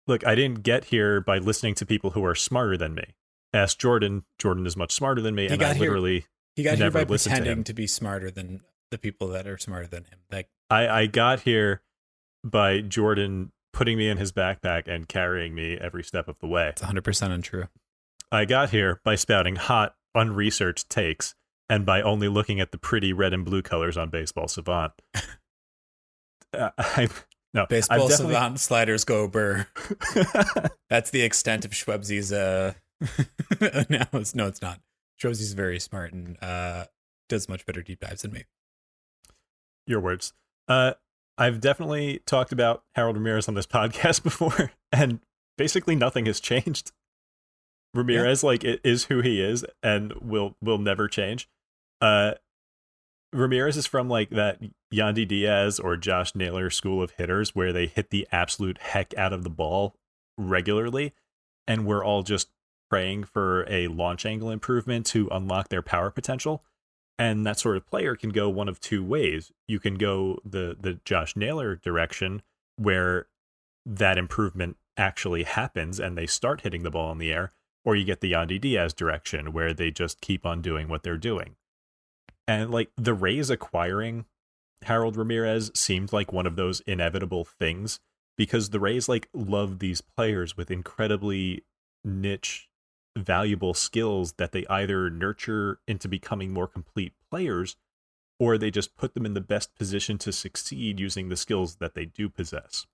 look, 0.06 0.26
I 0.26 0.34
didn't 0.34 0.62
get 0.62 0.86
here 0.86 1.20
by 1.20 1.38
listening 1.38 1.74
to 1.76 1.86
people 1.86 2.10
who 2.10 2.24
are 2.24 2.34
smarter 2.34 2.76
than 2.76 2.94
me. 2.94 3.14
Ask 3.52 3.78
Jordan. 3.78 4.24
Jordan 4.38 4.66
is 4.66 4.76
much 4.76 4.92
smarter 4.92 5.22
than 5.22 5.34
me, 5.34 5.46
He 5.46 5.54
and 5.54 5.62
I 5.62 5.68
got 5.68 5.76
here- 5.76 5.86
literally, 5.88 6.26
He 6.56 6.62
got 6.62 6.78
here 6.78 6.90
by 6.90 7.04
listened 7.04 7.34
to 7.36 7.40
pretending 7.40 7.64
to, 7.64 7.72
be 7.74 7.86
smarter 7.86 8.30
than 8.30 8.60
the 8.90 8.98
people 8.98 9.28
that 9.28 9.46
are 9.46 9.58
smarter 9.58 9.86
than 9.86 10.04
him. 10.04 10.18
Like 10.30 10.48
I, 10.70 10.88
I 10.88 11.06
got 11.06 11.40
here 11.40 11.82
by 12.44 12.80
Jordan 12.80 13.52
putting 13.72 13.96
me 13.98 14.08
in 14.08 14.18
his 14.18 14.32
backpack 14.32 14.86
and 14.86 15.08
carrying 15.08 15.54
me 15.54 15.76
every 15.80 16.04
step 16.04 16.28
of 16.28 16.38
the 16.40 16.46
way. 16.46 16.68
it's 16.68 16.82
100% 16.82 17.30
untrue. 17.30 17.68
I 18.30 18.44
got 18.44 18.70
here 18.70 19.00
by 19.04 19.14
spouting 19.16 19.56
hot, 19.56 19.94
unresearched 20.14 20.88
takes 20.90 21.34
and 21.68 21.86
by 21.86 22.02
only 22.02 22.28
looking 22.28 22.60
at 22.60 22.70
the 22.72 22.78
pretty 22.78 23.12
red 23.12 23.32
and 23.32 23.44
blue 23.44 23.62
colors 23.62 23.96
on 23.96 24.10
Baseball 24.10 24.48
Savant. 24.48 24.92
uh, 26.54 26.70
I, 26.78 27.08
no, 27.52 27.66
Baseball 27.66 28.08
definitely- 28.08 28.34
savant 28.34 28.60
sliders 28.60 29.04
go 29.04 29.28
burr. 29.28 29.66
That's 30.90 31.10
the 31.10 31.22
extent 31.22 31.64
of 31.64 31.70
Schwebzy's 31.72 32.32
uh 32.32 32.74
it's, 33.60 34.34
no, 34.34 34.46
it's 34.46 34.62
not. 34.62 34.80
Schwebzy's 35.22 35.52
very 35.52 35.78
smart 35.78 36.12
and 36.12 36.42
uh 36.42 36.86
does 37.28 37.48
much 37.48 37.64
better 37.66 37.82
deep 37.82 38.00
dives 38.00 38.22
than 38.22 38.32
me. 38.32 38.44
your 39.86 40.00
words. 40.00 40.32
Uh, 40.68 40.92
I've 41.36 41.60
definitely 41.60 42.20
talked 42.26 42.52
about 42.52 42.84
Harold 42.94 43.16
Ramirez 43.16 43.48
on 43.48 43.54
this 43.54 43.66
podcast 43.66 44.22
before, 44.22 44.70
and 44.92 45.20
basically 45.58 45.96
nothing 45.96 46.26
has 46.26 46.40
changed. 46.40 46.92
Ramirez, 47.94 48.42
like, 48.42 48.64
it 48.64 48.80
is 48.84 49.04
who 49.04 49.20
he 49.20 49.40
is, 49.42 49.64
and 49.82 50.12
will 50.14 50.56
will 50.62 50.78
never 50.78 51.06
change. 51.08 51.48
Uh, 52.00 52.34
Ramirez 53.34 53.76
is 53.76 53.86
from 53.86 54.08
like 54.08 54.30
that 54.30 54.60
Yandy 54.92 55.26
Diaz 55.26 55.78
or 55.78 55.96
Josh 55.96 56.34
Naylor 56.34 56.70
school 56.70 57.02
of 57.02 57.12
hitters, 57.12 57.54
where 57.54 57.72
they 57.72 57.86
hit 57.86 58.10
the 58.10 58.26
absolute 58.30 58.78
heck 58.78 59.12
out 59.18 59.32
of 59.32 59.44
the 59.44 59.50
ball 59.50 59.94
regularly, 60.38 61.12
and 61.66 61.86
we're 61.86 62.04
all 62.04 62.22
just 62.22 62.48
praying 62.88 63.24
for 63.24 63.66
a 63.68 63.88
launch 63.88 64.24
angle 64.24 64.50
improvement 64.50 65.06
to 65.06 65.28
unlock 65.32 65.68
their 65.68 65.82
power 65.82 66.10
potential 66.10 66.62
and 67.18 67.46
that 67.46 67.58
sort 67.58 67.76
of 67.76 67.86
player 67.86 68.16
can 68.16 68.30
go 68.30 68.48
one 68.48 68.68
of 68.68 68.80
two 68.80 69.04
ways. 69.04 69.52
You 69.68 69.78
can 69.78 69.94
go 69.94 70.38
the 70.44 70.76
the 70.78 71.00
Josh 71.04 71.36
Naylor 71.36 71.76
direction 71.76 72.42
where 72.76 73.28
that 73.86 74.18
improvement 74.18 74.76
actually 74.96 75.44
happens 75.44 76.00
and 76.00 76.16
they 76.16 76.26
start 76.26 76.62
hitting 76.62 76.82
the 76.82 76.90
ball 76.90 77.12
in 77.12 77.18
the 77.18 77.32
air, 77.32 77.52
or 77.84 77.94
you 77.94 78.04
get 78.04 78.20
the 78.20 78.32
Yandy 78.32 78.60
Diaz 78.60 78.92
direction 78.92 79.52
where 79.52 79.72
they 79.72 79.90
just 79.90 80.20
keep 80.20 80.44
on 80.44 80.60
doing 80.60 80.88
what 80.88 81.02
they're 81.02 81.16
doing. 81.16 81.56
And 82.46 82.70
like 82.70 82.90
the 82.96 83.14
Rays 83.14 83.50
acquiring 83.50 84.26
Harold 84.82 85.16
Ramirez 85.16 85.70
seemed 85.74 86.12
like 86.12 86.32
one 86.32 86.46
of 86.46 86.56
those 86.56 86.80
inevitable 86.80 87.44
things 87.44 88.00
because 88.36 88.70
the 88.70 88.80
Rays 88.80 89.08
like 89.08 89.28
love 89.32 89.78
these 89.78 90.00
players 90.00 90.56
with 90.56 90.70
incredibly 90.70 91.64
niche 92.04 92.68
valuable 93.16 93.74
skills 93.74 94.32
that 94.34 94.52
they 94.52 94.66
either 94.68 95.08
nurture 95.08 95.78
into 95.86 96.08
becoming 96.08 96.52
more 96.52 96.66
complete 96.66 97.12
players 97.30 97.76
or 98.40 98.58
they 98.58 98.70
just 98.70 98.96
put 98.96 99.14
them 99.14 99.24
in 99.24 99.34
the 99.34 99.40
best 99.40 99.74
position 99.76 100.18
to 100.18 100.32
succeed 100.32 100.98
using 100.98 101.28
the 101.28 101.36
skills 101.36 101.76
that 101.76 101.94
they 101.94 102.04
do 102.04 102.28
possess. 102.28 102.86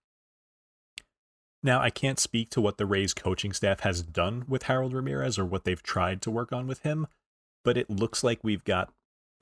Now, 1.62 1.80
I 1.80 1.90
can't 1.90 2.18
speak 2.18 2.50
to 2.50 2.60
what 2.60 2.78
the 2.78 2.86
Rays 2.86 3.14
coaching 3.14 3.52
staff 3.52 3.80
has 3.80 4.02
done 4.02 4.44
with 4.48 4.64
Harold 4.64 4.94
Ramirez 4.94 5.38
or 5.38 5.44
what 5.44 5.64
they've 5.64 5.82
tried 5.82 6.22
to 6.22 6.30
work 6.30 6.52
on 6.52 6.66
with 6.66 6.80
him, 6.80 7.06
but 7.64 7.76
it 7.76 7.90
looks 7.90 8.22
like 8.22 8.40
we've 8.42 8.64
got 8.64 8.92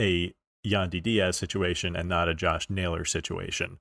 a 0.01 0.35
Yandy 0.67 1.03
Diaz 1.03 1.37
situation 1.37 1.97
and 1.97 2.09
not 2.09 2.29
a 2.29 2.35
Josh 2.35 2.69
Naylor 2.69 3.05
situation. 3.05 3.79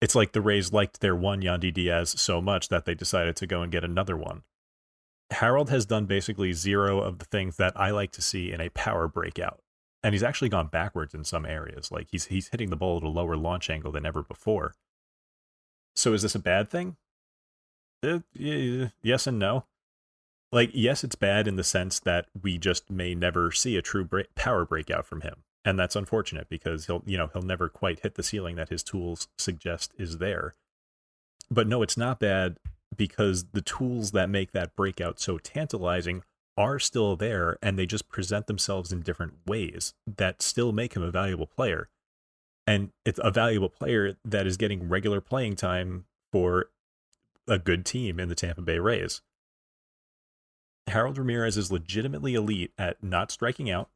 It's 0.00 0.14
like 0.14 0.32
the 0.32 0.40
Rays 0.40 0.72
liked 0.72 1.00
their 1.00 1.14
one 1.14 1.42
Yandy 1.42 1.72
Diaz 1.72 2.14
so 2.18 2.40
much 2.40 2.68
that 2.68 2.86
they 2.86 2.94
decided 2.94 3.36
to 3.36 3.46
go 3.46 3.62
and 3.62 3.70
get 3.70 3.84
another 3.84 4.16
one. 4.16 4.42
Harold 5.30 5.70
has 5.70 5.86
done 5.86 6.06
basically 6.06 6.52
zero 6.52 7.00
of 7.00 7.18
the 7.18 7.24
things 7.26 7.56
that 7.56 7.72
I 7.76 7.90
like 7.90 8.10
to 8.12 8.22
see 8.22 8.50
in 8.50 8.60
a 8.60 8.70
power 8.70 9.06
breakout. 9.08 9.60
And 10.02 10.14
he's 10.14 10.22
actually 10.22 10.48
gone 10.48 10.68
backwards 10.68 11.14
in 11.14 11.24
some 11.24 11.44
areas. 11.44 11.92
Like 11.92 12.08
he's 12.10 12.26
he's 12.26 12.48
hitting 12.48 12.70
the 12.70 12.76
ball 12.76 12.96
at 12.96 13.02
a 13.02 13.08
lower 13.08 13.36
launch 13.36 13.68
angle 13.68 13.92
than 13.92 14.06
ever 14.06 14.22
before. 14.22 14.74
So 15.94 16.14
is 16.14 16.22
this 16.22 16.34
a 16.34 16.40
bad 16.40 16.70
thing? 16.70 16.96
Uh, 18.02 18.20
yes 18.32 19.26
and 19.26 19.38
no. 19.38 19.66
Like 20.52 20.70
yes, 20.74 21.04
it's 21.04 21.14
bad 21.14 21.46
in 21.46 21.56
the 21.56 21.64
sense 21.64 22.00
that 22.00 22.26
we 22.42 22.58
just 22.58 22.90
may 22.90 23.14
never 23.14 23.52
see 23.52 23.76
a 23.76 23.82
true 23.82 24.08
power 24.34 24.64
breakout 24.64 25.06
from 25.06 25.20
him, 25.20 25.44
and 25.64 25.78
that's 25.78 25.96
unfortunate 25.96 26.48
because 26.48 26.86
he'll 26.86 27.02
you 27.06 27.16
know 27.16 27.30
he'll 27.32 27.42
never 27.42 27.68
quite 27.68 28.00
hit 28.00 28.14
the 28.14 28.22
ceiling 28.22 28.56
that 28.56 28.68
his 28.68 28.82
tools 28.82 29.28
suggest 29.38 29.92
is 29.98 30.18
there. 30.18 30.54
But 31.50 31.66
no, 31.66 31.82
it's 31.82 31.96
not 31.96 32.20
bad 32.20 32.58
because 32.96 33.46
the 33.52 33.62
tools 33.62 34.12
that 34.12 34.30
make 34.30 34.52
that 34.52 34.76
breakout 34.76 35.20
so 35.20 35.38
tantalizing 35.38 36.22
are 36.56 36.78
still 36.78 37.16
there 37.16 37.56
and 37.62 37.78
they 37.78 37.86
just 37.86 38.08
present 38.08 38.46
themselves 38.46 38.92
in 38.92 39.00
different 39.00 39.34
ways 39.46 39.94
that 40.06 40.42
still 40.42 40.72
make 40.72 40.94
him 40.94 41.02
a 41.02 41.10
valuable 41.10 41.46
player. 41.46 41.88
And 42.66 42.90
it's 43.04 43.20
a 43.22 43.30
valuable 43.30 43.68
player 43.68 44.16
that 44.24 44.46
is 44.46 44.56
getting 44.56 44.88
regular 44.88 45.20
playing 45.20 45.56
time 45.56 46.04
for 46.32 46.66
a 47.48 47.58
good 47.58 47.84
team 47.84 48.20
in 48.20 48.28
the 48.28 48.34
Tampa 48.34 48.60
Bay 48.60 48.78
Rays. 48.78 49.22
Harold 50.90 51.18
Ramirez 51.18 51.56
is 51.56 51.72
legitimately 51.72 52.34
elite 52.34 52.72
at 52.78 53.02
not 53.02 53.30
striking 53.30 53.70
out, 53.70 53.90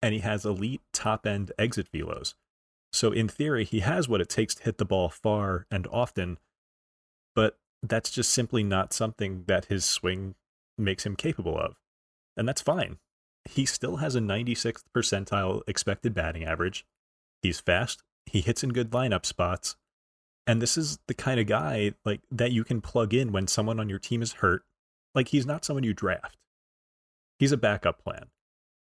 and 0.00 0.14
he 0.14 0.20
has 0.20 0.44
elite 0.44 0.82
top 0.92 1.26
end 1.26 1.52
exit 1.58 1.90
velos. 1.92 2.34
So, 2.92 3.10
in 3.10 3.28
theory, 3.28 3.64
he 3.64 3.80
has 3.80 4.08
what 4.08 4.20
it 4.20 4.28
takes 4.28 4.54
to 4.54 4.62
hit 4.62 4.78
the 4.78 4.84
ball 4.84 5.08
far 5.08 5.66
and 5.70 5.86
often, 5.88 6.38
but 7.34 7.58
that's 7.82 8.10
just 8.10 8.30
simply 8.30 8.62
not 8.62 8.92
something 8.92 9.44
that 9.46 9.66
his 9.66 9.84
swing 9.84 10.36
makes 10.78 11.04
him 11.04 11.16
capable 11.16 11.58
of. 11.58 11.76
And 12.36 12.48
that's 12.48 12.62
fine. 12.62 12.98
He 13.44 13.66
still 13.66 13.96
has 13.96 14.14
a 14.14 14.20
96th 14.20 14.84
percentile 14.96 15.62
expected 15.66 16.14
batting 16.14 16.44
average. 16.44 16.86
He's 17.42 17.60
fast, 17.60 18.02
he 18.26 18.40
hits 18.40 18.62
in 18.62 18.70
good 18.70 18.90
lineup 18.90 19.26
spots, 19.26 19.76
and 20.46 20.60
this 20.60 20.76
is 20.76 20.98
the 21.06 21.14
kind 21.14 21.40
of 21.40 21.46
guy 21.46 21.92
like 22.04 22.20
that 22.30 22.52
you 22.52 22.64
can 22.64 22.80
plug 22.80 23.14
in 23.14 23.32
when 23.32 23.46
someone 23.46 23.80
on 23.80 23.88
your 23.88 23.98
team 23.98 24.22
is 24.22 24.34
hurt. 24.34 24.62
Like 25.14 25.28
he's 25.28 25.46
not 25.46 25.64
someone 25.64 25.84
you 25.84 25.94
draft. 25.94 26.36
He's 27.38 27.52
a 27.52 27.56
backup 27.56 28.02
plan, 28.02 28.26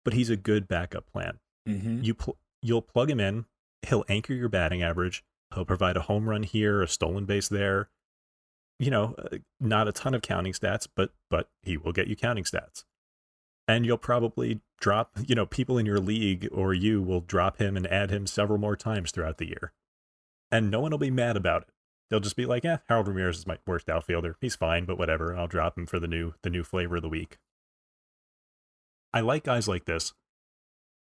but 0.03 0.13
he's 0.13 0.29
a 0.29 0.35
good 0.35 0.67
backup 0.67 1.05
plan. 1.11 1.39
Mm-hmm. 1.67 2.03
You 2.03 2.13
pl- 2.13 2.37
you'll 2.61 2.81
plug 2.81 3.09
him 3.09 3.19
in, 3.19 3.45
he'll 3.83 4.05
anchor 4.09 4.33
your 4.33 4.49
batting 4.49 4.83
average, 4.83 5.23
he'll 5.53 5.65
provide 5.65 5.97
a 5.97 6.01
home 6.01 6.29
run 6.29 6.43
here, 6.43 6.81
a 6.81 6.87
stolen 6.87 7.25
base 7.25 7.47
there, 7.47 7.89
you 8.79 8.89
know, 8.89 9.15
uh, 9.17 9.37
not 9.59 9.87
a 9.87 9.91
ton 9.91 10.13
of 10.13 10.21
counting 10.21 10.53
stats, 10.53 10.87
but 10.93 11.11
but 11.29 11.49
he 11.61 11.77
will 11.77 11.91
get 11.91 12.07
you 12.07 12.15
counting 12.15 12.43
stats. 12.43 12.85
And 13.67 13.85
you'll 13.85 13.97
probably 13.97 14.61
drop, 14.79 15.11
you 15.27 15.35
know, 15.35 15.45
people 15.45 15.77
in 15.77 15.85
your 15.85 15.99
league 15.99 16.49
or 16.51 16.73
you 16.73 17.03
will 17.03 17.21
drop 17.21 17.57
him 17.57 17.77
and 17.77 17.85
add 17.87 18.09
him 18.09 18.25
several 18.25 18.57
more 18.57 18.75
times 18.75 19.11
throughout 19.11 19.37
the 19.37 19.47
year. 19.47 19.73
And 20.51 20.71
no 20.71 20.79
one 20.79 20.89
will 20.89 20.97
be 20.97 21.11
mad 21.11 21.37
about 21.37 21.63
it. 21.63 21.67
They'll 22.09 22.19
just 22.19 22.35
be 22.35 22.45
like, 22.45 22.63
"Yeah, 22.63 22.77
Harold 22.87 23.07
Ramirez 23.07 23.37
is 23.37 23.47
my 23.47 23.57
worst 23.67 23.89
outfielder. 23.89 24.35
He's 24.41 24.55
fine, 24.55 24.85
but 24.85 24.97
whatever. 24.97 25.35
I'll 25.35 25.47
drop 25.47 25.77
him 25.77 25.85
for 25.85 25.99
the 25.99 26.07
new 26.07 26.33
the 26.41 26.49
new 26.49 26.63
flavor 26.63 26.97
of 26.97 27.01
the 27.01 27.09
week." 27.09 27.37
I 29.13 29.21
like 29.21 29.43
guys 29.43 29.67
like 29.67 29.85
this 29.85 30.13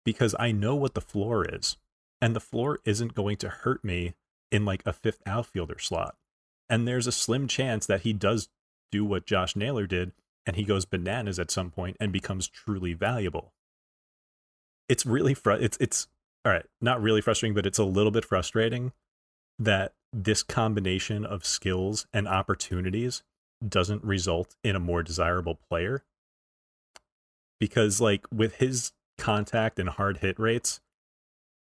because 0.05 0.35
I 0.39 0.53
know 0.53 0.75
what 0.75 0.95
the 0.95 1.01
floor 1.01 1.45
is. 1.45 1.77
And 2.21 2.35
the 2.35 2.41
floor 2.41 2.81
isn't 2.85 3.15
going 3.15 3.37
to 3.39 3.49
hurt 3.49 3.85
me 3.85 4.15
in 4.51 4.65
like 4.65 4.83
a 4.87 4.93
fifth 4.93 5.23
outfielder 5.27 5.79
slot. 5.79 6.17
And 6.69 6.87
there's 6.87 7.07
a 7.07 7.13
slim 7.13 7.47
chance 7.47 7.87
that 7.87 8.01
he 8.01 8.13
does 8.13 8.49
do 8.91 9.05
what 9.05 9.27
Josh 9.27 9.55
Naylor 9.55 9.87
did 9.87 10.13
and 10.47 10.57
he 10.57 10.65
goes 10.65 10.87
bananas 10.87 11.39
at 11.39 11.51
some 11.51 11.71
point 11.71 11.99
and 12.01 12.11
becomes 12.11 12.49
truly 12.49 12.95
valuable. 12.95 13.53
It's 14.89 15.05
really 15.05 15.35
fr- 15.35 15.53
it's 15.53 15.77
it's 15.79 16.09
all 16.45 16.53
right, 16.53 16.65
not 16.81 17.03
really 17.03 17.21
frustrating, 17.21 17.55
but 17.55 17.67
it's 17.67 17.79
a 17.79 17.85
little 17.85 18.11
bit 18.11 18.25
frustrating 18.25 18.93
that 19.59 19.93
this 20.13 20.43
combination 20.43 21.25
of 21.25 21.45
skills 21.45 22.07
and 22.13 22.27
opportunities 22.27 23.23
doesn't 23.67 24.05
result 24.05 24.55
in 24.63 24.77
a 24.77 24.81
more 24.81 25.03
desirable 25.03 25.59
player. 25.69 26.05
Because 27.61 28.01
like 28.01 28.27
with 28.33 28.57
his 28.57 28.93
contact 29.19 29.79
and 29.79 29.89
hard 29.89 30.19
hit 30.19 30.39
rates 30.39 30.81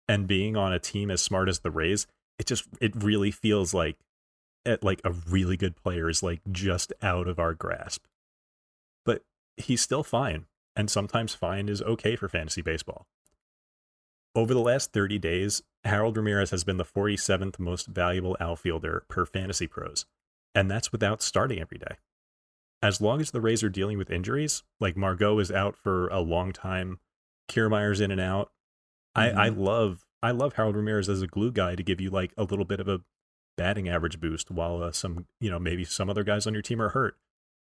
and 0.07 0.27
being 0.27 0.55
on 0.55 0.73
a 0.73 0.79
team 0.79 1.09
as 1.09 1.21
smart 1.21 1.49
as 1.49 1.59
the 1.59 1.71
Rays, 1.71 2.05
it 2.37 2.45
just 2.45 2.67
it 2.81 2.93
really 2.95 3.31
feels 3.31 3.73
like 3.73 3.97
at 4.65 4.83
like 4.83 5.01
a 5.03 5.11
really 5.11 5.57
good 5.57 5.75
player 5.75 6.09
is 6.09 6.21
like 6.21 6.41
just 6.51 6.91
out 7.01 7.27
of 7.27 7.39
our 7.39 7.53
grasp. 7.53 8.03
But 9.05 9.23
he's 9.57 9.81
still 9.81 10.03
fine, 10.03 10.45
and 10.75 10.89
sometimes 10.89 11.33
fine 11.33 11.69
is 11.69 11.81
okay 11.81 12.15
for 12.15 12.27
fantasy 12.27 12.61
baseball. 12.61 13.07
Over 14.35 14.53
the 14.53 14.59
last 14.59 14.91
30 14.91 15.17
days, 15.17 15.63
Harold 15.85 16.17
Ramirez 16.17 16.51
has 16.51 16.65
been 16.65 16.77
the 16.77 16.83
47th 16.83 17.57
most 17.57 17.87
valuable 17.87 18.35
outfielder 18.39 19.05
per 19.07 19.25
FantasyPros, 19.25 20.05
and 20.53 20.69
that's 20.69 20.91
without 20.91 21.21
starting 21.21 21.59
every 21.59 21.77
day. 21.77 21.95
As 22.81 22.99
long 22.99 23.21
as 23.21 23.31
the 23.31 23.39
Rays 23.39 23.63
are 23.63 23.69
dealing 23.69 23.97
with 23.97 24.11
injuries, 24.11 24.63
like 24.79 24.97
Margot 24.97 25.39
is 25.39 25.51
out 25.51 25.77
for 25.77 26.09
a 26.09 26.19
long 26.19 26.51
time, 26.51 26.99
Kiermaier's 27.47 28.01
in 28.01 28.11
and 28.11 28.19
out. 28.19 28.51
Mhm. 29.17 29.21
I, 29.37 29.45
I 29.45 29.49
love 29.49 30.05
I 30.21 30.31
love 30.31 30.53
Harold 30.53 30.75
Ramirez 30.75 31.07
as 31.07 31.21
a 31.21 31.27
glue 31.27 31.51
guy 31.51 31.75
to 31.75 31.83
give 31.83 32.01
you 32.01 32.09
like 32.09 32.33
a 32.35 32.43
little 32.43 32.65
bit 32.65 32.79
of 32.79 32.87
a 32.87 33.01
batting 33.57 33.87
average 33.87 34.19
boost 34.19 34.51
while 34.51 34.83
uh, 34.83 34.91
some 34.91 35.27
you 35.39 35.49
know 35.49 35.59
maybe 35.59 35.85
some 35.85 36.09
other 36.09 36.23
guys 36.23 36.45
on 36.45 36.53
your 36.53 36.61
team 36.61 36.81
are 36.81 36.89
hurt. 36.89 37.17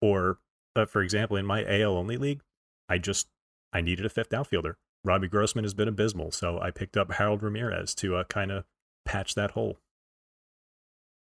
Or 0.02 0.38
uh, 0.76 0.84
for 0.84 1.00
example, 1.00 1.36
in 1.38 1.46
my 1.46 1.64
AL 1.64 1.96
only 1.96 2.18
league, 2.18 2.42
I 2.88 2.98
just 2.98 3.28
I 3.72 3.80
needed 3.80 4.04
a 4.04 4.10
fifth 4.10 4.34
outfielder. 4.34 4.76
Robbie 5.04 5.28
Grossman 5.28 5.64
has 5.64 5.74
been 5.74 5.88
abysmal, 5.88 6.30
so 6.32 6.60
I 6.60 6.70
picked 6.70 6.96
up 6.96 7.12
Harold 7.12 7.42
Ramirez 7.42 7.94
to 7.96 8.16
uh, 8.16 8.24
kind 8.24 8.50
of 8.50 8.64
patch 9.04 9.34
that 9.34 9.52
hole. 9.52 9.78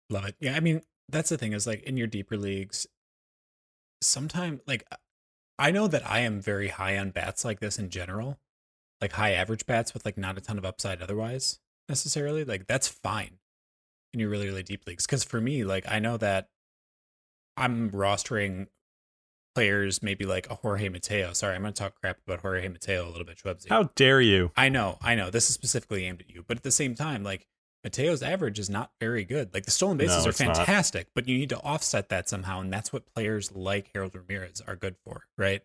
Love 0.09 0.25
it. 0.25 0.35
Yeah, 0.39 0.55
I 0.55 0.59
mean, 0.59 0.81
that's 1.09 1.29
the 1.29 1.37
thing 1.37 1.53
is 1.53 1.67
like 1.67 1.83
in 1.83 1.97
your 1.97 2.07
deeper 2.07 2.37
leagues, 2.37 2.87
sometimes 4.01 4.61
like 4.67 4.85
I 5.59 5.71
know 5.71 5.87
that 5.87 6.09
I 6.09 6.19
am 6.19 6.41
very 6.41 6.69
high 6.69 6.97
on 6.97 7.11
bats 7.11 7.43
like 7.43 7.59
this 7.59 7.79
in 7.79 7.89
general, 7.89 8.39
like 9.01 9.13
high 9.13 9.31
average 9.31 9.65
bats 9.65 9.93
with 9.93 10.05
like 10.05 10.17
not 10.17 10.37
a 10.37 10.41
ton 10.41 10.57
of 10.57 10.65
upside 10.65 11.01
otherwise 11.01 11.59
necessarily. 11.89 12.43
Like 12.43 12.67
that's 12.67 12.87
fine 12.87 13.39
in 14.13 14.19
your 14.19 14.29
really 14.29 14.47
really 14.47 14.63
deep 14.63 14.85
leagues 14.87 15.05
because 15.05 15.23
for 15.23 15.41
me, 15.41 15.63
like 15.63 15.85
I 15.89 15.99
know 15.99 16.17
that 16.17 16.49
I'm 17.55 17.89
rostering 17.91 18.67
players 19.57 20.03
maybe 20.03 20.23
like 20.23 20.47
a 20.51 20.53
Jorge 20.55 20.87
Mateo. 20.89 21.33
Sorry, 21.33 21.55
I'm 21.55 21.61
going 21.61 21.73
to 21.73 21.79
talk 21.81 21.99
crap 21.99 22.17
about 22.27 22.41
Jorge 22.41 22.67
Mateo 22.67 23.07
a 23.07 23.09
little 23.09 23.25
bit, 23.25 23.37
Schwebzy. 23.43 23.69
How 23.69 23.89
dare 23.95 24.21
you? 24.21 24.51
I 24.55 24.69
know, 24.69 24.99
I 25.01 25.15
know. 25.15 25.31
This 25.31 25.49
is 25.49 25.55
specifically 25.55 26.05
aimed 26.05 26.21
at 26.21 26.29
you, 26.29 26.43
but 26.47 26.57
at 26.57 26.63
the 26.63 26.69
same 26.71 26.93
time, 26.93 27.23
like 27.23 27.47
Mateo's 27.83 28.21
average 28.21 28.59
is 28.59 28.69
not 28.69 28.91
very 29.01 29.23
good. 29.25 29.51
Like 29.55 29.65
the 29.65 29.71
stolen 29.71 29.97
bases 29.97 30.17
No, 30.23 30.27
are 30.27 30.29
it's 30.29 30.39
not. 30.39 30.57
fantastic, 30.57 31.07
but 31.15 31.27
you 31.27 31.39
need 31.39 31.49
to 31.49 31.59
offset 31.61 32.09
that 32.09 32.29
somehow, 32.29 32.59
and 32.61 32.71
that's 32.71 32.93
what 32.93 33.11
players 33.15 33.51
like 33.55 33.89
Harold 33.95 34.13
Ramirez 34.13 34.61
are 34.67 34.75
good 34.75 34.95
for, 35.03 35.23
right? 35.39 35.63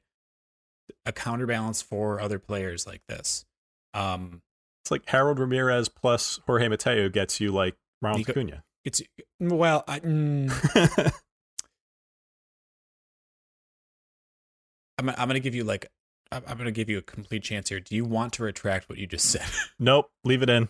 A 1.04 1.12
counterbalance 1.12 1.82
for 1.82 2.18
other 2.18 2.38
players 2.38 2.86
like 2.86 3.02
this. 3.08 3.44
Um, 3.92 4.40
It's 4.84 4.90
like 4.90 5.02
Harold 5.06 5.38
Ramirez 5.38 5.90
plus 5.90 6.40
Jorge 6.46 6.68
Mateo 6.68 7.10
gets 7.10 7.40
you 7.40 7.52
like 7.52 7.76
Ronald 8.00 8.20
Nico- 8.20 8.32
Acuna. 8.32 8.64
it's 8.86 9.02
well, 9.38 9.84
I, 9.86 10.00
mm, 10.00 11.12
I'm 14.98 15.08
I'm 15.10 15.28
gonna 15.28 15.40
give 15.40 15.54
you 15.54 15.64
like 15.64 15.86
I'm 16.30 16.42
I'm 16.46 16.58
gonna 16.58 16.70
give 16.70 16.88
you 16.88 16.98
a 16.98 17.02
complete 17.02 17.42
chance 17.42 17.68
here. 17.68 17.80
Do 17.80 17.94
you 17.94 18.04
want 18.04 18.32
to 18.34 18.42
retract 18.42 18.88
what 18.88 18.98
you 18.98 19.06
just 19.06 19.30
said? 19.30 19.46
nope, 19.78 20.10
leave 20.24 20.42
it 20.42 20.50
in. 20.50 20.68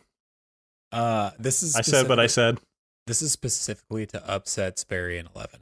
Uh, 0.91 1.31
this 1.39 1.62
is 1.62 1.75
I 1.77 1.81
said 1.83 2.09
what 2.09 2.20
I 2.20 2.27
said. 2.27 2.59
This 3.07 3.23
is 3.23 3.33
specifically 3.33 4.07
to 4.07 4.31
upset 4.31 4.79
Sperry 4.79 5.18
and 5.18 5.29
11. 5.35 5.61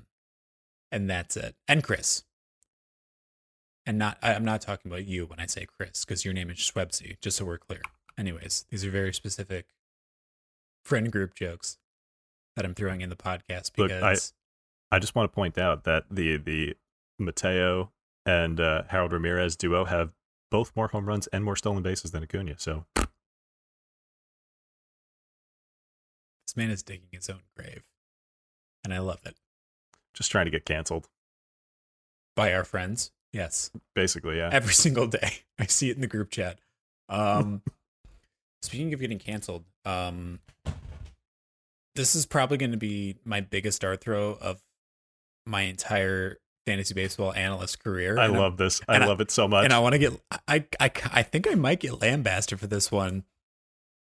And 0.93 1.09
that's 1.09 1.37
it. 1.37 1.55
And 1.69 1.83
Chris. 1.83 2.25
And 3.87 3.99
not 3.99 4.19
I, 4.23 4.35
I'm 4.35 4.45
not 4.45 4.61
talking 4.61 4.91
about 4.91 5.07
you 5.07 5.25
when 5.27 5.41
I 5.41 5.47
say 5.47 5.67
Chris, 5.67 6.05
because 6.05 6.25
your 6.25 6.35
name 6.35 6.51
is 6.51 6.59
Schwebzy, 6.59 7.19
just 7.21 7.37
so 7.39 7.45
we're 7.45 7.59
clear. 7.59 7.81
Anyways, 8.19 8.67
these 8.71 8.85
are 8.85 8.91
very 8.91 9.15
specific 9.15 9.67
friend 10.85 11.11
group 11.11 11.35
jokes 11.35 11.79
that 12.57 12.65
I'm 12.65 12.75
throwing 12.75 13.01
in 13.01 13.09
the 13.09 13.17
podcast 13.17 13.71
Look, 13.79 13.89
because 13.89 14.33
I- 14.93 14.97
I 14.97 14.99
just 14.99 15.15
want 15.15 15.31
to 15.31 15.35
point 15.35 15.57
out 15.57 15.85
that 15.85 16.05
the 16.11 16.37
the 16.37 16.75
Mateo 17.19 17.93
and 18.27 18.61
uh, 18.61 18.83
Harold 18.89 19.13
Ramirez 19.13 19.57
duo 19.57 19.85
have 19.85 20.15
both 20.51 20.73
more 20.75 20.89
home 20.89 21.07
runs 21.07 21.27
and 21.29 21.45
more 21.45 21.57
stolen 21.57 21.83
bases 21.83 22.11
than 22.11 22.23
Acuna. 22.23 22.55
So 22.59 22.85
this 22.97 23.07
man 26.57 26.71
is 26.71 26.83
digging 26.83 27.09
his 27.13 27.31
own 27.31 27.41
grave. 27.57 27.83
And 28.85 28.93
I 28.95 28.99
love 28.99 29.21
it. 29.25 29.37
just 30.15 30.31
trying 30.31 30.47
to 30.47 30.51
get 30.51 30.65
canceled, 30.65 31.09
By 32.35 32.53
our 32.55 32.65
friends. 32.65 33.13
Yes. 33.33 33.71
basically. 33.95 34.39
Yeah. 34.39 34.51
every 34.53 34.75
single 34.75 35.07
day. 35.07 35.31
I 35.59 35.67
see 35.67 35.91
it 35.91 35.95
in 35.95 36.01
the 36.01 36.07
group 36.09 36.31
chat. 36.31 36.59
Um, 37.09 37.63
speaking 38.63 38.93
of 38.93 39.01
getting 39.01 39.19
canceled, 39.21 39.65
um, 39.85 40.41
this 41.95 42.15
is 42.15 42.27
probably 42.27 42.57
going 42.57 42.73
to 42.73 42.77
be 42.79 43.17
my 43.25 43.41
biggest 43.41 43.83
dart 43.83 44.01
throw 44.01 44.33
of 44.41 44.61
my 45.47 45.63
entire 45.63 46.39
fantasy 46.71 46.95
baseball 46.95 47.33
analyst 47.35 47.83
career. 47.83 48.19
I 48.19 48.25
And 48.27 48.35
I'm- 48.35 48.43
love 48.43 48.57
this. 48.57 48.81
I 48.89 48.95
and 48.97 49.05
I- 49.05 49.07
love 49.07 49.21
it 49.21 49.31
so 49.31 49.49
much. 49.49 49.65
and 49.65 49.73
I 49.73 49.79
want 49.81 49.95
to 49.95 49.99
get. 49.99 50.13
I, 50.49 50.65
I 50.79 50.91
I 51.13 51.23
think 51.23 51.49
I 51.51 51.55
might 51.55 51.81
get 51.81 52.01
lambasted 52.01 52.61
for 52.61 52.67
this 52.67 52.91
one. 52.93 53.25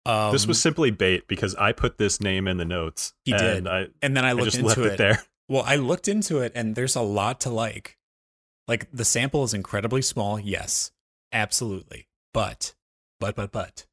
Um, 0.05 0.32
this 0.32 0.47
was 0.47 0.61
simply 0.61 0.89
bait 0.91 1.28
because 1.28 1.53
I 1.55 1.72
put 1.74 1.97
this 1.97 2.22
name 2.22 2.47
in 2.47 2.57
the 2.57 2.65
notes. 2.65 3.13
He 3.26 3.32
and 3.34 3.41
did. 3.41 3.68
I, 3.68 3.88
and 4.01 4.15
then 4.15 4.24
I 4.26 4.30
I 4.30 4.32
looked 4.34 4.45
just 4.45 4.57
into 4.57 4.68
left 4.70 4.80
it. 4.80 4.93
it 4.93 4.97
there. 4.97 5.24
Well, 5.49 5.63
I 5.65 5.78
looked 5.78 6.09
into 6.09 6.39
it, 6.39 6.51
and 6.55 6.76
there's 6.76 6.97
a 6.97 7.01
lot 7.01 7.39
to 7.41 7.49
like. 7.49 7.97
Like 8.68 8.89
the 8.91 9.05
sample 9.05 9.45
is 9.45 9.53
incredibly 9.53 10.01
small, 10.01 10.38
yes, 10.38 10.91
absolutely. 11.32 12.09
But, 12.34 12.74
but, 13.22 13.34
but, 13.38 13.53
but, 13.53 13.86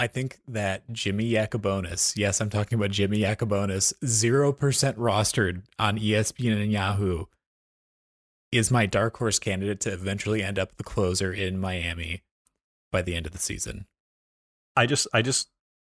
I 0.00 0.06
think 0.06 0.38
that 0.48 0.90
Jimmy 0.90 1.30
Yacabonis, 1.30 2.16
yes, 2.16 2.40
I'm 2.40 2.48
talking 2.48 2.78
about 2.78 2.90
Jimmy 2.90 3.18
Yacabonis, 3.18 3.92
0% 4.02 4.56
rostered 4.94 5.62
on 5.78 5.98
ESPN 5.98 6.62
and 6.62 6.72
Yahoo, 6.72 7.26
is 8.50 8.70
my 8.70 8.86
dark 8.86 9.18
horse 9.18 9.38
candidate 9.38 9.78
to 9.80 9.92
eventually 9.92 10.42
end 10.42 10.58
up 10.58 10.74
the 10.78 10.84
closer 10.84 11.34
in 11.34 11.60
Miami 11.60 12.22
by 12.90 13.02
the 13.02 13.14
end 13.14 13.26
of 13.26 13.32
the 13.32 13.38
season. 13.38 13.84
I 14.74 14.86
just, 14.86 15.06
I 15.12 15.20
just, 15.20 15.50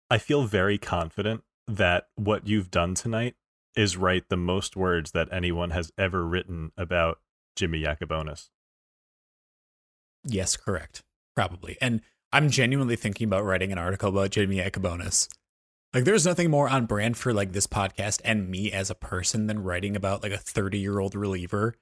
I 0.10 0.18
feel 0.18 0.45
very 0.45 0.80
confident 0.80 1.43
that 1.68 2.07
what 2.16 2.47
you've 2.47 2.72
done 2.72 2.95
tonight 2.95 3.36
is 3.76 3.95
write 3.95 4.30
the 4.30 4.38
most 4.38 4.76
words 4.76 5.12
that 5.12 5.30
anyone 5.32 5.70
has 5.70 5.91
ever 5.99 6.26
written 6.26 6.72
about 6.76 7.20
Jimmy 7.55 7.84
Yacabonis. 7.84 8.49
Yes, 10.24 10.57
correct. 10.57 11.03
Probably. 11.36 11.78
And 11.80 12.01
I'm 12.32 12.49
genuinely 12.49 12.95
thinking 12.95 13.25
about 13.25 13.43
writing 13.43 13.71
an 13.71 13.77
article 13.77 14.09
about 14.09 14.32
Jimmy 14.32 14.57
Yacabonis. 14.57 15.27
Like, 15.93 16.03
there's 16.03 16.25
nothing 16.25 16.51
more 16.51 16.69
on 16.69 16.86
brand 16.86 17.17
for 17.17 17.34
like 17.34 17.53
this 17.53 17.65
podcast 17.65 18.21
and 18.23 18.49
me 18.49 18.71
as 18.71 18.89
a 18.91 18.95
person 18.95 19.47
than 19.47 19.63
writing 19.63 19.95
about 19.95 20.21
like 20.21 20.32
a 20.32 20.38
30 20.38 20.77
year 20.77 20.99
old 20.99 21.15
reliever 21.15 21.75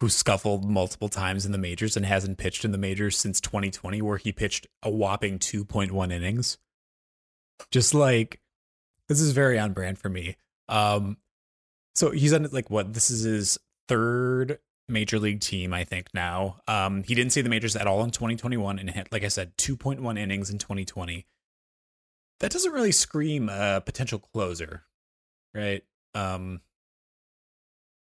who 0.00 0.08
scuffled 0.08 0.68
multiple 0.68 1.08
times 1.08 1.44
in 1.46 1.52
the 1.52 1.58
majors 1.58 1.96
and 1.96 2.06
hasn't 2.06 2.38
pitched 2.38 2.64
in 2.64 2.72
the 2.72 2.78
majors 2.78 3.16
since 3.16 3.40
2020, 3.40 4.02
where 4.02 4.18
he 4.18 4.32
pitched 4.32 4.66
a 4.82 4.90
whopping 4.90 5.38
2.1 5.38 6.12
innings. 6.12 6.58
Just 7.70 7.94
like, 7.94 8.40
this 9.08 9.20
is 9.20 9.32
very 9.32 9.58
on 9.58 9.72
brand 9.72 9.98
for 9.98 10.08
me. 10.08 10.36
Um, 10.68 11.16
so 11.94 12.10
he's 12.10 12.32
on 12.32 12.48
like 12.52 12.70
what? 12.70 12.92
This 12.92 13.10
is 13.10 13.22
his 13.22 13.58
third 13.88 14.58
major 14.88 15.18
league 15.18 15.40
team, 15.40 15.72
I 15.72 15.84
think 15.84 16.08
now. 16.14 16.60
Um, 16.66 17.02
he 17.02 17.14
didn't 17.14 17.32
see 17.32 17.42
the 17.42 17.48
majors 17.48 17.76
at 17.76 17.86
all 17.86 18.02
in 18.02 18.10
2021 18.10 18.78
and 18.78 18.90
hit, 18.90 19.12
like 19.12 19.24
I 19.24 19.28
said, 19.28 19.56
2.1 19.56 20.18
innings 20.18 20.50
in 20.50 20.58
2020. 20.58 21.26
That 22.40 22.50
doesn't 22.50 22.72
really 22.72 22.92
scream 22.92 23.48
a 23.48 23.82
potential 23.84 24.18
closer, 24.18 24.84
right? 25.54 25.82
Um, 26.14 26.60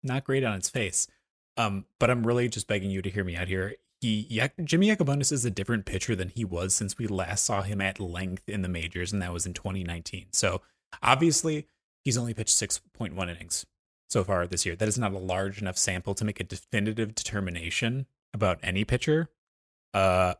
not 0.02 0.24
great 0.24 0.44
on 0.44 0.54
its 0.54 0.70
face. 0.70 1.08
Um, 1.56 1.84
but 1.98 2.10
I'm 2.10 2.26
really 2.26 2.48
just 2.48 2.68
begging 2.68 2.90
you 2.90 3.02
to 3.02 3.10
hear 3.10 3.24
me 3.24 3.36
out 3.36 3.48
here. 3.48 3.74
He, 4.00 4.26
yeah, 4.30 4.48
Jimmy 4.64 4.88
Yacabonis 4.88 5.30
is 5.30 5.44
a 5.44 5.50
different 5.50 5.84
pitcher 5.84 6.16
than 6.16 6.30
he 6.30 6.44
was 6.44 6.74
since 6.74 6.96
we 6.96 7.06
last 7.06 7.44
saw 7.44 7.60
him 7.60 7.82
at 7.82 8.00
length 8.00 8.48
in 8.48 8.62
the 8.62 8.68
majors, 8.68 9.12
and 9.12 9.20
that 9.20 9.32
was 9.32 9.44
in 9.44 9.52
2019. 9.52 10.28
So 10.32 10.62
obviously, 11.02 11.66
he's 12.02 12.16
only 12.16 12.32
pitched 12.32 12.56
6.1 12.56 13.12
innings 13.28 13.66
so 14.10 14.24
far 14.24 14.46
this 14.46 14.66
year. 14.66 14.76
That 14.76 14.88
is 14.88 14.98
not 14.98 15.12
a 15.12 15.18
large 15.18 15.60
enough 15.60 15.78
sample 15.78 16.14
to 16.14 16.24
make 16.24 16.40
a 16.40 16.44
definitive 16.44 17.14
determination 17.14 18.06
about 18.34 18.58
any 18.62 18.84
pitcher. 18.84 19.28
Uh, 19.94 20.34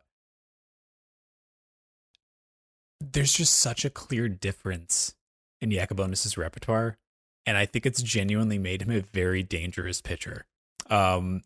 there's 3.01 3.33
just 3.33 3.55
such 3.55 3.85
a 3.85 3.91
clear 3.91 4.29
difference 4.29 5.15
in 5.61 5.71
Yacabonis's 5.71 6.37
repertoire, 6.37 6.99
and 7.47 7.57
I 7.57 7.67
think 7.67 7.87
it's 7.87 8.03
genuinely 8.03 8.59
made 8.59 8.83
him 8.83 8.91
a 8.91 9.01
very 9.01 9.43
dangerous 9.43 10.01
pitcher. 10.01 10.47
Um, 10.89 11.43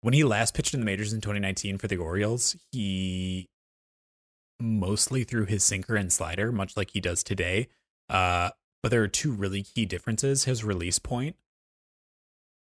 when 0.00 0.14
he 0.14 0.24
last 0.24 0.54
pitched 0.54 0.74
in 0.74 0.80
the 0.80 0.86
majors 0.86 1.12
in 1.12 1.20
2019 1.20 1.78
for 1.78 1.88
the 1.88 1.96
Orioles, 1.96 2.56
he 2.70 3.48
mostly 4.60 5.24
threw 5.24 5.44
his 5.44 5.64
sinker 5.64 5.96
and 5.96 6.12
slider, 6.12 6.52
much 6.52 6.76
like 6.76 6.90
he 6.90 7.00
does 7.00 7.22
today. 7.22 7.68
Uh, 8.08 8.50
but 8.86 8.90
there 8.90 9.02
are 9.02 9.08
two 9.08 9.32
really 9.32 9.64
key 9.64 9.84
differences 9.84 10.44
his 10.44 10.62
release 10.62 11.00
point 11.00 11.34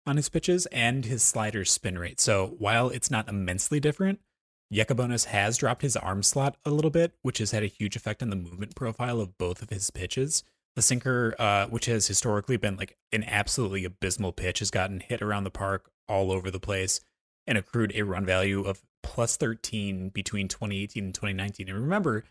on 0.07 0.15
his 0.15 0.27
pitches 0.27 0.65
and 0.71 1.05
his 1.05 1.21
slider 1.21 1.63
spin 1.63 1.99
rate. 1.99 2.19
So 2.19 2.55
while 2.57 2.89
it's 2.89 3.11
not 3.11 3.29
immensely 3.29 3.79
different, 3.79 4.19
Yacabonis 4.73 5.25
has 5.25 5.55
dropped 5.55 5.83
his 5.83 5.95
arm 5.95 6.23
slot 6.23 6.57
a 6.65 6.71
little 6.71 6.89
bit, 6.89 7.13
which 7.21 7.37
has 7.37 7.51
had 7.51 7.61
a 7.61 7.67
huge 7.67 7.95
effect 7.95 8.23
on 8.23 8.31
the 8.31 8.35
movement 8.35 8.73
profile 8.73 9.21
of 9.21 9.37
both 9.37 9.61
of 9.61 9.69
his 9.69 9.91
pitches. 9.91 10.43
The 10.75 10.81
sinker, 10.81 11.35
uh, 11.37 11.67
which 11.67 11.85
has 11.85 12.07
historically 12.07 12.57
been 12.57 12.75
like 12.75 12.97
an 13.11 13.23
absolutely 13.25 13.85
abysmal 13.85 14.31
pitch, 14.31 14.57
has 14.57 14.71
gotten 14.71 15.01
hit 15.01 15.21
around 15.21 15.43
the 15.43 15.51
park 15.51 15.91
all 16.09 16.31
over 16.31 16.49
the 16.49 16.59
place 16.59 17.01
and 17.45 17.55
accrued 17.55 17.91
a 17.93 18.01
run 18.01 18.25
value 18.25 18.63
of 18.63 18.81
plus 19.03 19.37
13 19.37 20.09
between 20.09 20.47
2018 20.47 21.03
and 21.03 21.13
2019. 21.13 21.69
And 21.69 21.79
remember, 21.79 22.23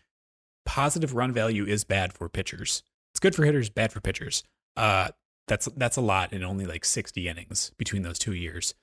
positive 0.65 1.15
run 1.15 1.31
value 1.31 1.65
is 1.65 1.85
bad 1.85 2.11
for 2.11 2.27
pitchers. 2.27 2.83
It's 3.15 3.21
good 3.21 3.33
for 3.33 3.45
hitters, 3.45 3.69
bad 3.69 3.93
for 3.93 4.01
pitchers. 4.01 4.43
Uh, 4.75 5.07
that's 5.47 5.69
that's 5.77 5.95
a 5.95 6.01
lot 6.01 6.33
in 6.33 6.43
only 6.43 6.65
like 6.65 6.83
60 6.83 7.29
innings 7.29 7.71
between 7.77 8.01
those 8.01 8.19
two 8.19 8.33
years. 8.33 8.75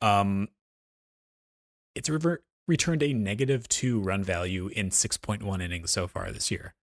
Um, 0.00 0.46
it's 1.96 2.08
revert, 2.08 2.44
returned 2.68 3.02
a 3.02 3.12
negative 3.12 3.66
two 3.66 3.98
run 3.98 4.22
value 4.22 4.68
in 4.68 4.90
6.1 4.90 5.60
innings 5.60 5.90
so 5.90 6.06
far 6.06 6.30
this 6.30 6.52
year. 6.52 6.76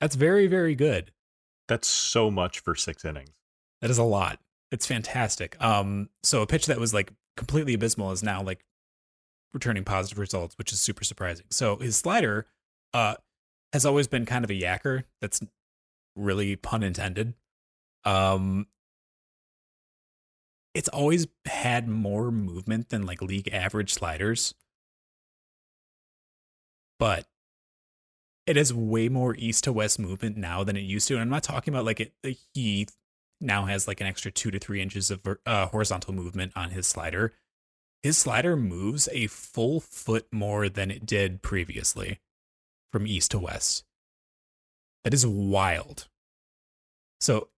That's 0.00 0.16
very 0.16 0.48
very 0.48 0.74
good. 0.74 1.12
That's 1.68 1.86
so 1.86 2.28
much 2.28 2.58
for 2.58 2.74
six 2.74 3.04
innings. 3.04 3.36
That 3.80 3.92
is 3.92 3.98
a 3.98 4.02
lot. 4.02 4.40
It's 4.72 4.84
fantastic. 4.84 5.62
Um, 5.62 6.08
so 6.24 6.42
a 6.42 6.46
pitch 6.48 6.66
that 6.66 6.80
was 6.80 6.92
like 6.92 7.12
completely 7.36 7.74
abysmal 7.74 8.10
is 8.10 8.24
now 8.24 8.42
like 8.42 8.64
returning 9.54 9.84
positive 9.84 10.18
results, 10.18 10.58
which 10.58 10.72
is 10.72 10.80
super 10.80 11.04
surprising. 11.04 11.46
So 11.50 11.76
his 11.76 11.94
slider, 11.94 12.46
uh, 12.92 13.14
has 13.72 13.86
always 13.86 14.08
been 14.08 14.26
kind 14.26 14.44
of 14.44 14.50
a 14.50 14.60
yacker. 14.60 15.04
That's 15.20 15.40
really 16.14 16.56
pun 16.56 16.82
intended. 16.82 17.34
Um, 18.04 18.66
it's 20.74 20.88
always 20.88 21.26
had 21.44 21.88
more 21.88 22.30
movement 22.30 22.88
than 22.88 23.04
like 23.06 23.22
league 23.22 23.48
average 23.52 23.92
sliders, 23.92 24.54
but 26.98 27.26
it 28.46 28.56
has 28.56 28.72
way 28.72 29.08
more 29.08 29.36
east 29.36 29.64
to 29.64 29.72
west 29.72 29.98
movement 29.98 30.36
now 30.36 30.64
than 30.64 30.76
it 30.76 30.80
used 30.80 31.08
to. 31.08 31.14
And 31.14 31.22
I'm 31.22 31.28
not 31.28 31.42
talking 31.42 31.72
about 31.72 31.84
like 31.84 32.00
it. 32.00 32.12
He 32.54 32.88
now 33.40 33.66
has 33.66 33.86
like 33.86 34.00
an 34.00 34.06
extra 34.06 34.30
two 34.30 34.50
to 34.50 34.58
three 34.58 34.80
inches 34.80 35.10
of 35.10 35.20
uh, 35.46 35.66
horizontal 35.66 36.14
movement 36.14 36.52
on 36.56 36.70
his 36.70 36.86
slider. 36.86 37.34
His 38.02 38.18
slider 38.18 38.56
moves 38.56 39.08
a 39.12 39.28
full 39.28 39.80
foot 39.80 40.26
more 40.32 40.68
than 40.68 40.90
it 40.90 41.06
did 41.06 41.42
previously 41.42 42.20
from 42.90 43.06
east 43.06 43.30
to 43.32 43.38
west. 43.38 43.84
That 45.04 45.14
is 45.14 45.26
wild. 45.26 46.08
So, 47.20 47.48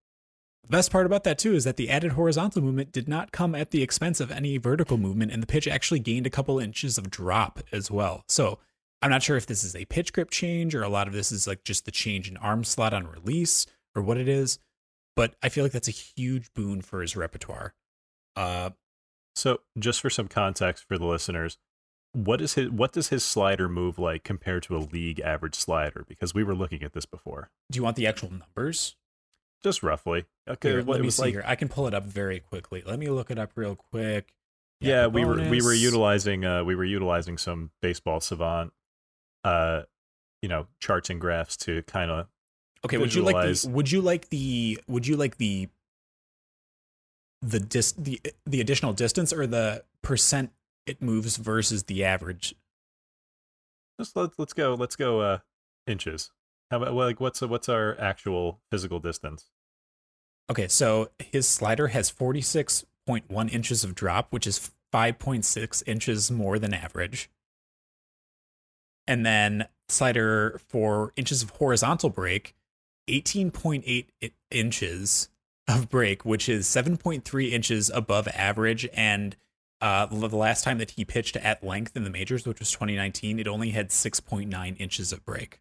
the 0.62 0.68
best 0.70 0.90
part 0.90 1.04
about 1.04 1.24
that 1.24 1.38
too 1.38 1.54
is 1.54 1.64
that 1.64 1.76
the 1.76 1.90
added 1.90 2.12
horizontal 2.12 2.62
movement 2.62 2.90
did 2.90 3.08
not 3.08 3.32
come 3.32 3.54
at 3.54 3.70
the 3.70 3.82
expense 3.82 4.18
of 4.18 4.30
any 4.30 4.56
vertical 4.56 4.96
movement, 4.96 5.30
and 5.30 5.42
the 5.42 5.46
pitch 5.46 5.68
actually 5.68 6.00
gained 6.00 6.26
a 6.26 6.30
couple 6.30 6.58
inches 6.58 6.96
of 6.96 7.10
drop 7.10 7.60
as 7.72 7.90
well. 7.90 8.24
So, 8.28 8.58
I'm 9.02 9.10
not 9.10 9.22
sure 9.22 9.36
if 9.36 9.46
this 9.46 9.64
is 9.64 9.76
a 9.76 9.84
pitch 9.84 10.14
grip 10.14 10.30
change 10.30 10.74
or 10.74 10.82
a 10.82 10.88
lot 10.88 11.06
of 11.06 11.12
this 11.12 11.30
is 11.30 11.46
like 11.46 11.62
just 11.64 11.84
the 11.84 11.90
change 11.90 12.30
in 12.30 12.38
arm 12.38 12.64
slot 12.64 12.94
on 12.94 13.06
release 13.06 13.66
or 13.94 14.00
what 14.00 14.16
it 14.16 14.28
is, 14.28 14.58
but 15.14 15.34
I 15.42 15.50
feel 15.50 15.62
like 15.62 15.72
that's 15.72 15.88
a 15.88 15.90
huge 15.90 16.52
boon 16.54 16.80
for 16.80 17.02
his 17.02 17.14
repertoire. 17.14 17.74
Uh, 18.34 18.70
so, 19.36 19.60
just 19.78 20.00
for 20.00 20.08
some 20.08 20.28
context 20.28 20.84
for 20.88 20.96
the 20.96 21.04
listeners, 21.04 21.58
what 22.14 22.40
is 22.40 22.54
his 22.54 22.70
what 22.70 22.92
does 22.92 23.08
his 23.08 23.24
slider 23.24 23.68
move 23.68 23.98
like 23.98 24.24
compared 24.24 24.62
to 24.64 24.76
a 24.76 24.78
league 24.78 25.20
average 25.20 25.54
slider? 25.54 26.04
Because 26.08 26.32
we 26.32 26.44
were 26.44 26.54
looking 26.54 26.82
at 26.82 26.92
this 26.92 27.04
before. 27.04 27.50
Do 27.70 27.76
you 27.76 27.82
want 27.82 27.96
the 27.96 28.06
actual 28.06 28.30
numbers? 28.30 28.96
Just 29.62 29.82
roughly. 29.82 30.26
Okay, 30.48 30.70
here, 30.70 30.82
let 30.82 31.00
me 31.00 31.10
see 31.10 31.22
like, 31.22 31.32
here. 31.32 31.44
I 31.46 31.56
can 31.56 31.68
pull 31.68 31.86
it 31.86 31.94
up 31.94 32.04
very 32.04 32.38
quickly. 32.38 32.82
Let 32.86 32.98
me 32.98 33.08
look 33.08 33.30
it 33.30 33.38
up 33.38 33.52
real 33.56 33.74
quick. 33.74 34.32
Yeah, 34.80 35.02
yeah 35.02 35.06
we 35.08 35.24
were 35.24 35.36
we 35.48 35.60
were 35.60 35.74
utilizing 35.74 36.44
uh 36.44 36.64
we 36.64 36.74
were 36.74 36.84
utilizing 36.84 37.38
some 37.38 37.70
baseball 37.80 38.20
savant 38.20 38.72
uh 39.42 39.82
you 40.40 40.48
know 40.48 40.66
charts 40.80 41.10
and 41.10 41.20
graphs 41.20 41.56
to 41.58 41.82
kind 41.82 42.10
of 42.10 42.28
Okay, 42.84 42.98
would 42.98 43.14
you 43.14 43.22
like 43.22 43.36
the 43.36 43.68
would 43.68 43.90
you 43.90 44.02
like 44.02 44.28
the 44.28 44.78
would 44.86 45.06
you 45.06 45.16
like 45.16 45.38
the 45.38 45.68
the 47.40 47.58
dis 47.58 47.92
the 47.92 48.20
the 48.46 48.60
additional 48.60 48.92
distance 48.92 49.32
or 49.32 49.46
the 49.46 49.84
percent 50.02 50.52
it 50.86 51.02
moves 51.02 51.36
versus 51.36 51.84
the 51.84 52.04
average. 52.04 52.54
Let's 53.98 54.14
let, 54.16 54.30
let's 54.38 54.52
go. 54.52 54.74
Let's 54.74 54.96
go 54.96 55.20
uh 55.20 55.38
inches. 55.86 56.30
How 56.70 56.78
about 56.78 56.94
like 56.94 57.20
what's 57.20 57.40
what's 57.40 57.68
our 57.68 57.98
actual 58.00 58.60
physical 58.70 58.98
distance? 58.98 59.50
Okay, 60.50 60.68
so 60.68 61.10
his 61.18 61.48
slider 61.48 61.88
has 61.88 62.12
46.1 62.12 63.52
inches 63.52 63.82
of 63.82 63.94
drop, 63.94 64.30
which 64.30 64.46
is 64.46 64.72
5.6 64.92 65.82
inches 65.86 66.30
more 66.30 66.58
than 66.58 66.74
average. 66.74 67.30
And 69.06 69.24
then 69.24 69.68
slider 69.88 70.60
for 70.68 71.12
inches 71.16 71.42
of 71.42 71.50
horizontal 71.50 72.10
break, 72.10 72.54
18.8 73.08 74.06
inches 74.50 75.28
of 75.66 75.88
break, 75.88 76.24
which 76.24 76.48
is 76.48 76.66
7.3 76.66 77.50
inches 77.50 77.90
above 77.90 78.28
average 78.28 78.86
and 78.92 79.36
uh, 79.84 80.06
the 80.06 80.36
last 80.36 80.64
time 80.64 80.78
that 80.78 80.92
he 80.92 81.04
pitched 81.04 81.36
at 81.36 81.62
length 81.62 81.94
in 81.94 82.04
the 82.04 82.10
majors, 82.10 82.46
which 82.46 82.58
was 82.58 82.70
2019, 82.70 83.38
it 83.38 83.46
only 83.46 83.70
had 83.70 83.90
6.9 83.90 84.80
inches 84.80 85.12
of 85.12 85.22
break. 85.26 85.60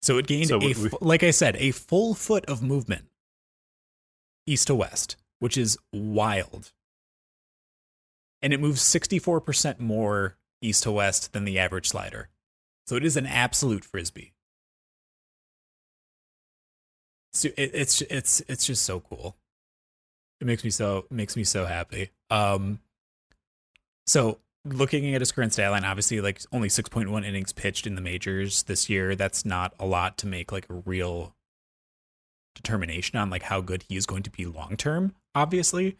So 0.00 0.16
it 0.16 0.26
gained 0.26 0.48
so 0.48 0.58
a, 0.62 0.74
like 1.02 1.22
I 1.22 1.30
said, 1.30 1.56
a 1.56 1.70
full 1.72 2.14
foot 2.14 2.46
of 2.46 2.62
movement 2.62 3.04
east 4.46 4.68
to 4.68 4.74
west, 4.74 5.16
which 5.38 5.58
is 5.58 5.76
wild. 5.92 6.72
And 8.40 8.54
it 8.54 8.60
moves 8.60 8.80
64% 8.80 9.80
more 9.80 10.38
east 10.62 10.84
to 10.84 10.92
west 10.92 11.34
than 11.34 11.44
the 11.44 11.58
average 11.58 11.90
slider. 11.90 12.30
So 12.86 12.96
it 12.96 13.04
is 13.04 13.18
an 13.18 13.26
absolute 13.26 13.84
frisbee. 13.84 14.32
So 17.34 17.50
it, 17.58 17.70
it's 17.74 18.00
it's 18.00 18.40
it's 18.48 18.64
just 18.66 18.82
so 18.82 19.00
cool. 19.00 19.36
It 20.40 20.46
makes 20.46 20.64
me 20.64 20.70
so 20.70 21.06
makes 21.10 21.36
me 21.36 21.44
so 21.44 21.66
happy. 21.66 22.10
Um 22.30 22.80
so 24.06 24.38
looking 24.64 25.14
at 25.14 25.20
his 25.20 25.32
current 25.32 25.52
stat 25.52 25.70
line, 25.70 25.84
obviously 25.84 26.20
like 26.20 26.40
only 26.52 26.68
6.1 26.68 27.24
innings 27.24 27.52
pitched 27.52 27.86
in 27.86 27.94
the 27.94 28.00
majors 28.00 28.64
this 28.64 28.88
year. 28.88 29.14
That's 29.14 29.44
not 29.44 29.74
a 29.78 29.86
lot 29.86 30.18
to 30.18 30.26
make 30.26 30.52
like 30.52 30.66
a 30.70 30.74
real 30.74 31.34
determination 32.54 33.18
on 33.18 33.30
like 33.30 33.44
how 33.44 33.60
good 33.60 33.84
he 33.88 33.96
is 33.96 34.06
going 34.06 34.22
to 34.24 34.30
be 34.30 34.46
long 34.46 34.76
term, 34.76 35.14
obviously. 35.34 35.96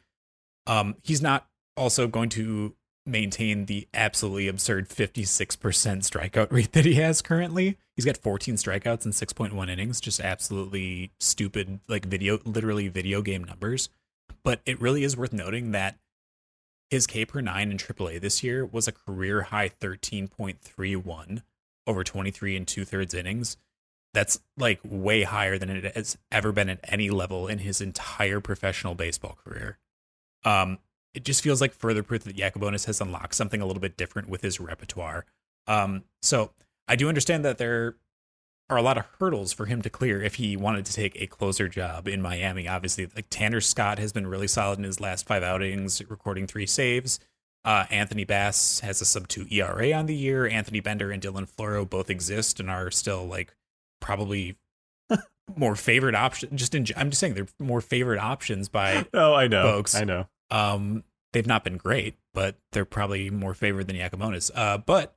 Um 0.67 0.97
he's 1.03 1.23
not 1.23 1.47
also 1.77 2.07
going 2.09 2.29
to 2.31 2.75
maintain 3.09 3.67
the 3.67 3.89
absolutely 3.95 4.49
absurd 4.49 4.89
56% 4.89 5.57
strikeout 5.57 6.53
rate 6.53 6.73
that 6.73 6.85
he 6.85 6.95
has 6.95 7.23
currently. 7.23 7.79
He's 7.97 8.05
got 8.05 8.17
14 8.19 8.55
strikeouts 8.55 9.07
in 9.07 9.13
6.1 9.13 9.71
innings, 9.71 10.01
just 10.01 10.21
absolutely 10.21 11.11
stupid, 11.19 11.81
like 11.89 12.05
video, 12.05 12.39
literally 12.45 12.89
video 12.89 13.23
game 13.23 13.43
numbers. 13.43 13.89
But 14.43 14.61
it 14.65 14.81
really 14.81 15.05
is 15.05 15.17
worth 15.17 15.33
noting 15.33 15.73
that 15.73 15.99
his 16.91 17.07
K 17.07 17.25
per 17.25 17.41
nine 17.41 17.71
in 17.71 17.77
AAA 17.77 18.21
this 18.21 18.43
year 18.43 18.65
was 18.65 18.89
a 18.89 18.93
career 18.93 19.43
high 19.43 19.69
13.31 19.69 21.43
over 21.87 22.05
23 22.05 22.57
and 22.57 22.67
two 22.67 22.85
thirds 22.85 23.15
innings. 23.15 23.57
That's 24.15 24.41
like 24.57 24.81
way 24.85 25.23
higher 25.23 25.59
than 25.59 25.71
it 25.71 25.95
has 25.95 26.17
ever 26.33 26.53
been 26.53 26.71
at 26.71 26.81
any 26.85 27.11
level 27.11 27.47
in 27.47 27.59
his 27.59 27.81
entire 27.81 28.41
professional 28.41 28.95
baseball 28.95 29.39
career. 29.45 29.79
Um, 30.45 30.79
it 31.15 31.25
just 31.25 31.43
feels 31.43 31.61
like 31.61 31.75
further 31.75 32.03
proof 32.03 32.25
that 32.25 32.37
Yacabonis 32.37 32.87
has 32.87 33.01
unlocked 33.01 33.35
something 33.35 33.61
a 33.61 33.67
little 33.67 33.81
bit 33.81 33.97
different 33.97 34.29
with 34.29 34.43
his 34.43 34.61
repertoire. 34.61 35.27
Um, 35.67 36.05
so 36.23 36.53
I 36.87 36.97
do 36.97 37.09
understand 37.09 37.45
that 37.45 37.59
there 37.59 37.97
are 38.71 38.77
a 38.77 38.83
lot 38.83 38.99
of 38.99 39.05
hurdles 39.19 39.53
for 39.53 39.67
him 39.67 39.81
to 39.83 39.89
clear 39.91 40.23
if 40.23 40.35
he 40.37 40.57
wanted 40.57 40.85
to 40.87 40.93
take 40.93 41.21
a 41.21 41.27
closer 41.27 41.69
job 41.69 42.07
in 42.07 42.21
Miami. 42.21 42.69
Obviously, 42.69 43.09
like 43.17 43.27
Tanner 43.31 43.61
Scott 43.61 43.99
has 43.99 44.13
been 44.13 44.27
really 44.27 44.49
solid 44.49 44.79
in 44.79 44.85
his 44.85 45.01
last 45.01 45.27
five 45.27 45.43
outings, 45.43 46.03
recording 46.11 46.47
three 46.47 46.67
saves. 46.67 47.19
Uh, 47.65 47.87
Anthony 47.91 48.25
Bass 48.25 48.81
has 48.81 49.01
a 49.01 49.05
sub 49.05 49.27
two 49.29 49.47
ERA 49.51 49.93
on 49.93 50.07
the 50.07 50.15
year. 50.15 50.47
Anthony 50.47 50.81
Bender 50.81 51.11
and 51.11 51.23
Dylan 51.23 51.49
Floro 51.51 51.89
both 51.89 52.09
exist 52.11 52.61
and 52.61 52.71
are 52.71 52.91
still 52.91 53.27
like 53.27 53.55
probably 54.01 54.57
more 55.57 55.75
favorite 55.75 56.15
option. 56.15 56.57
Just 56.57 56.75
in, 56.75 56.87
I'm 56.97 57.11
just 57.11 57.21
saying 57.21 57.35
they're 57.35 57.49
more 57.59 57.81
favorite 57.81 58.21
options 58.21 58.69
by 58.69 59.07
Oh, 59.15 59.35
I 59.35 59.49
know. 59.49 59.63
Folks. 59.63 59.95
I 59.95 60.05
know. 60.05 60.27
um, 60.51 61.05
they've 61.33 61.47
not 61.47 61.65
been 61.65 61.77
great, 61.79 62.15
but 62.33 62.57
they're 62.73 62.85
probably 62.85 63.29
more 63.31 63.55
favored 63.55 63.87
than 63.89 63.97
Yacabonis. 63.97 64.51
Uh, 64.55 64.79
but 64.79 65.15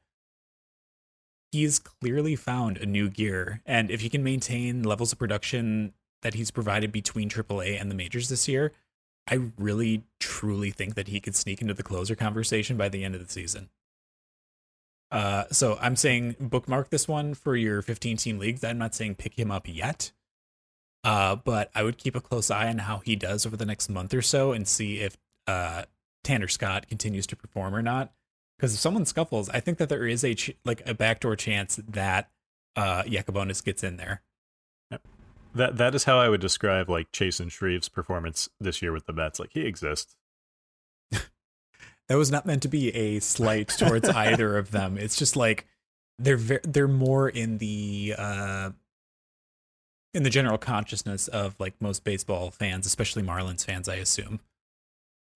he's 1.52 1.80
clearly 1.80 2.36
found 2.36 2.78
a 2.78 2.86
new 2.86 3.10
gear, 3.10 3.62
and 3.66 3.92
if 3.92 4.02
he 4.02 4.10
can 4.10 4.24
maintain 4.24 4.84
levels 4.84 5.12
of 5.12 5.20
production 5.20 5.94
that 6.22 6.36
he's 6.36 6.52
provided 6.52 6.92
between 6.92 7.30
AAA 7.30 7.80
and 7.80 7.90
the 7.90 7.96
majors 7.96 8.30
this 8.30 8.48
year, 8.48 8.72
I 9.28 9.52
really 9.58 10.04
truly 10.20 10.72
think 10.72 10.96
that 10.96 11.08
he 11.08 11.20
could 11.20 11.36
sneak 11.36 11.62
into 11.62 11.74
the 11.74 11.84
closer 11.84 12.16
conversation 12.16 12.78
by 12.78 12.90
the 12.90 13.04
end 13.04 13.16
of 13.16 13.26
the 13.26 13.32
season. 13.32 13.70
Uh, 15.12 15.44
so 15.52 15.78
I'm 15.82 15.96
saying 15.96 16.38
bookmark 16.40 16.90
this 16.90 17.08
one 17.08 17.34
for 17.34 17.56
your 17.56 17.82
15 17.82 18.18
team 18.18 18.40
leagues. 18.40 18.64
I'm 18.64 18.78
not 18.78 18.96
saying 18.96 19.16
pick 19.16 19.38
him 19.38 19.52
up 19.52 19.68
yet. 19.68 20.12
Uh, 21.04 21.36
but 21.36 21.72
I 21.74 21.84
would 21.84 21.98
keep 21.98 22.16
a 22.16 22.22
close 22.22 22.52
eye 22.52 22.68
on 22.68 22.78
how 22.78 23.00
he 23.00 23.16
does 23.16 23.46
over 23.46 23.58
the 23.58 23.66
next 23.66 23.90
month 23.90 24.14
or 24.14 24.22
so 24.22 24.52
and 24.52 24.68
see 24.68 25.00
if 25.00 25.18
uh, 25.48 25.84
Tanner 26.24 26.48
Scott 26.48 26.88
continues 26.88 27.26
to 27.28 27.36
perform 27.36 27.76
or 27.76 27.82
not. 27.82 28.14
Because 28.62 28.76
if 28.76 28.80
someone 28.80 29.08
scuffles, 29.08 29.50
I 29.50 29.60
think 29.60 29.80
that 29.80 29.90
there 29.90 30.06
is 30.06 30.24
a 30.24 30.36
ch- 30.36 30.56
like 30.64 30.84
a 30.88 30.94
backdoor 30.94 31.36
chance 31.36 31.80
that 31.88 32.30
uh, 32.76 33.02
Yacabonis 33.08 33.64
gets 33.66 33.84
in 33.84 33.98
there. 33.98 34.22
That 35.56 35.78
that 35.78 35.96
is 35.96 36.04
how 36.04 36.20
I 36.20 36.30
would 36.30 36.42
describe 36.42 36.88
like 36.88 37.12
Chasen 37.12 37.50
Shreve's 37.50 37.90
performance 37.90 38.50
this 38.60 38.84
year 38.84 38.92
with 38.92 39.08
the 39.08 39.14
Mets. 39.14 39.40
Like 39.40 39.54
he 39.54 39.62
exists. 39.62 40.16
That 42.08 42.18
was 42.18 42.30
not 42.30 42.46
meant 42.46 42.62
to 42.64 42.68
be 42.68 42.94
a 42.94 43.22
slight 43.22 43.70
towards 43.70 44.10
either 44.10 44.58
of 44.58 44.72
them. 44.72 44.98
It's 44.98 45.16
just 45.16 45.38
like 45.38 45.66
they're 46.20 46.36
ve- 46.36 46.60
they're 46.64 46.90
more 46.90 47.30
in 47.30 47.58
the 47.60 48.16
uh, 48.18 48.72
in 50.14 50.24
the 50.24 50.30
general 50.30 50.58
consciousness 50.58 51.30
of 51.30 51.56
like 51.58 51.74
most 51.80 52.04
baseball 52.04 52.52
fans, 52.52 52.86
especially 52.86 53.24
Marlins 53.24 53.64
fans, 53.64 53.88
I 53.88 53.96
assume. 53.96 54.42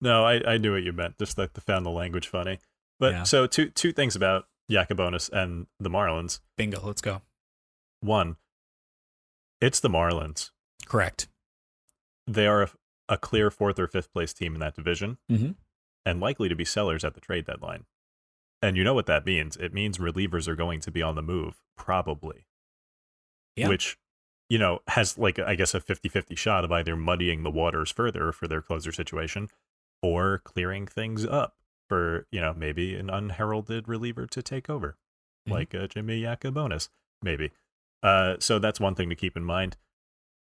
No, 0.02 0.24
I, 0.24 0.42
I 0.46 0.58
knew 0.58 0.72
what 0.72 0.82
you 0.82 0.92
meant. 0.92 1.16
Just 1.18 1.38
like 1.38 1.54
the 1.54 1.62
found 1.62 1.86
the 1.86 1.90
language 1.90 2.28
funny. 2.28 2.58
But 2.98 3.12
Yeah. 3.12 3.22
so 3.24 3.46
two 3.46 3.70
two 3.70 3.92
things 3.92 4.16
about 4.16 4.48
Yacabonis 4.70 5.30
and 5.30 5.66
the 5.78 5.90
Marlins. 5.90 6.40
Bingo, 6.56 6.80
let's 6.84 7.00
go. 7.02 7.22
One, 8.00 8.36
it's 9.60 9.80
the 9.80 9.88
Marlins. 9.88 10.50
Correct. 10.86 11.28
They 12.26 12.46
are 12.46 12.62
a, 12.62 12.70
a 13.08 13.18
clear 13.18 13.50
fourth 13.50 13.78
or 13.78 13.86
fifth 13.86 14.12
place 14.12 14.32
team 14.32 14.54
in 14.54 14.60
that 14.60 14.74
division, 14.74 15.18
Mhm. 15.30 15.56
and 16.04 16.20
likely 16.20 16.48
to 16.48 16.56
be 16.56 16.64
sellers 16.64 17.04
at 17.04 17.14
the 17.14 17.20
trade 17.20 17.46
deadline. 17.46 17.86
And 18.62 18.76
you 18.76 18.84
know 18.84 18.94
what 18.94 19.06
that 19.06 19.26
means? 19.26 19.56
It 19.56 19.72
means 19.74 19.98
relievers 19.98 20.48
are 20.48 20.56
going 20.56 20.80
to 20.80 20.90
be 20.90 21.02
on 21.02 21.14
the 21.14 21.22
move, 21.22 21.62
probably. 21.76 22.46
Yeah. 23.54 23.68
Which, 23.68 23.98
you 24.48 24.58
know, 24.58 24.80
has 24.88 25.16
like 25.18 25.38
I 25.38 25.54
guess 25.54 25.74
a 25.74 25.80
50-50 25.80 26.36
shot 26.36 26.64
of 26.64 26.72
either 26.72 26.96
muddying 26.96 27.42
the 27.42 27.50
waters 27.50 27.90
further 27.90 28.32
for 28.32 28.48
their 28.48 28.62
closer 28.62 28.92
situation 28.92 29.48
or 30.02 30.38
clearing 30.38 30.86
things 30.86 31.24
up 31.24 31.56
for, 31.88 32.26
you 32.30 32.40
know, 32.40 32.52
maybe 32.54 32.94
an 32.96 33.10
unheralded 33.10 33.88
reliever 33.88 34.26
to 34.26 34.42
take 34.42 34.68
over. 34.70 34.96
Mhm. 35.48 35.52
Like 35.52 35.74
a 35.74 35.86
Jimmy 35.88 36.22
Yacabonis, 36.22 36.88
maybe. 37.22 37.52
Uh, 38.02 38.36
so 38.40 38.58
that's 38.58 38.80
one 38.80 38.94
thing 38.94 39.08
to 39.08 39.14
keep 39.16 39.36
in 39.36 39.44
mind. 39.44 39.76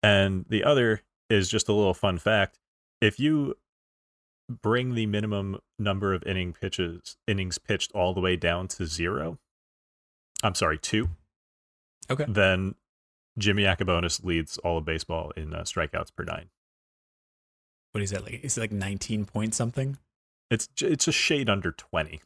And 0.01 0.45
the 0.49 0.63
other 0.63 1.01
is 1.29 1.49
just 1.49 1.69
a 1.69 1.73
little 1.73 1.93
fun 1.93 2.17
fact. 2.17 2.59
If 3.01 3.19
you 3.19 3.55
bring 4.49 4.93
the 4.93 5.05
minimum 5.05 5.59
number 5.79 6.13
of 6.13 6.23
inning 6.23 6.53
pitches 6.53 7.17
innings 7.27 7.57
pitched 7.57 7.91
all 7.93 8.13
the 8.13 8.19
way 8.21 8.35
down 8.35 8.67
to 8.69 8.85
zero, 8.85 9.39
I'm 10.43 10.55
sorry, 10.55 10.77
two, 10.77 11.09
Okay. 12.09 12.25
then 12.27 12.75
Jimmy 13.37 13.63
Yacabonis 13.63 14.23
leads 14.23 14.57
all 14.59 14.77
of 14.77 14.85
baseball 14.85 15.31
in 15.31 15.53
uh, 15.53 15.61
strikeouts 15.63 16.13
per 16.15 16.23
nine. 16.23 16.49
What 17.93 18.03
is 18.03 18.09
that 18.11 18.23
like? 18.23 18.43
Is 18.43 18.57
it 18.57 18.61
like 18.61 18.71
19 18.71 19.25
point 19.25 19.55
something? 19.55 19.97
It's 20.53 20.69
it's 20.81 21.07
a 21.07 21.11
shade 21.11 21.49
under 21.49 21.71
twenty. 21.71 22.21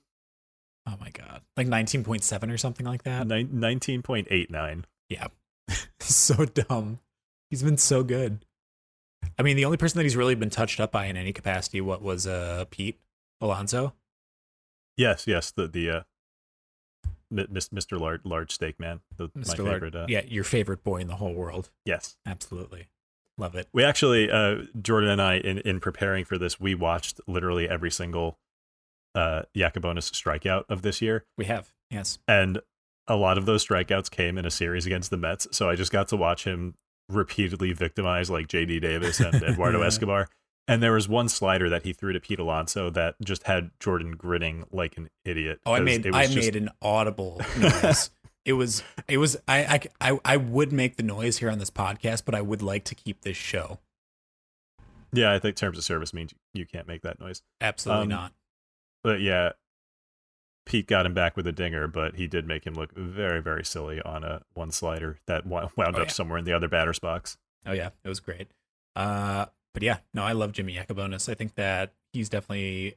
Oh 0.90 0.96
my 1.02 1.10
god. 1.10 1.42
Like 1.58 1.68
19.7 1.68 2.50
or 2.50 2.58
something 2.58 2.86
like 2.86 3.04
that? 3.04 3.28
Nin- 3.28 3.50
19.89. 3.50 4.84
Yeah. 5.10 5.28
so 6.00 6.46
dumb. 6.46 7.00
He's 7.50 7.62
been 7.62 7.78
so 7.78 8.04
good. 8.04 8.46
I 9.38 9.44
mean, 9.44 9.58
the 9.58 9.66
only 9.66 9.76
person 9.76 9.98
that 9.98 10.04
he's 10.04 10.16
really 10.16 10.36
been 10.36 10.50
touched 10.50 10.80
up 10.80 10.94
by 10.94 11.08
in 11.08 11.18
any 11.18 11.34
capacity, 11.34 11.82
what 11.82 12.02
was 12.02 12.26
uh 12.26 12.64
Pete 12.72 13.00
Alonso? 13.42 13.94
Yes, 14.96 15.28
yes, 15.28 15.52
the 15.52 15.68
the 15.68 15.90
uh, 15.90 16.02
Mr. 17.34 18.00
Large 18.00 18.22
Large 18.24 18.52
Steak 18.52 18.80
Man, 18.80 19.02
the, 19.18 19.30
my. 19.36 19.42
Lard. 19.56 19.58
favorite. 19.58 19.96
Uh, 19.96 20.06
Yeah, 20.08 20.22
your 20.26 20.44
favorite 20.46 20.84
boy 20.84 20.98
in 21.02 21.08
the 21.08 21.16
whole 21.16 21.34
world. 21.34 21.70
Yes, 21.86 22.18
Absolutely. 22.26 22.88
Love 23.38 23.56
it. 23.56 23.68
we 23.74 23.84
actually 23.84 24.32
uh, 24.32 24.64
Jordan 24.82 25.10
and 25.12 25.22
I 25.22 25.36
in 25.38 25.60
in 25.60 25.80
preparing 25.80 26.26
for 26.26 26.38
this, 26.38 26.60
we 26.60 26.74
watched 26.76 27.22
literally 27.28 27.70
every 27.70 27.92
single 27.92 28.38
uh, 29.16 29.44
Yacabonis 29.56 30.12
strikeout 30.12 30.64
of 30.70 30.82
this 30.82 31.02
year, 31.02 31.26
We 31.38 31.46
have. 31.46 31.72
Yes. 31.90 32.20
and 32.28 32.60
a 33.08 33.16
lot 33.16 33.38
of 33.38 33.46
those 33.46 33.66
strikeouts 33.66 34.12
came 34.12 34.38
in 34.38 34.46
a 34.46 34.52
series 34.52 34.86
against 34.86 35.10
the 35.12 35.18
Mets. 35.18 35.48
So 35.52 35.70
I 35.70 35.76
just 35.76 35.92
got 35.92 36.08
to 36.10 36.18
watch 36.18 36.44
him 36.44 36.74
repeatedly 37.10 37.72
victimize 37.74 38.30
like 38.30 38.48
J.D. 38.50 38.82
Davis 38.82 39.20
and 39.22 39.34
Eduardo 39.44 39.82
Escobar. 39.82 40.28
And 40.68 40.84
there 40.84 40.92
was 40.92 41.08
one 41.08 41.30
slider 41.30 41.70
that 41.70 41.84
he 41.84 41.94
threw 41.94 42.12
to 42.12 42.20
Pete 42.20 42.40
Alonso 42.40 42.90
that 42.90 43.16
just 43.24 43.44
had 43.44 43.72
Jordan 43.80 44.12
grinning 44.18 44.66
like 44.72 44.98
an 44.98 45.08
idiot. 45.24 45.62
Oh, 45.66 45.74
I 45.74 45.80
made 45.80 46.06
I 46.14 46.26
just- 46.26 46.36
made 46.36 46.56
an 46.58 46.70
audible 46.82 47.40
noise. 47.58 48.10
it 48.48 48.54
was 48.54 48.82
it 49.08 49.18
was 49.20 49.38
I, 49.48 49.60
I 50.00 50.10
I 50.12 50.20
I 50.26 50.38
would 50.38 50.72
make 50.72 50.96
the 50.96 51.04
noise 51.04 51.38
here 51.38 51.52
on 51.52 51.60
this 51.60 51.70
podcast, 51.70 52.24
but 52.26 52.34
I 52.34 52.42
would 52.42 52.64
like 52.64 52.84
to 52.86 52.96
keep 52.96 53.22
this 53.22 53.38
show. 53.38 53.78
Yeah, 55.14 55.32
I 55.34 55.40
think 55.40 55.56
terms 55.56 55.78
of 55.78 55.84
service 55.84 56.14
means 56.14 56.34
you 56.54 56.66
can't 56.66 56.88
make 56.88 57.02
that 57.04 57.20
noise. 57.20 57.42
Absolutely 57.62 58.04
Um, 58.04 58.10
not. 58.10 58.34
But 59.04 59.22
yeah, 59.22 59.52
Pete 60.66 60.88
got 60.88 61.06
him 61.06 61.14
back 61.14 61.38
with 61.38 61.46
a 61.48 61.52
dinger, 61.52 61.88
but 61.88 62.16
he 62.16 62.28
did 62.28 62.46
make 62.48 62.66
him 62.66 62.74
look 62.74 62.94
very, 62.96 63.42
very 63.42 63.64
silly 63.64 64.02
on 64.02 64.24
a 64.24 64.42
one 64.54 64.72
slider 64.72 65.20
that 65.28 65.46
wound 65.46 65.72
Oh, 65.78 65.84
up 65.84 65.96
yeah. 65.98 66.08
somewhere 66.08 66.38
in 66.40 66.46
the 66.46 66.54
other 66.54 66.68
batter's 66.68 67.00
box. 67.00 67.38
Oh 67.66 67.72
yeah, 67.74 67.90
it 68.04 68.10
was 68.10 68.20
great. 68.20 68.48
Uh, 68.96 69.46
but 69.74 69.84
yeah, 69.84 69.98
no, 70.14 70.24
I 70.24 70.32
love 70.34 70.54
Jimmy 70.54 70.76
Yacabonis. 70.76 71.30
I 71.30 71.34
think 71.36 71.56
that 71.56 71.94
he's 72.14 72.30
definitely 72.30 72.96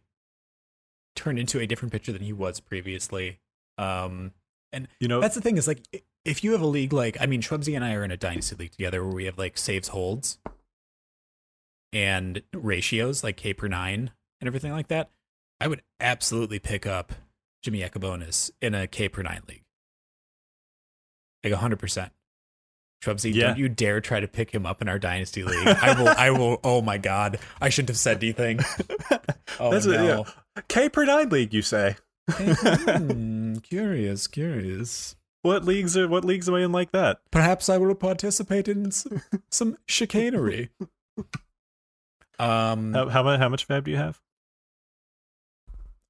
turned 1.15 1.39
into 1.39 1.59
a 1.61 1.67
different 1.67 1.93
pitcher 1.93 2.13
than 2.13 2.23
he 2.23 2.33
was 2.33 2.61
previously. 2.61 3.39
Um, 3.79 4.33
And 4.73 4.89
you 5.01 5.09
know, 5.09 5.21
that's 5.21 5.35
the 5.35 5.41
thing 5.41 5.57
is 5.57 5.67
like 5.67 5.83
if 6.25 6.45
you 6.45 6.53
have 6.53 6.61
a 6.61 6.67
league 6.67 6.93
like 6.93 7.17
I 7.21 7.27
mean, 7.27 7.43
Schwebzy 7.43 7.75
and 7.75 7.85
I 7.85 7.95
are 7.95 8.05
in 8.05 8.11
a 8.11 8.17
dynasty 8.17 8.57
league 8.57 8.73
together 8.73 9.03
where 9.05 9.15
we 9.15 9.25
have 9.25 9.37
like 9.39 9.59
saves 9.59 9.89
holds. 9.89 10.39
and 11.93 12.43
ratios 12.55 13.25
like 13.25 13.37
K 13.37 13.53
per 13.53 13.67
nine 13.69 14.11
and 14.41 14.47
everything 14.47 14.73
like 14.73 14.89
that, 14.89 15.11
I 15.61 15.67
would 15.69 15.83
absolutely 15.99 16.59
pick 16.61 16.87
up 16.87 17.13
Jimmy 17.63 17.81
Yacabonis 17.81 18.51
in 18.63 18.75
a 18.75 18.87
K 18.87 19.09
per 19.09 19.23
nine 19.23 19.43
league. 19.49 19.65
Like 21.43 21.53
hundred 21.55 21.79
percent. 21.81 22.13
Trubsy, 23.03 23.35
Yeah. 23.35 23.49
don't 23.49 23.59
you 23.59 23.69
dare 23.71 24.01
try 24.03 24.21
to 24.21 24.29
pick 24.29 24.51
him 24.53 24.67
up 24.67 24.83
in 24.83 24.89
our 24.89 24.99
dynasty 24.99 25.43
league. 25.43 25.67
I 25.83 25.99
will 26.01 26.09
I 26.09 26.31
will 26.31 26.61
oh 26.63 26.81
my 26.83 26.99
god. 26.99 27.39
I 27.61 27.71
shouldn't 27.71 27.89
have 27.91 27.99
said 27.99 28.19
anything. 28.23 28.61
Oh 29.59 29.71
That's 29.73 29.85
a- 29.85 29.91
no. 29.91 30.25
yeah. 30.57 30.63
K 30.69 30.89
per 30.89 31.05
nine 31.05 31.29
league, 31.29 31.53
you 31.53 31.61
say? 31.61 31.97
Hmm. 32.31 33.40
Curious, 33.63 34.27
curious. 34.27 35.17
What 35.43 35.65
leagues 35.65 35.97
are 35.97 36.07
what 36.09 36.25
leagues 36.25 36.49
am 36.49 36.55
I 36.55 36.63
in 36.63 36.73
like 36.73 36.93
that? 36.93 37.21
Perhaps 37.31 37.69
I 37.69 37.79
will 37.79 37.95
participate 37.95 38.69
in 38.69 38.91
some, 38.91 39.23
some 39.51 39.77
chicanery. 39.87 40.71
Um, 42.39 42.95
How 42.95 43.09
how 43.11 43.23
much 43.23 43.39
how 43.39 43.51
much 43.51 43.67
fab 43.67 43.85
do 43.85 43.91
you 43.91 43.99
have? 43.99 44.19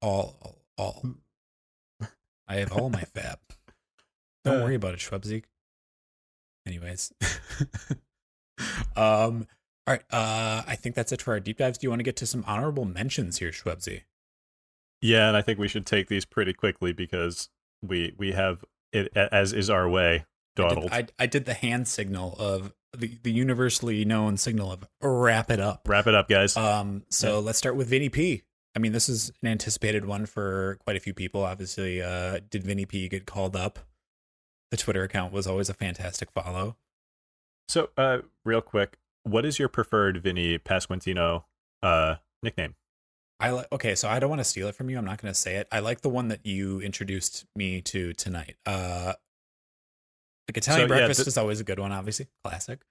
all, 0.01 0.37
all, 0.41 0.57
all. 0.77 2.07
I 2.47 2.55
have 2.55 2.71
all 2.71 2.89
my 2.89 3.01
fab. 3.01 3.37
Don't 4.45 4.61
Uh, 4.61 4.63
worry 4.63 4.75
about 4.75 4.93
it, 4.93 5.01
Schwebzig. 5.01 5.43
Anyways, 6.65 7.11
um, 8.95 9.45
all 9.85 9.95
right. 9.95 10.03
Uh, 10.09 10.63
I 10.65 10.75
think 10.77 10.95
that's 10.95 11.11
it 11.11 11.21
for 11.21 11.33
our 11.33 11.41
deep 11.41 11.57
dives. 11.57 11.77
Do 11.77 11.85
you 11.85 11.89
want 11.89 11.99
to 11.99 12.03
get 12.05 12.15
to 12.17 12.25
some 12.25 12.45
honorable 12.47 12.85
mentions 12.85 13.39
here, 13.39 13.51
Schwebzy? 13.51 14.03
Yeah, 15.01 15.27
and 15.27 15.35
I 15.35 15.41
think 15.41 15.59
we 15.59 15.67
should 15.67 15.85
take 15.85 16.07
these 16.07 16.25
pretty 16.25 16.53
quickly 16.53 16.93
because 16.93 17.49
we 17.81 18.13
we 18.17 18.33
have 18.33 18.63
it 18.91 19.15
as 19.15 19.53
is 19.53 19.69
our 19.69 19.89
way. 19.89 20.25
I 20.57 20.75
did, 20.75 20.91
I, 20.91 21.07
I 21.17 21.25
did 21.27 21.45
the 21.45 21.53
hand 21.53 21.87
signal 21.87 22.35
of 22.37 22.73
the, 22.95 23.17
the 23.23 23.31
universally 23.31 24.03
known 24.03 24.37
signal 24.37 24.71
of 24.71 24.85
wrap 25.01 25.49
it 25.49 25.59
up. 25.59 25.87
Wrap 25.87 26.07
it 26.07 26.13
up, 26.13 26.27
guys. 26.27 26.57
Um, 26.57 27.03
so 27.09 27.39
let's 27.39 27.57
start 27.57 27.75
with 27.75 27.87
Vinny 27.87 28.09
P. 28.09 28.43
I 28.75 28.79
mean, 28.79 28.91
this 28.91 29.09
is 29.09 29.31
an 29.41 29.49
anticipated 29.49 30.05
one 30.05 30.25
for 30.25 30.77
quite 30.83 30.97
a 30.97 30.99
few 30.99 31.13
people. 31.13 31.43
Obviously, 31.43 32.01
uh, 32.01 32.41
did 32.49 32.63
Vinny 32.63 32.85
P 32.85 33.07
get 33.07 33.25
called 33.25 33.55
up? 33.55 33.79
The 34.71 34.77
Twitter 34.77 35.03
account 35.03 35.33
was 35.33 35.47
always 35.47 35.69
a 35.69 35.73
fantastic 35.73 36.31
follow. 36.31 36.77
so, 37.67 37.89
uh, 37.97 38.19
real 38.45 38.61
quick, 38.61 38.97
what 39.23 39.45
is 39.45 39.59
your 39.59 39.67
preferred 39.67 40.21
Vinny 40.21 40.57
Pasquantino 40.57 41.43
uh 41.81 42.15
nickname? 42.43 42.75
I 43.41 43.49
like. 43.51 43.67
Okay, 43.71 43.95
so 43.95 44.07
I 44.07 44.19
don't 44.19 44.29
want 44.29 44.39
to 44.39 44.45
steal 44.45 44.67
it 44.67 44.75
from 44.75 44.89
you. 44.89 44.97
I'm 44.97 45.05
not 45.05 45.21
going 45.21 45.33
to 45.33 45.39
say 45.39 45.55
it. 45.55 45.67
I 45.71 45.79
like 45.79 46.01
the 46.01 46.09
one 46.09 46.27
that 46.29 46.45
you 46.45 46.79
introduced 46.81 47.45
me 47.55 47.81
to 47.81 48.13
tonight. 48.13 48.55
Uh, 48.65 49.13
like 50.47 50.57
Italian 50.57 50.87
So, 50.89 50.93
yeah, 50.95 50.99
breakfast 50.99 51.19
th- 51.21 51.27
is 51.27 51.37
always 51.37 51.59
a 51.59 51.63
good 51.63 51.79
one. 51.79 51.91
Obviously, 51.91 52.27
classic. 52.43 52.81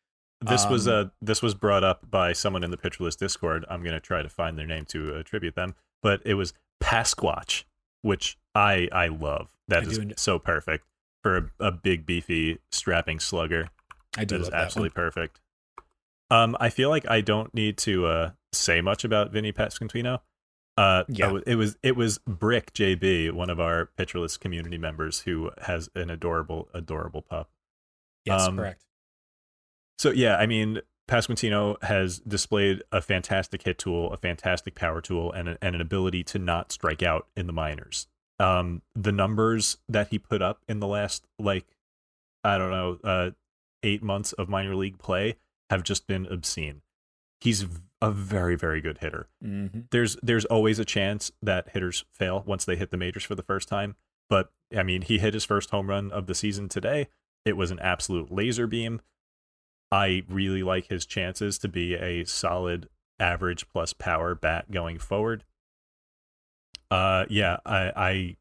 This 0.42 0.66
was 0.66 0.88
Um, 0.88 0.94
uh 0.94 1.04
this 1.20 1.42
was 1.42 1.54
brought 1.54 1.84
up 1.84 2.10
by 2.10 2.32
someone 2.32 2.64
in 2.64 2.70
the 2.70 2.78
List 2.98 3.18
Discord. 3.18 3.66
I'm 3.68 3.82
gonna 3.82 4.00
try 4.00 4.22
to 4.22 4.28
find 4.30 4.58
their 4.58 4.66
name 4.66 4.86
to 4.86 5.14
attribute 5.16 5.54
them, 5.54 5.74
but 6.02 6.22
it 6.24 6.34
was 6.34 6.54
Pasquatch, 6.82 7.64
which 8.00 8.38
I 8.54 8.88
I 8.90 9.08
love. 9.08 9.50
That 9.68 9.82
I 9.82 9.86
is 9.86 9.98
enjoy- 9.98 10.14
so 10.16 10.38
perfect 10.38 10.86
for 11.22 11.36
a, 11.60 11.66
a 11.66 11.70
big 11.70 12.06
beefy 12.06 12.58
strapping 12.72 13.20
slugger. 13.20 13.68
I 14.16 14.24
do 14.24 14.36
That 14.36 14.40
is 14.44 14.48
that 14.50 14.56
absolutely 14.64 14.88
one. 14.96 15.04
perfect. 15.04 15.40
Um, 16.30 16.56
I 16.58 16.70
feel 16.70 16.88
like 16.88 17.04
I 17.10 17.20
don't 17.20 17.52
need 17.52 17.76
to 17.78 18.06
uh, 18.06 18.30
say 18.52 18.80
much 18.80 19.04
about 19.04 19.32
Vinny 19.32 19.52
Pasquantino. 19.52 20.20
Uh, 20.80 21.04
Yeah. 21.08 21.38
It 21.46 21.56
was 21.56 21.76
it 21.82 21.94
was 21.96 22.18
Brick 22.26 22.72
JB, 22.72 23.32
one 23.32 23.50
of 23.50 23.60
our 23.60 23.86
Pitcher 23.86 24.18
List 24.18 24.40
community 24.40 24.78
members, 24.78 25.20
who 25.20 25.50
has 25.62 25.90
an 25.94 26.08
adorable, 26.08 26.68
adorable 26.72 27.22
pup. 27.22 27.50
Yes, 28.24 28.42
um, 28.42 28.56
correct. 28.56 28.84
So 29.98 30.10
yeah, 30.10 30.36
I 30.36 30.46
mean, 30.46 30.80
Pasquantino 31.06 31.82
has 31.82 32.20
displayed 32.20 32.82
a 32.90 33.02
fantastic 33.02 33.62
hit 33.62 33.78
tool, 33.78 34.10
a 34.12 34.16
fantastic 34.16 34.74
power 34.74 35.02
tool, 35.02 35.32
and, 35.32 35.50
a, 35.50 35.58
and 35.60 35.74
an 35.74 35.80
ability 35.82 36.24
to 36.24 36.38
not 36.38 36.72
strike 36.72 37.02
out 37.02 37.26
in 37.36 37.46
the 37.46 37.52
minors. 37.52 38.06
Um, 38.38 38.80
the 38.94 39.12
numbers 39.12 39.76
that 39.86 40.08
he 40.08 40.18
put 40.18 40.40
up 40.40 40.62
in 40.66 40.80
the 40.80 40.86
last 40.86 41.26
like, 41.38 41.66
I 42.42 42.56
don't 42.56 42.70
know, 42.70 42.98
uh, 43.04 43.30
eight 43.82 44.02
months 44.02 44.32
of 44.32 44.48
minor 44.48 44.74
league 44.74 44.98
play 44.98 45.36
have 45.68 45.82
just 45.82 46.06
been 46.06 46.26
obscene. 46.26 46.80
He's 47.40 47.66
a 48.02 48.10
very, 48.10 48.56
very 48.56 48.80
good 48.80 48.98
hitter 48.98 49.28
hmm 49.42 49.66
there's 49.90 50.16
there's 50.22 50.44
always 50.46 50.78
a 50.78 50.84
chance 50.84 51.30
that 51.42 51.68
hitters 51.70 52.04
fail 52.12 52.42
once 52.46 52.64
they 52.64 52.76
hit 52.76 52.90
the 52.90 52.96
majors 52.96 53.24
for 53.24 53.34
the 53.34 53.42
first 53.42 53.68
time. 53.68 53.96
But 54.28 54.50
I 54.76 54.82
mean, 54.84 55.02
he 55.02 55.18
hit 55.18 55.34
his 55.34 55.44
first 55.44 55.70
home 55.70 55.88
run 55.88 56.10
of 56.12 56.26
the 56.26 56.34
season 56.34 56.68
today. 56.68 57.08
It 57.44 57.56
was 57.56 57.70
an 57.70 57.80
absolute 57.80 58.30
laser 58.30 58.66
beam. 58.66 59.00
I 59.90 60.22
really 60.28 60.62
like 60.62 60.86
his 60.88 61.04
chances 61.04 61.58
to 61.58 61.68
be 61.68 61.94
a 61.94 62.24
solid 62.24 62.88
average 63.18 63.68
plus 63.68 63.92
power 63.92 64.34
bat 64.34 64.70
going 64.70 64.98
forward. 64.98 65.44
Uh 66.90 67.24
yeah, 67.28 67.58
I 67.66 67.92
I 67.96 68.36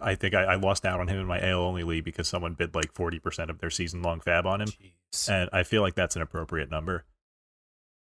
I 0.00 0.14
think 0.16 0.34
I, 0.34 0.42
I 0.42 0.54
lost 0.56 0.84
out 0.84 1.00
on 1.00 1.08
him 1.08 1.18
in 1.18 1.26
my 1.26 1.40
AL 1.40 1.60
only 1.60 1.84
league 1.84 2.04
because 2.04 2.26
someone 2.28 2.54
bid 2.54 2.74
like 2.74 2.92
forty 2.92 3.18
percent 3.18 3.50
of 3.50 3.58
their 3.58 3.70
season 3.70 4.02
long 4.02 4.20
fab 4.20 4.46
on 4.46 4.60
him 4.60 4.68
Jeez. 4.68 5.28
and 5.30 5.48
I 5.52 5.62
feel 5.62 5.82
like 5.82 5.94
that's 5.94 6.16
an 6.16 6.22
appropriate 6.22 6.70
number. 6.70 7.04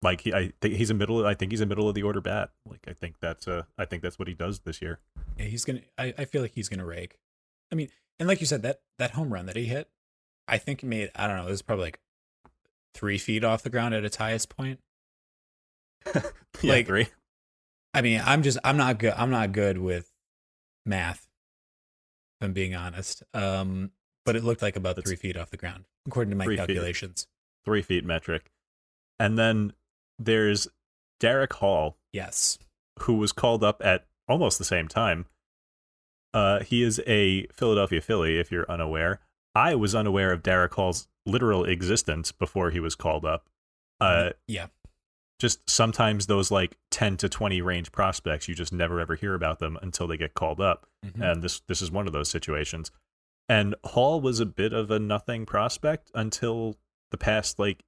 Like 0.03 0.21
he, 0.21 0.33
I 0.33 0.51
think 0.61 0.75
he's 0.75 0.89
a 0.89 0.93
middle. 0.93 1.25
I 1.25 1.33
think 1.33 1.51
he's 1.51 1.61
a 1.61 1.65
middle 1.65 1.87
of 1.89 1.95
the 1.95 2.03
order 2.03 2.21
bat. 2.21 2.49
Like 2.69 2.81
I 2.87 2.93
think 2.93 3.15
that's 3.21 3.47
uh, 3.47 3.63
I 3.77 3.85
think 3.85 4.03
that's 4.03 4.19
what 4.19 4.27
he 4.27 4.33
does 4.33 4.59
this 4.59 4.81
year. 4.81 4.99
Yeah, 5.37 5.45
he's 5.45 5.63
gonna. 5.65 5.81
I, 5.97 6.13
I 6.17 6.25
feel 6.25 6.41
like 6.41 6.51
he's 6.53 6.67
gonna 6.69 6.85
rake. 6.85 7.15
I 7.71 7.75
mean, 7.75 7.87
and 8.19 8.27
like 8.27 8.39
you 8.41 8.45
said, 8.45 8.61
that 8.63 8.81
that 8.99 9.11
home 9.11 9.31
run 9.33 9.45
that 9.45 9.55
he 9.55 9.65
hit, 9.65 9.87
I 10.47 10.57
think 10.57 10.83
made. 10.83 11.09
I 11.15 11.27
don't 11.27 11.37
know. 11.37 11.47
It 11.47 11.51
was 11.51 11.61
probably 11.61 11.85
like 11.85 11.99
three 12.93 13.17
feet 13.17 13.43
off 13.43 13.63
the 13.63 13.69
ground 13.69 13.93
at 13.95 14.03
its 14.03 14.17
highest 14.17 14.49
point. 14.55 14.79
Yeah, 16.61 16.73
Like- 16.73 16.87
three. 16.87 17.07
I 17.93 18.01
mean, 18.01 18.21
I'm 18.25 18.41
just. 18.43 18.57
I'm 18.63 18.77
not 18.77 18.97
good. 18.99 19.13
I'm 19.15 19.29
not 19.29 19.51
good 19.51 19.77
with 19.77 20.11
math. 20.85 21.27
If 22.41 22.45
I'm 22.45 22.53
being 22.53 22.73
honest. 22.75 23.21
Um, 23.33 23.91
but 24.25 24.35
it 24.35 24.43
looked 24.43 24.61
like 24.61 24.75
about 24.75 24.95
That's- 24.95 25.09
three 25.09 25.15
feet 25.17 25.37
off 25.37 25.49
the 25.51 25.57
ground, 25.57 25.85
according 26.07 26.31
to 26.31 26.35
my 26.35 26.45
Three 26.45 26.55
feet. 26.57 26.67
calculations. 26.67 27.27
three 27.65 27.81
feet 27.81 28.03
metric, 28.05 28.51
and 29.19 29.37
then 29.37 29.73
there's 30.19 30.67
Darick 31.21 31.53
Hall, 31.53 31.97
Yes. 32.11 32.57
who 32.99 33.15
was 33.15 33.31
called 33.31 33.63
up 33.63 33.81
at 33.83 34.05
almost 34.27 34.57
the 34.57 34.63
same 34.65 34.87
time. 34.87 35.25
Uh, 36.33 36.61
he 36.63 36.81
is 36.83 37.01
a 37.05 37.45
Philadelphia 37.47 38.01
Philly, 38.01 38.39
if 38.39 38.51
you're 38.51 38.69
unaware. 38.69 39.19
I 39.55 39.75
was 39.75 39.93
unaware 39.93 40.31
of 40.31 40.41
Darick 40.41 40.73
Hall's 40.73 41.07
literal 41.25 41.63
existence 41.63 42.31
before 42.31 42.71
he 42.71 42.79
was 42.79 42.95
called 42.95 43.23
up. 43.25 43.49
Uh, 44.01 44.31
Yeah. 44.47 44.67
just 45.39 45.69
sometimes 45.69 46.25
those 46.27 46.49
like 46.51 46.77
10 46.89 47.17
to 47.17 47.29
20 47.29 47.61
range 47.61 47.91
prospects, 47.91 48.47
you 48.47 48.55
just 48.55 48.73
never 48.73 48.99
ever 48.99 49.15
hear 49.15 49.35
about 49.35 49.59
them 49.59 49.77
until 49.81 50.07
they 50.07 50.17
get 50.17 50.33
called 50.33 50.59
up. 50.61 50.87
Mhm. 51.05 51.21
and 51.33 51.41
this 51.43 51.59
this 51.67 51.81
is 51.81 51.91
one 51.91 52.07
of 52.07 52.13
those 52.13 52.29
situations. 52.29 52.89
And 53.49 53.75
Hall 53.83 54.21
was 54.21 54.39
a 54.39 54.45
bit 54.45 54.71
of 54.71 54.89
a 54.89 54.99
nothing 54.99 55.45
prospect 55.45 56.09
until 56.15 56.77
the 57.11 57.17
past 57.17 57.59
like 57.59 57.83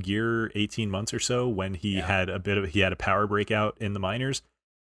year, 0.00 0.50
eighteen 0.54 0.90
months 0.90 1.12
or 1.14 1.18
so, 1.18 1.48
when 1.48 1.74
he 1.74 1.96
Yeah. 1.96 2.06
had 2.06 2.28
a 2.28 2.38
bit 2.38 2.58
of 2.58 2.70
he 2.70 2.80
had 2.80 2.92
a 2.92 2.96
power 2.96 3.26
breakout 3.26 3.76
in 3.80 3.92
the 3.92 4.00
minors, 4.00 4.42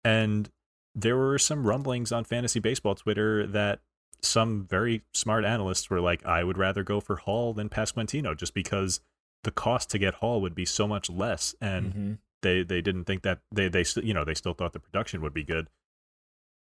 and 0.04 0.50
there 0.94 1.16
were 1.16 1.38
some 1.38 1.66
rumblings 1.66 2.10
on 2.12 2.24
fantasy 2.24 2.58
baseball 2.60 2.94
Twitter 2.94 3.46
that 3.46 3.80
some 4.22 4.64
very 4.66 5.02
smart 5.12 5.44
analysts 5.44 5.90
were 5.90 6.00
like, 6.00 6.24
I 6.24 6.42
would 6.42 6.56
rather 6.56 6.82
go 6.82 7.00
for 7.00 7.16
Hall 7.16 7.52
than 7.52 7.68
Pasquantino 7.68 8.34
just 8.36 8.54
because 8.54 9.00
the 9.44 9.50
cost 9.50 9.90
to 9.90 9.98
get 9.98 10.14
Hall 10.14 10.40
would 10.40 10.54
be 10.54 10.64
so 10.64 10.88
much 10.88 11.10
less, 11.10 11.54
and 11.60 11.92
Mhm. 11.94 12.18
they 12.42 12.62
they 12.62 12.80
didn't 12.80 13.04
think 13.04 13.22
that 13.22 13.40
they 13.52 13.68
they 13.68 13.84
you 14.02 14.14
know 14.14 14.24
they 14.24 14.34
still 14.34 14.54
thought 14.54 14.72
the 14.72 14.80
production 14.80 15.20
would 15.20 15.34
be 15.34 15.44
good. 15.44 15.68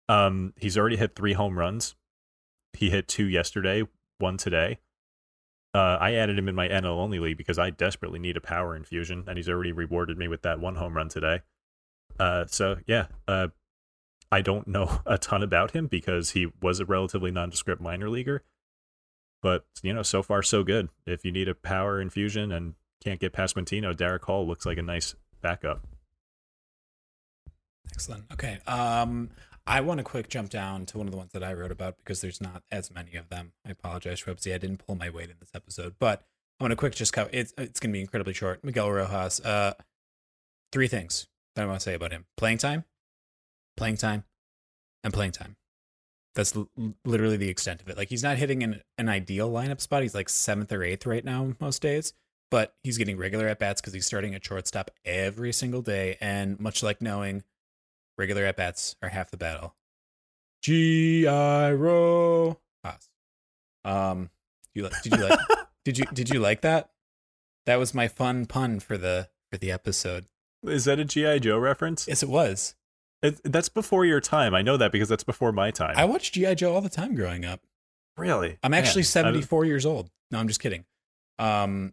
Um, 0.09 0.53
he's 0.57 0.76
already 0.78 0.97
hit 0.97 1.14
three 1.14 1.32
home 1.32 1.59
runs. 1.59 1.95
He 2.72 2.91
hit 2.91 3.09
two 3.09 3.26
yesterday, 3.26 3.84
one 4.18 4.37
today. 4.37 4.78
Uh, 5.76 5.98
I 6.00 6.14
added 6.14 6.38
him 6.38 6.48
in 6.48 6.54
my 6.54 6.68
NL 6.68 6.96
only 6.96 7.18
league 7.18 7.36
because 7.36 7.58
I 7.58 7.68
desperately 7.68 8.18
need 8.18 8.38
a 8.38 8.40
power 8.40 8.74
infusion, 8.74 9.24
and 9.28 9.36
he's 9.36 9.50
already 9.50 9.72
rewarded 9.72 10.16
me 10.16 10.26
with 10.26 10.40
that 10.40 10.58
one 10.58 10.76
home 10.76 10.96
run 10.96 11.10
today. 11.10 11.40
Uh, 12.18 12.46
so 12.46 12.76
yeah, 12.86 13.08
uh, 13.28 13.48
I 14.32 14.40
don't 14.40 14.66
know 14.66 15.02
a 15.06 15.18
ton 15.18 15.42
about 15.42 15.72
him 15.72 15.86
because 15.86 16.30
he 16.30 16.46
was 16.62 16.80
a 16.80 16.86
relatively 16.86 17.30
nondescript 17.30 17.82
minor 17.82 18.08
leaguer. 18.08 18.42
But 19.42 19.66
you 19.82 19.92
know, 19.92 20.02
so 20.02 20.22
far 20.22 20.42
so 20.42 20.62
good. 20.62 20.88
If 21.04 21.26
you 21.26 21.30
need 21.30 21.46
a 21.46 21.54
power 21.54 22.00
infusion 22.00 22.52
and 22.52 22.72
can't 23.04 23.20
get 23.20 23.34
past 23.34 23.54
Montino, 23.54 23.94
Darick 23.94 24.22
Hall 24.22 24.46
looks 24.46 24.64
like 24.64 24.78
a 24.78 24.82
nice 24.82 25.14
backup. 25.42 25.86
Excellent. 27.92 28.24
Okay. 28.32 28.60
Um, 28.66 29.28
I 29.66 29.80
want 29.80 29.98
to 29.98 30.04
quick 30.04 30.28
jump 30.28 30.50
down 30.50 30.86
to 30.86 30.98
one 30.98 31.08
of 31.08 31.10
the 31.10 31.16
ones 31.16 31.32
that 31.32 31.42
I 31.42 31.52
wrote 31.52 31.72
about 31.72 31.96
because 31.98 32.20
there's 32.20 32.40
not 32.40 32.62
as 32.70 32.92
many 32.92 33.16
of 33.16 33.28
them. 33.30 33.52
I 33.66 33.70
apologize, 33.70 34.22
Schwebzy. 34.22 34.54
I 34.54 34.58
didn't 34.58 34.86
pull 34.86 34.94
my 34.94 35.10
weight 35.10 35.28
in 35.28 35.36
this 35.40 35.50
episode, 35.54 35.96
but 35.98 36.24
I 36.60 36.64
want 36.64 36.72
to 36.72 36.76
quick 36.76 36.94
just 36.94 37.12
cover. 37.12 37.28
It's 37.32 37.52
it's 37.58 37.80
going 37.80 37.90
to 37.90 37.96
be 37.96 38.00
incredibly 38.00 38.32
short. 38.32 38.62
Miguel 38.62 38.90
Rojas. 38.90 39.40
Uh, 39.40 39.74
three 40.72 40.88
things 40.88 41.26
that 41.54 41.62
I 41.62 41.66
want 41.66 41.80
to 41.80 41.84
say 41.84 41.94
about 41.94 42.12
him: 42.12 42.26
playing 42.36 42.58
time, 42.58 42.84
playing 43.76 43.96
time, 43.96 44.24
and 45.02 45.12
playing 45.12 45.32
time. 45.32 45.56
That's 46.36 46.54
l- 46.54 46.68
literally 47.04 47.36
the 47.36 47.48
extent 47.48 47.80
of 47.80 47.88
it. 47.88 47.96
Like 47.96 48.08
he's 48.08 48.22
not 48.22 48.36
hitting 48.36 48.62
an, 48.62 48.82
an 48.98 49.08
ideal 49.08 49.50
lineup 49.50 49.80
spot. 49.80 50.02
He's 50.02 50.14
like 50.14 50.28
seventh 50.28 50.70
or 50.70 50.84
eighth 50.84 51.06
right 51.06 51.24
now 51.24 51.54
most 51.60 51.82
days, 51.82 52.12
but 52.52 52.74
he's 52.84 52.98
getting 52.98 53.16
regular 53.16 53.48
at 53.48 53.58
bats 53.58 53.80
because 53.80 53.94
he's 53.94 54.06
starting 54.06 54.34
at 54.34 54.44
shortstop 54.44 54.92
every 55.04 55.52
single 55.52 55.82
day. 55.82 56.18
And 56.20 56.60
much 56.60 56.84
like 56.84 57.02
knowing 57.02 57.42
regular 58.18 58.44
at 58.44 58.56
bats 58.56 58.96
are 59.02 59.08
half 59.08 59.30
the 59.30 59.36
battle. 59.36 59.74
G 60.62 61.26
I 61.26 61.72
Row. 61.72 62.58
Um, 63.84 64.30
you 64.74 64.82
like? 64.82 65.00
Did 65.02 65.12
you 65.16 65.22
like? 65.28 65.38
did 65.84 65.98
you 65.98 66.04
did 66.12 66.30
you 66.30 66.40
like 66.40 66.62
that? 66.62 66.90
That 67.66 67.76
was 67.76 67.94
my 67.94 68.08
fun 68.08 68.46
pun 68.46 68.80
for 68.80 68.96
the 68.98 69.28
for 69.50 69.58
the 69.58 69.70
episode. 69.70 70.26
Is 70.64 70.84
that 70.86 70.98
a 70.98 71.04
GI 71.04 71.40
Joe 71.40 71.58
reference? 71.58 72.08
Yes, 72.08 72.22
it 72.22 72.28
was. 72.28 72.74
It, 73.22 73.40
that's 73.44 73.68
before 73.68 74.04
your 74.04 74.20
time. 74.20 74.54
I 74.54 74.62
know 74.62 74.76
that 74.76 74.92
because 74.92 75.08
that's 75.08 75.24
before 75.24 75.52
my 75.52 75.70
time. 75.70 75.94
I 75.96 76.04
watched 76.04 76.34
GI 76.34 76.56
Joe 76.56 76.74
all 76.74 76.80
the 76.80 76.88
time 76.88 77.14
growing 77.14 77.44
up. 77.44 77.60
really? 78.16 78.58
I'm 78.62 78.74
actually 78.74 79.02
Man, 79.02 79.24
I 79.24 79.30
don't- 79.30 79.42
74 79.42 79.64
years 79.66 79.86
old. 79.86 80.10
No, 80.30 80.38
I'm 80.38 80.48
just 80.48 80.60
kidding. 80.60 80.84
Um, 81.38 81.92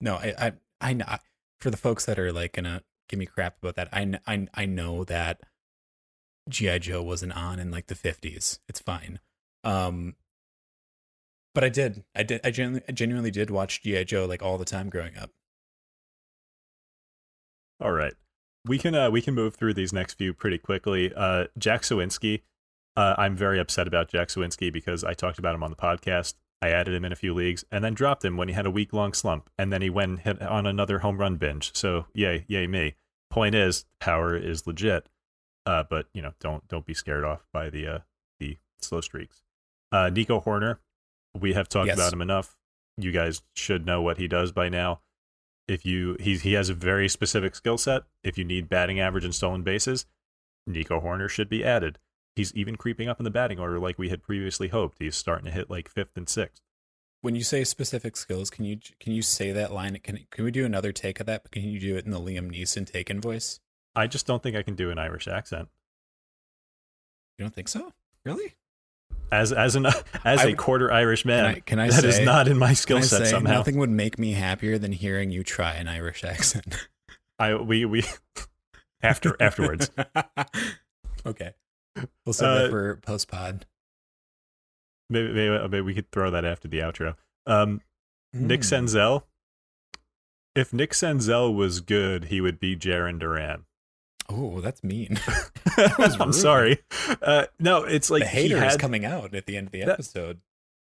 no, 0.00 0.16
I, 0.16 0.34
I, 0.38 0.52
I 0.80 0.92
know 0.94 1.06
for 1.60 1.70
the 1.70 1.76
folks 1.76 2.04
that 2.06 2.18
are 2.18 2.32
like 2.32 2.54
gonna 2.54 2.82
give 3.12 3.18
me 3.18 3.26
crap 3.26 3.58
about 3.62 3.76
that. 3.76 3.88
I, 3.92 4.18
I, 4.26 4.48
I 4.54 4.64
know 4.64 5.04
that 5.04 5.40
GI 6.48 6.78
Joe 6.78 7.02
wasn't 7.02 7.36
on 7.36 7.58
in 7.58 7.70
like 7.70 7.86
the 7.86 7.94
50s. 7.94 8.58
It's 8.68 8.80
fine. 8.80 9.20
Um, 9.64 10.14
but 11.54 11.62
I 11.62 11.68
did. 11.68 12.04
I 12.16 12.22
did. 12.22 12.40
I 12.42 12.50
genuinely, 12.50 12.82
I 12.88 12.92
genuinely 12.92 13.30
did 13.30 13.50
watch 13.50 13.82
GI 13.82 14.06
Joe 14.06 14.24
like 14.24 14.42
all 14.42 14.56
the 14.56 14.64
time 14.64 14.88
growing 14.88 15.18
up. 15.18 15.30
All 17.80 17.92
right. 17.92 18.14
We 18.64 18.78
can 18.78 18.94
uh, 18.94 19.10
we 19.10 19.20
can 19.20 19.34
move 19.34 19.56
through 19.56 19.74
these 19.74 19.92
next 19.92 20.14
few 20.14 20.32
pretty 20.32 20.56
quickly. 20.56 21.12
Uh, 21.14 21.46
Jack 21.58 21.82
Suwinski. 21.82 22.40
Uh, 22.96 23.14
I'm 23.18 23.36
very 23.36 23.58
upset 23.58 23.86
about 23.86 24.08
Jack 24.08 24.28
Suwinski 24.28 24.72
because 24.72 25.04
I 25.04 25.12
talked 25.14 25.38
about 25.38 25.54
him 25.54 25.62
on 25.62 25.70
the 25.70 25.76
podcast. 25.76 26.34
I 26.62 26.68
added 26.68 26.94
him 26.94 27.04
in 27.04 27.12
a 27.12 27.16
few 27.16 27.34
leagues 27.34 27.64
and 27.72 27.84
then 27.84 27.92
dropped 27.92 28.24
him 28.24 28.36
when 28.36 28.48
he 28.48 28.54
had 28.54 28.66
a 28.66 28.70
week 28.70 28.92
long 28.92 29.12
slump, 29.12 29.50
and 29.58 29.72
then 29.72 29.82
he 29.82 29.90
went 29.90 30.20
hit 30.20 30.40
on 30.40 30.64
another 30.64 31.00
home 31.00 31.18
run 31.18 31.36
binge. 31.36 31.74
So 31.74 32.06
yay, 32.14 32.44
yay 32.48 32.66
me. 32.66 32.94
Point 33.32 33.54
is, 33.54 33.86
power 33.98 34.36
is 34.36 34.66
legit, 34.66 35.08
uh, 35.64 35.84
but 35.88 36.06
you 36.12 36.20
know 36.20 36.34
don't 36.38 36.68
don't 36.68 36.84
be 36.84 36.92
scared 36.92 37.24
off 37.24 37.46
by 37.50 37.70
the 37.70 37.86
uh, 37.86 37.98
the 38.38 38.58
slow 38.80 39.00
streaks. 39.00 39.42
Uh, 39.90 40.10
Nico 40.10 40.38
Hoerner, 40.40 40.78
we 41.38 41.54
have 41.54 41.66
talked 41.68 41.86
Yes. 41.86 41.96
about 41.96 42.12
him 42.12 42.20
enough. 42.20 42.56
You 42.98 43.10
guys 43.10 43.40
should 43.56 43.86
know 43.86 44.02
what 44.02 44.18
he 44.18 44.28
does 44.28 44.52
by 44.52 44.68
now 44.68 45.00
if 45.66 45.86
you 45.86 46.16
he 46.20 46.36
he 46.36 46.52
has 46.52 46.68
a 46.68 46.74
very 46.74 47.08
specific 47.08 47.54
skill 47.54 47.78
set. 47.78 48.02
If 48.22 48.36
you 48.36 48.44
need 48.44 48.68
batting 48.68 49.00
average 49.00 49.24
and 49.24 49.34
stolen 49.34 49.62
bases, 49.62 50.04
Nico 50.66 51.00
Hoerner 51.00 51.30
should 51.30 51.48
be 51.48 51.64
added. 51.64 51.98
He's 52.36 52.54
even 52.54 52.76
creeping 52.76 53.08
up 53.08 53.18
in 53.18 53.24
the 53.24 53.30
batting 53.30 53.58
order 53.58 53.78
like 53.78 53.98
we 53.98 54.10
had 54.10 54.22
previously 54.22 54.68
hoped. 54.68 54.98
He's 54.98 55.16
starting 55.16 55.46
to 55.46 55.50
hit 55.50 55.70
like 55.70 55.88
fifth 55.88 56.16
and 56.16 56.28
sixth. 56.28 56.62
When 57.22 57.34
you 57.36 57.42
say 57.44 57.64
specific 57.64 58.16
skills, 58.16 58.50
can 58.50 58.64
you 58.64 58.78
can 59.00 59.12
you 59.12 59.22
say 59.22 59.52
that 59.52 59.72
line? 59.72 59.98
Can 60.02 60.26
can 60.30 60.44
we 60.44 60.50
do 60.50 60.64
another 60.66 60.92
take 60.92 61.20
of 61.20 61.26
that? 61.26 61.42
But 61.44 61.52
can 61.52 61.62
you 61.62 61.78
do 61.80 61.96
it 61.96 62.04
in 62.04 62.10
the 62.10 62.20
Liam 62.20 62.50
Neeson 62.52 62.84
Taken 62.84 63.20
voice? 63.20 63.60
I 63.94 64.06
just 64.08 64.26
don't 64.26 64.42
think 64.42 64.56
I 64.56 64.62
can 64.62 64.74
do 64.74 64.90
an 64.90 64.98
Irish 64.98 65.28
accent. 65.28 65.68
You 67.38 67.44
don't 67.44 67.54
think 67.54 67.68
so? 67.68 67.92
Really? 68.24 68.54
As 69.30 69.52
as 69.52 69.76
an 69.76 69.86
as 69.86 70.40
I- 70.40 70.48
a 70.48 70.54
quarter 70.56 70.92
Irish 70.92 71.22
Can 71.22 71.30
man, 71.30 71.44
I, 71.46 71.60
can 71.60 71.78
I 71.78 71.88
that 71.90 72.04
is 72.04 72.16
say, 72.16 72.24
not 72.24 72.48
in 72.48 72.58
my 72.58 72.74
skill 72.74 73.00
set 73.02 73.26
somehow. 73.28 73.52
nothing 73.52 73.78
would 73.78 73.88
make 73.90 74.18
me 74.18 74.32
happier 74.32 74.76
than 74.76 74.92
hearing 74.92 75.30
you 75.30 75.42
try 75.44 75.74
an 75.74 75.86
Irish 75.88 76.24
accent. 76.24 76.88
I 77.38 77.54
we 77.54 77.84
we 77.84 78.02
after 79.02 79.36
afterwards. 79.40 79.90
okay. 81.26 81.54
We'll 82.26 82.32
save 82.32 82.48
Uh, 82.48 82.54
that 82.62 82.70
for 82.70 82.96
post 82.96 83.28
pod. 83.28 83.64
Maybe, 85.12 85.32
maybe 85.32 85.58
maybe 85.68 85.80
we 85.82 85.94
could 85.94 86.10
throw 86.10 86.30
that 86.30 86.44
after 86.44 86.68
the 86.68 86.78
outro. 86.78 87.14
Um, 87.46 87.80
Nick 88.32 88.60
Senzel. 88.62 89.24
If 90.54 90.72
Nick 90.72 90.90
Senzel 90.92 91.54
was 91.54 91.80
good, 91.80 92.24
he 92.24 92.40
would 92.40 92.58
be 92.60 92.76
Jarren 92.76 93.18
Duran. 93.18 93.64
Oh, 94.28 94.60
that's 94.60 94.84
mean. 94.84 95.18
was 95.98 96.16
I'm 96.20 96.32
sorry. 96.32 96.78
Uh, 97.22 97.46
no, 97.58 97.84
it's 97.84 98.10
like 98.10 98.22
the 98.22 98.28
hater 98.28 98.60
he 98.60 98.66
is 98.66 98.76
coming 98.76 99.04
out 99.04 99.34
at 99.34 99.46
the 99.46 99.56
end 99.56 99.68
of 99.68 99.72
the 99.72 99.80
That- 99.80 99.88
episode. 99.94 100.40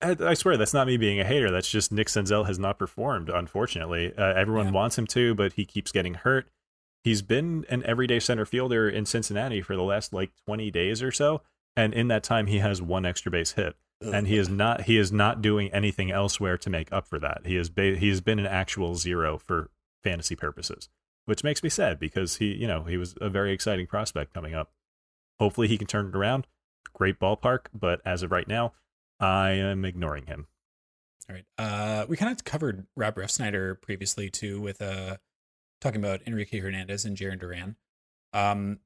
I, 0.01 0.17
I 0.19 0.33
swear 0.33 0.57
that's 0.57 0.73
not 0.73 0.85
me 0.87 0.97
being 0.97 1.19
a 1.21 1.23
hater. 1.23 1.49
That's 1.49 1.69
just 1.69 1.89
Nick 1.91 2.07
Senzel 2.07 2.45
has 2.45 2.59
not 2.59 2.77
performed. 2.77 3.29
Unfortunately, 3.29 4.13
uh, 4.17 4.33
everyone 4.33 4.65
Yeah. 4.67 4.71
wants 4.73 4.97
him 4.97 5.07
to, 5.07 5.33
but 5.33 5.53
he 5.53 5.65
keeps 5.65 5.93
getting 5.93 6.15
hurt. 6.15 6.49
He's 7.05 7.21
been 7.21 7.65
an 7.69 7.83
everyday 7.85 8.19
center 8.19 8.45
fielder 8.45 8.89
in 8.89 9.05
Cincinnati 9.05 9.61
for 9.61 9.77
the 9.77 9.83
last 9.83 10.11
like 10.11 10.31
20 10.45 10.69
days 10.71 11.01
or 11.01 11.11
so, 11.13 11.41
and 11.77 11.93
in 11.93 12.09
that 12.09 12.23
time 12.23 12.47
he 12.47 12.59
has 12.59 12.81
one 12.81 13.05
extra 13.05 13.31
base 13.31 13.53
hit, 13.53 13.75
and 14.11 14.27
he 14.27 14.37
is 14.37 14.49
not 14.49 14.81
he 14.81 14.97
is 14.97 15.11
not 15.11 15.41
doing 15.41 15.71
anything 15.73 16.11
elsewhere 16.11 16.57
to 16.57 16.69
make 16.69 16.91
up 16.91 17.07
for 17.07 17.19
that. 17.19 17.41
He 17.45 17.55
is 17.57 17.69
ba- 17.69 17.95
he 17.95 18.09
has 18.09 18.21
been 18.21 18.39
an 18.39 18.45
actual 18.45 18.95
zero 18.95 19.37
for 19.37 19.69
fantasy 20.03 20.35
purposes, 20.35 20.89
which 21.25 21.43
makes 21.43 21.63
me 21.63 21.69
sad 21.69 21.99
because 21.99 22.37
he 22.37 22.53
you 22.53 22.67
know 22.67 22.83
he 22.83 22.97
was 22.97 23.15
a 23.21 23.29
very 23.29 23.51
exciting 23.53 23.87
prospect 23.87 24.33
coming 24.33 24.53
up. 24.53 24.71
Hopefully 25.39 25.67
he 25.67 25.77
can 25.77 25.87
turn 25.87 26.07
it 26.07 26.15
around. 26.15 26.47
Great 26.93 27.19
ballpark, 27.19 27.67
but 27.73 28.01
as 28.05 28.23
of 28.23 28.31
right 28.31 28.47
now, 28.47 28.73
I 29.19 29.51
am 29.51 29.85
ignoring 29.85 30.27
him. 30.27 30.47
All 31.29 31.35
right. 31.35 31.45
Uh, 31.57 32.05
we 32.07 32.17
kind 32.17 32.31
of 32.31 32.43
covered 32.43 32.85
Rob 32.95 33.15
Refsnyder 33.15 33.81
previously 33.81 34.29
too, 34.29 34.61
with 34.61 34.81
uh, 34.81 35.17
talking 35.81 36.01
about 36.01 36.21
Enrique 36.27 36.59
Hernandez 36.59 37.05
and 37.05 37.17
Jarren 37.17 37.39
Duran. 37.39 37.77
Um, 38.33 38.79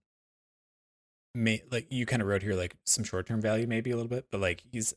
may, 1.33 1.63
like 1.71 1.87
you 1.89 2.05
kind 2.05 2.21
of 2.21 2.27
wrote 2.27 2.43
here, 2.43 2.53
like 2.53 2.75
some 2.85 3.03
short 3.03 3.27
term 3.27 3.41
value, 3.41 3.67
maybe 3.67 3.91
a 3.91 3.95
little 3.95 4.09
bit, 4.09 4.27
but 4.31 4.41
like 4.41 4.63
he's 4.71 4.93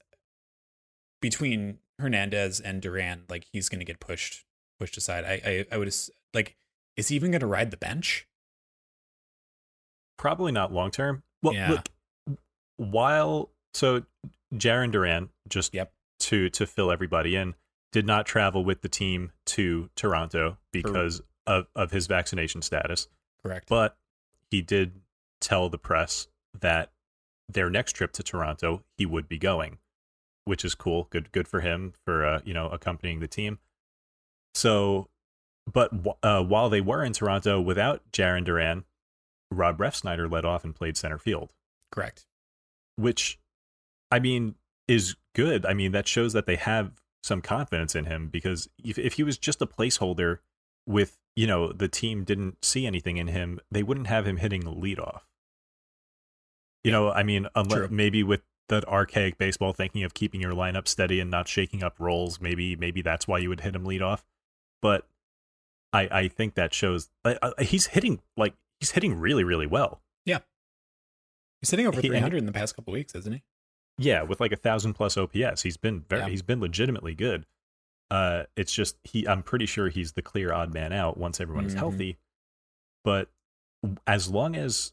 between 1.20 1.78
Hernandez 1.98 2.60
and 2.60 2.80
Duran, 2.80 3.24
like 3.28 3.46
he's 3.52 3.68
going 3.68 3.80
to 3.80 3.84
get 3.84 4.00
pushed 4.00 4.44
pushed 4.78 4.96
aside. 4.96 5.24
I 5.24 5.40
I, 5.44 5.66
I 5.72 5.76
would 5.78 5.94
like, 6.34 6.56
is 6.96 7.08
he 7.08 7.16
even 7.16 7.30
going 7.30 7.40
to 7.40 7.46
ride 7.46 7.70
the 7.70 7.76
bench? 7.76 8.26
Probably 10.16 10.52
not 10.52 10.72
long 10.72 10.90
term. 10.90 11.22
Well, 11.42 11.54
Yeah. 11.54 11.70
look, 11.70 11.88
while 12.76 13.50
so 13.74 14.04
Jarren 14.54 14.90
Duran 14.90 15.30
just 15.48 15.74
Yep. 15.74 15.92
to 16.20 16.50
to 16.50 16.66
fill 16.66 16.90
everybody 16.90 17.36
in 17.36 17.54
did 17.92 18.06
not 18.06 18.26
travel 18.26 18.64
with 18.64 18.82
the 18.82 18.88
team 18.88 19.32
to 19.46 19.90
Toronto 19.96 20.58
because 20.72 21.22
of 21.46 21.66
of 21.74 21.90
his 21.90 22.06
vaccination 22.06 22.62
status, 22.62 23.08
Correct. 23.42 23.68
but 23.68 23.96
he 24.50 24.60
did 24.62 25.00
tell 25.40 25.68
the 25.68 25.78
press 25.78 26.28
that 26.58 26.92
their 27.48 27.70
next 27.70 27.92
trip 27.92 28.12
to 28.12 28.22
Toronto 28.22 28.84
he 28.96 29.06
would 29.06 29.28
be 29.28 29.38
going, 29.38 29.78
which 30.44 30.64
is 30.64 30.74
cool. 30.74 31.08
Good 31.10 31.32
good 31.32 31.48
for 31.48 31.60
him 31.60 31.92
for 32.04 32.24
uh, 32.26 32.40
you 32.44 32.54
know 32.54 32.68
accompanying 32.68 33.20
the 33.20 33.28
team. 33.28 33.58
So, 34.54 35.08
but 35.72 35.90
uh, 36.22 36.42
while 36.42 36.68
they 36.68 36.80
were 36.80 37.04
in 37.04 37.12
Toronto 37.12 37.60
without 37.60 38.02
Jarren 38.12 38.44
Duran, 38.44 38.84
Rob 39.50 39.78
Refsnyder 39.78 40.30
led 40.30 40.44
off 40.44 40.64
and 40.64 40.74
played 40.74 40.96
center 40.96 41.18
field, 41.18 41.50
Correct. 41.92 42.26
which 42.96 43.38
I 44.10 44.18
mean 44.18 44.56
is 44.88 45.16
good. 45.34 45.64
I 45.64 45.74
mean 45.74 45.92
that 45.92 46.08
shows 46.08 46.32
that 46.32 46.46
they 46.46 46.56
have 46.56 47.00
some 47.22 47.42
confidence 47.42 47.94
in 47.94 48.06
him 48.06 48.28
because 48.28 48.68
if 48.82 48.98
if 48.98 49.14
he 49.14 49.22
was 49.22 49.38
just 49.38 49.62
a 49.62 49.66
placeholder 49.66 50.38
with 50.86 51.18
you 51.36 51.46
know 51.46 51.72
the 51.72 51.88
team 51.88 52.24
didn't 52.24 52.64
see 52.64 52.86
anything 52.86 53.16
in 53.16 53.28
him, 53.28 53.60
they 53.70 53.82
wouldn't 53.82 54.06
have 54.08 54.26
him 54.26 54.38
hitting 54.38 54.62
the 54.62 54.72
leadoff. 54.72 55.20
You 56.82 56.92
know, 56.92 57.10
I 57.12 57.22
mean, 57.22 57.42
True. 57.42 57.50
unless 57.56 57.90
maybe 57.90 58.22
with 58.22 58.40
that 58.70 58.86
archaic 58.88 59.38
baseball 59.38 59.72
thinking 59.72 60.02
of 60.02 60.14
keeping 60.14 60.40
your 60.40 60.52
lineup 60.52 60.88
steady 60.88 61.20
and 61.20 61.30
not 61.30 61.46
shaking 61.46 61.84
up 61.84 61.94
roles. 62.00 62.40
maybe 62.40 62.74
maybe 62.74 63.02
that's 63.02 63.28
why 63.28 63.38
you 63.38 63.48
would 63.50 63.60
hit 63.60 63.76
him 63.76 63.84
lead 63.84 64.02
off. 64.02 64.24
But 64.82 65.06
I 65.92 66.08
I 66.10 66.28
think 66.28 66.54
that 66.54 66.72
shows 66.74 67.10
uh, 67.24 67.52
he's 67.60 67.86
hitting 67.88 68.20
like 68.36 68.54
he's 68.80 68.92
hitting 68.92 69.14
really 69.20 69.44
really 69.44 69.66
well. 69.66 70.00
Yeah, 70.24 70.38
he's 71.60 71.70
hitting 71.70 71.86
over 71.86 72.00
He- 72.00 72.08
300 72.08 72.38
in 72.38 72.46
the 72.46 72.52
past 72.52 72.74
couple 72.74 72.92
weeks, 72.92 73.14
isn't 73.14 73.32
he? 73.32 73.42
Yeah, 73.98 74.22
with 74.22 74.40
like 74.40 74.52
a 74.52 74.56
thousand 74.56 74.94
plus 74.94 75.16
OPS, 75.18 75.62
he's 75.62 75.76
been 75.76 76.00
very 76.08 76.22
Yeah. 76.22 76.28
he's 76.28 76.42
been 76.42 76.60
legitimately 76.60 77.14
good. 77.14 77.44
Uh, 78.10 78.44
it's 78.56 78.72
just 78.72 78.96
he 79.04 79.28
I'm 79.28 79.42
pretty 79.42 79.66
sure 79.66 79.88
he's 79.88 80.12
the 80.12 80.22
clear 80.22 80.52
odd 80.52 80.72
man 80.74 80.92
out 80.92 81.16
once 81.18 81.40
everyone 81.40 81.64
is 81.66 81.74
Mhm. 81.74 81.78
healthy. 81.78 82.18
But 83.04 83.28
as 84.06 84.28
long 84.28 84.56
as 84.56 84.92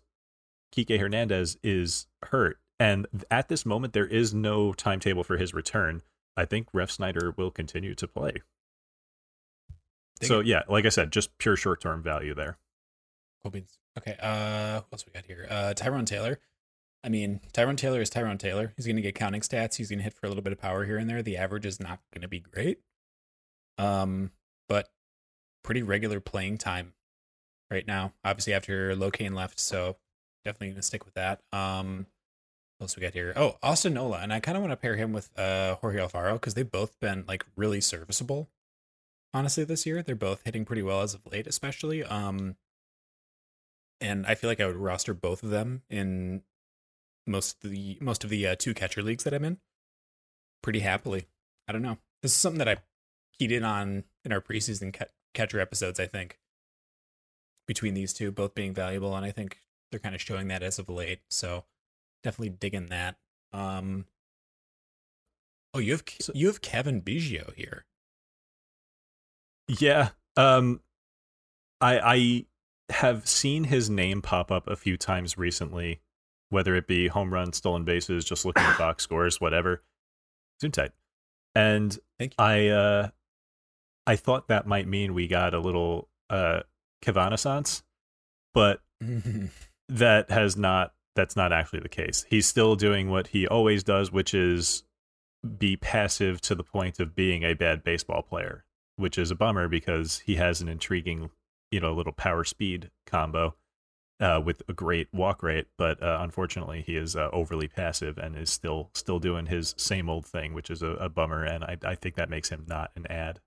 Kike 0.75 0.99
Hernandez 0.99 1.57
is 1.63 2.07
hurt, 2.23 2.59
and 2.79 3.07
at 3.31 3.47
this 3.47 3.65
moment 3.65 3.93
there 3.93 4.07
is 4.07 4.33
no 4.33 4.73
timetable 4.73 5.23
for 5.23 5.37
his 5.37 5.53
return, 5.53 6.01
I 6.35 6.45
think 6.45 6.71
Refsnyder 6.71 7.35
will 7.37 7.51
continue 7.51 7.95
to 7.95 8.07
play. 8.07 8.33
So 10.21 10.39
it. 10.39 10.47
yeah, 10.47 10.63
like 10.67 10.85
I 10.85 10.89
said, 10.89 11.11
just 11.11 11.37
pure 11.37 11.55
short 11.55 11.81
term 11.81 12.01
value 12.01 12.33
there. 12.33 12.57
Cool 13.43 13.51
beans. 13.51 13.77
Okay. 13.97 14.15
Uh, 14.19 14.75
what 14.75 14.93
else 14.93 15.05
we 15.05 15.11
got 15.11 15.25
here? 15.25 15.47
Uh, 15.49 15.73
Tyrone 15.73 16.05
Taylor. 16.05 16.39
I 17.03 17.09
mean, 17.09 17.39
Tyrone 17.53 17.75
Taylor 17.75 18.01
is 18.01 18.09
Tyrone 18.09 18.37
Taylor. 18.37 18.73
He's 18.75 18.85
going 18.85 18.95
to 18.95 19.01
get 19.01 19.15
counting 19.15 19.41
stats. 19.41 19.75
He's 19.75 19.89
going 19.89 19.99
to 19.99 20.03
hit 20.03 20.13
for 20.13 20.25
a 20.25 20.29
little 20.29 20.43
bit 20.43 20.53
of 20.53 20.59
power 20.59 20.85
here 20.85 20.97
and 20.97 21.09
there. 21.09 21.21
The 21.21 21.37
average 21.37 21.65
is 21.65 21.79
not 21.79 21.99
going 22.13 22.21
to 22.21 22.27
be 22.27 22.39
great. 22.39 22.79
Um, 23.77 24.31
but 24.67 24.89
pretty 25.63 25.83
regular 25.83 26.19
playing 26.19 26.57
time 26.57 26.93
right 27.71 27.85
now. 27.87 28.13
Obviously, 28.25 28.53
after 28.53 28.95
Locaine 28.95 29.35
left, 29.35 29.59
so 29.59 29.97
definitely 30.43 30.67
going 30.69 30.77
to 30.77 30.83
stick 30.83 31.05
with 31.05 31.13
that. 31.13 31.41
Um, 31.53 32.07
else 32.81 32.95
we 32.95 33.01
got 33.01 33.13
here? 33.13 33.33
Oh, 33.35 33.57
Austin 33.63 33.93
Nola, 33.93 34.19
and 34.19 34.31
I 34.31 34.39
kind 34.39 34.55
of 34.57 34.61
want 34.61 34.71
to 34.71 34.77
pair 34.77 34.95
him 34.95 35.13
with 35.13 35.29
uh 35.37 35.75
Jorge 35.75 35.99
Alfaro 35.99 36.33
because 36.33 36.53
they've 36.53 36.69
both 36.69 36.99
been 36.99 37.23
like 37.27 37.45
really 37.55 37.81
serviceable. 37.81 38.49
honestly 39.33 39.63
this 39.63 39.85
year. 39.85 40.01
They're 40.03 40.15
both 40.15 40.41
hitting 40.45 40.65
pretty 40.65 40.81
well 40.83 41.01
as 41.01 41.13
of 41.13 41.25
late, 41.31 41.47
especially. 41.47 42.03
Um, 42.03 42.55
and 43.99 44.25
I 44.27 44.35
feel 44.35 44.49
like 44.49 44.59
I 44.61 44.67
would 44.67 44.75
roster 44.75 45.13
both 45.13 45.43
of 45.43 45.49
them 45.49 45.81
in 45.89 46.43
most 47.25 47.63
of 47.63 47.71
the 47.71 47.97
most 47.99 48.23
of 48.23 48.29
the 48.29 48.47
uh, 48.47 48.55
two 48.57 48.73
catcher 48.73 49.01
leagues 49.01 49.23
that 49.23 49.33
I'm 49.33 49.43
in 49.45 49.57
pretty 50.61 50.79
happily. 50.79 51.27
I 51.67 51.71
don't 51.73 51.81
know. 51.81 51.97
This 52.21 52.31
is 52.31 52.37
something 52.37 52.59
that 52.59 52.69
I 52.69 52.77
keyed 53.37 53.51
in 53.51 53.63
on 53.63 54.03
in 54.23 54.31
our 54.31 54.41
preseason 54.41 54.93
ca- 54.93 55.05
catcher 55.33 55.59
episodes. 55.59 55.99
I 55.99 56.05
think 56.05 56.39
between 57.67 57.95
these 57.95 58.13
two, 58.13 58.31
both 58.31 58.55
being 58.55 58.73
valuable, 58.73 59.15
and 59.15 59.25
I 59.25 59.31
think 59.31 59.57
they're 59.91 59.99
kind 59.99 60.15
of 60.15 60.21
showing 60.21 60.47
that 60.47 60.63
as 60.63 60.79
of 60.79 60.89
late. 60.89 61.19
So 61.29 61.65
definitely 62.27 62.49
digging 62.59 62.87
that. 62.87 63.15
Um, 63.53 64.05
oh, 65.73 65.79
you 65.79 65.93
have 65.93 66.03
So- 66.19 66.33
you 66.35 66.47
have 66.47 66.61
Cavan 66.61 67.01
Biggio 67.01 67.53
here. 67.55 67.85
Yeah. 69.67 70.09
Um 70.35 70.81
I 71.81 71.99
I 71.99 72.45
have 72.93 73.27
seen 73.27 73.65
his 73.65 73.89
name 73.89 74.21
pop 74.21 74.51
up 74.51 74.67
a 74.67 74.75
few 74.75 74.97
times 74.97 75.37
recently, 75.37 76.01
whether 76.49 76.75
it 76.75 76.87
be 76.87 77.07
home 77.07 77.33
runs, 77.33 77.57
stolen 77.57 77.83
bases, 77.83 78.23
just 78.25 78.45
looking 78.45 78.63
at 78.63 78.77
box 78.77 79.03
scores, 79.03 79.39
whatever. 79.41 79.83
Zoom 80.61 80.71
tight. 80.71 80.91
And 81.55 81.97
Thank 82.19 82.33
you. 82.33 82.43
I 82.45 82.67
uh 82.67 83.09
I 84.05 84.15
thought 84.15 84.47
that 84.49 84.67
might 84.67 84.87
mean 84.87 85.13
we 85.13 85.27
got 85.27 85.53
a 85.53 85.59
little 85.59 86.09
uh 86.29 86.61
Kavanescence, 87.01 87.83
but 88.53 88.81
that 89.89 90.29
has 90.31 90.57
not 90.57 90.93
that's 91.17 91.35
not 91.35 91.51
actually 91.51 91.81
the 91.81 91.89
case. 91.89 92.25
He's 92.29 92.45
still 92.45 92.75
doing 92.75 93.09
what 93.09 93.27
he 93.27 93.45
always 93.45 93.83
does, 93.83 94.11
which 94.11 94.33
is 94.33 94.83
be 95.57 95.75
passive 95.75 96.39
to 96.41 96.55
the 96.55 96.63
point 96.63 96.99
of 96.99 97.15
being 97.15 97.43
a 97.43 97.53
bad 97.53 97.83
baseball 97.83 98.21
player, 98.21 98.63
which 98.95 99.17
is 99.17 99.31
a 99.31 99.35
bummer 99.35 99.67
because 99.67 100.19
he 100.19 100.35
has 100.35 100.61
an 100.61 100.69
intriguing, 100.69 101.31
you 101.71 101.79
know, 101.79 101.93
little 101.93 102.13
power 102.13 102.43
speed 102.43 102.91
combo 103.05 103.55
uh, 104.19 104.41
with 104.43 104.61
a 104.67 104.73
great 104.73 105.07
walk 105.13 105.43
rate, 105.43 105.67
but 105.77 106.01
uh, 106.01 106.19
unfortunately 106.21 106.83
he 106.85 106.95
is 106.95 107.15
uh, 107.15 107.29
overly 107.33 107.67
passive 107.67 108.17
and 108.17 108.35
is 108.35 108.49
still 108.49 108.89
still 108.93 109.19
doing 109.19 109.47
his 109.47 109.75
same 109.77 110.09
old 110.09 110.25
thing, 110.25 110.53
which 110.53 110.69
is 110.69 110.81
a, 110.81 110.91
a 110.91 111.09
bummer, 111.09 111.43
and 111.43 111.63
I, 111.63 111.77
I 111.83 111.95
think 111.95 112.15
that 112.15 112.29
makes 112.29 112.49
him 112.49 112.65
not 112.67 112.91
an 112.95 113.05
ad. 113.07 113.39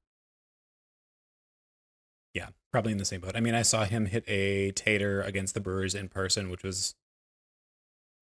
Yeah, 2.35 2.49
probably 2.71 2.93
in 2.93 2.99
the 2.99 3.05
same 3.05 3.21
boat. 3.21 3.33
I 3.35 3.41
mean, 3.41 3.55
I 3.55 3.62
saw 3.62 3.85
him 3.85 4.07
hit 4.07 4.25
a 4.29 4.71
tater 4.73 5.21
against 5.23 5.55
the 5.55 5.61
Brewers 5.61 5.97
in 5.97 6.09
person, 6.09 6.51
which 6.51 6.62
was 6.62 6.95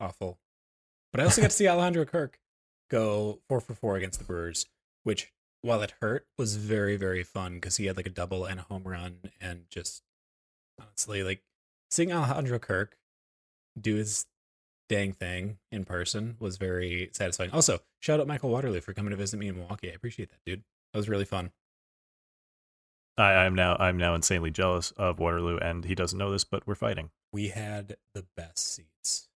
awful. 0.00 0.38
But 1.12 1.20
I 1.20 1.24
also 1.24 1.40
got 1.40 1.50
to 1.50 1.56
see 1.56 1.68
Alejandro 1.68 2.04
Kirk 2.04 2.38
go 2.90 3.40
four 3.48 3.60
for 3.60 3.74
four 3.74 3.96
against 3.96 4.18
the 4.18 4.24
Brewers, 4.24 4.66
which, 5.04 5.32
while 5.62 5.82
it 5.82 5.94
hurt, 6.00 6.26
was 6.36 6.56
very, 6.56 6.96
very 6.96 7.22
fun 7.22 7.54
because 7.54 7.76
he 7.76 7.86
had 7.86 7.96
like 7.96 8.06
a 8.06 8.10
double 8.10 8.44
and 8.44 8.60
a 8.60 8.64
home 8.64 8.84
run. 8.84 9.18
And 9.40 9.64
just 9.70 10.02
honestly, 10.80 11.22
like 11.22 11.42
seeing 11.90 12.12
Alejandro 12.12 12.58
Kirk 12.58 12.98
do 13.80 13.94
his 13.96 14.26
dang 14.88 15.12
thing 15.12 15.58
in 15.70 15.84
person 15.84 16.36
was 16.40 16.56
very 16.56 17.10
satisfying. 17.12 17.50
Also, 17.50 17.80
shout 18.00 18.20
out 18.20 18.26
Michael 18.26 18.50
Waterloo 18.50 18.80
for 18.80 18.92
coming 18.92 19.10
to 19.10 19.16
visit 19.16 19.38
me 19.38 19.48
in 19.48 19.56
Milwaukee. 19.56 19.90
I 19.90 19.94
appreciate 19.94 20.30
that, 20.30 20.44
dude. 20.44 20.62
That 20.92 20.98
was 20.98 21.08
really 21.08 21.24
fun. 21.24 21.52
I, 23.16 23.32
I'm 23.32 23.54
now 23.54 23.76
I'm 23.76 23.96
now 23.98 24.14
insanely 24.14 24.50
jealous 24.50 24.92
of 24.92 25.18
Waterloo, 25.18 25.58
and 25.58 25.84
he 25.84 25.94
doesn't 25.94 26.18
know 26.18 26.30
this, 26.30 26.44
but 26.44 26.66
we're 26.66 26.74
fighting. 26.74 27.10
we 27.32 27.48
had 27.48 27.96
the 28.14 28.24
best 28.36 28.74
seats. 28.74 29.27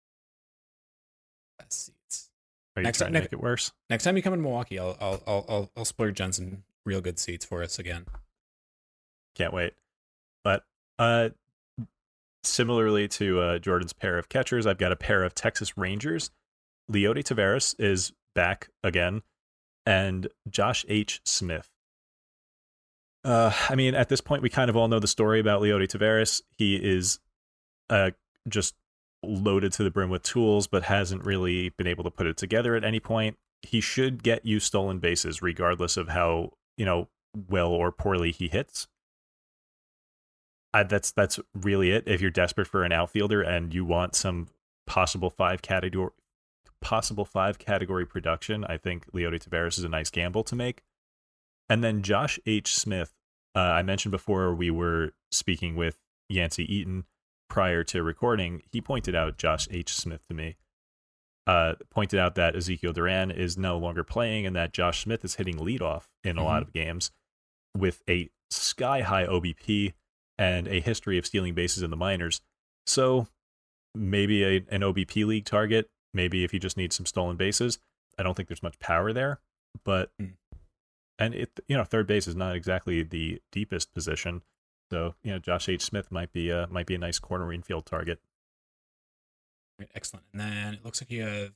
Best 1.63 1.87
seats. 1.87 2.31
Are 2.77 2.81
you 2.81 2.85
Next- 2.85 2.99
trying 2.99 3.09
to 3.09 3.13
next- 3.13 3.25
make 3.27 3.33
it 3.33 3.43
worse? 3.43 3.73
Next 3.91 4.05
time 4.05 4.17
you 4.17 4.23
come 4.23 4.35
in 4.35 4.43
Milwaukee, 4.43 4.79
I'll 4.79 4.97
I'll 5.01 5.23
I'll 5.27 5.45
I'll, 5.49 5.71
I'll 5.77 5.85
splurge 5.85 6.21
on 6.21 6.33
some 6.33 6.65
real 6.85 7.01
good 7.01 7.19
seats 7.19 7.45
for 7.45 7.63
us 7.63 7.79
again. 7.79 8.07
Can't 9.35 9.53
wait. 9.53 9.75
But 10.45 10.65
uh, 10.99 11.31
similarly 12.43 13.09
to 13.09 13.41
uh, 13.41 13.59
Jordan's 13.59 13.93
pair 13.93 14.19
of 14.19 14.29
catchers, 14.29 14.67
I've 14.67 14.79
got 14.79 14.93
a 14.93 14.97
pair 14.97 15.23
of 15.23 15.35
Texas 15.35 15.77
Rangers. 15.79 16.31
Leody 16.91 17.23
Taveras 17.23 17.75
is 17.79 18.13
back 18.35 18.69
again, 18.83 19.23
and 19.87 20.29
Josh 20.51 20.85
H. 20.89 21.21
Smith. 21.25 21.69
Uh, 23.25 23.53
I 23.69 23.77
mean, 23.77 23.95
at 23.95 24.09
this 24.09 24.21
point, 24.21 24.43
we 24.43 24.49
kind 24.51 24.69
of 24.69 24.77
all 24.77 24.89
know 24.89 24.99
the 24.99 25.07
story 25.07 25.39
about 25.39 25.63
Leody 25.63 25.87
Taveras. 25.87 26.43
He 26.51 26.75
is 26.77 27.21
uh, 27.89 28.11
just 28.49 28.75
loaded 29.23 29.73
to 29.73 29.85
the 29.85 29.91
brim 29.91 30.11
with 30.11 30.23
tools, 30.23 30.67
but 30.67 30.85
hasn't 30.85 31.25
really 31.25 31.71
been 31.71 31.87
able 31.87 32.05
to 32.05 32.11
put 32.11 32.27
it 32.27 32.37
together 32.37 32.75
at 32.75 32.85
any 32.85 33.01
point. 33.01 33.37
He 33.63 33.81
should 33.81 34.23
get 34.23 34.45
you 34.45 34.59
stolen 34.61 34.99
bases, 34.99 35.43
regardless 35.43 35.97
of 35.97 36.09
how 36.09 36.53
you 36.77 36.85
know 36.85 37.09
well 37.49 37.69
or 37.69 37.93
poorly 37.93 38.33
he 38.33 38.49
hits. 38.49 38.89
I, 40.75 40.85
that's 40.85 41.13
that's 41.13 41.39
really 41.55 41.91
it. 41.91 42.05
If 42.07 42.21
you're 42.21 42.31
desperate 42.31 42.67
for 42.67 42.85
an 42.85 42.93
outfielder 42.93 43.43
and 43.43 43.75
you 43.75 43.85
want 43.85 44.15
some 44.15 44.49
possible 44.87 45.31
five 45.31 45.63
category 45.63 46.11
possible 46.81 47.25
five 47.25 47.59
category 47.59 48.05
production, 48.05 48.65
I 48.65 48.77
think 48.77 49.11
Leody 49.13 49.43
Taveras 49.47 49.79
is 49.79 49.85
a 49.85 49.89
nice 49.89 50.11
gamble 50.11 50.45
to 50.45 50.57
make. 50.57 50.83
And 51.69 51.85
then 51.85 52.03
Josh 52.03 52.39
H. 52.45 52.75
Smith, 52.75 53.13
uh, 53.55 53.61
I 53.61 53.83
mentioned 53.83 54.13
before 54.13 54.55
we 54.55 54.71
were 54.71 55.13
speaking 55.31 55.77
with 55.77 55.99
Yancey 56.29 56.65
Eaton 56.75 57.05
prior 57.53 57.85
to 57.85 58.03
recording. 58.03 58.63
He 58.73 58.81
pointed 58.81 59.15
out 59.15 59.37
Josh 59.37 59.69
H. 59.71 59.93
Smith 59.93 60.27
to 60.29 60.33
me. 60.33 60.57
Uh, 61.47 61.75
pointed 61.91 62.19
out 62.19 62.35
that 62.37 62.57
Ezekiel 62.57 62.95
Duran 62.95 63.31
is 63.31 63.59
no 63.59 63.77
longer 63.77 64.03
playing 64.03 64.47
and 64.47 64.57
that 64.57 64.73
Josh 64.73 65.03
Smith 65.03 65.23
is 65.23 65.35
hitting 65.35 65.59
leadoff 65.59 66.05
in 66.25 66.39
a 66.39 66.45
lot 66.45 66.63
of 66.63 66.73
games 66.73 67.11
with 67.77 68.03
a 68.09 68.31
sky 68.51 69.03
high 69.03 69.27
OBP 69.27 69.93
and 70.39 70.67
a 70.67 70.81
history 70.81 71.19
of 71.19 71.27
stealing 71.27 71.53
bases 71.53 71.83
in 71.83 71.91
the 71.91 71.97
minors. 71.97 72.41
So 72.87 73.27
maybe 73.95 74.43
a, 74.45 74.65
an 74.71 74.81
OBP 74.81 75.27
league 75.27 75.45
target, 75.45 75.91
maybe 76.15 76.45
if 76.45 76.55
you 76.55 76.59
just 76.59 76.79
need 76.79 76.95
some 76.95 77.05
stolen 77.05 77.37
bases. 77.37 77.79
I 78.19 78.23
don't 78.23 78.35
think 78.35 78.49
there's 78.49 78.63
much 78.63 78.79
power 78.79 79.13
there, 79.13 79.41
but 79.85 80.11
Mm. 80.19 80.33
and 81.19 81.35
it 81.35 81.51
you 81.69 81.77
know 81.77 81.85
third 81.85 82.07
base 82.07 82.27
is 82.27 82.35
not 82.37 82.57
exactly 82.57 83.03
the 83.03 83.43
deepest 83.51 83.93
position. 83.93 84.41
So 84.93 85.15
you 85.23 85.33
know 85.33 85.39
Josh 85.39 85.71
H 85.71 85.81
Smith 85.81 86.13
might 86.13 86.35
be 86.35 86.51
a 86.51 86.67
might 86.71 86.85
be 86.85 86.95
a 86.95 86.99
nice 86.99 87.19
corner 87.19 87.51
infield 87.51 87.87
target. 87.87 88.21
Excellent. 89.95 90.27
And 90.33 90.41
then 90.43 90.75
it 90.75 90.85
looks 90.85 91.01
like 91.01 91.11
you 91.11 91.23
have 91.23 91.53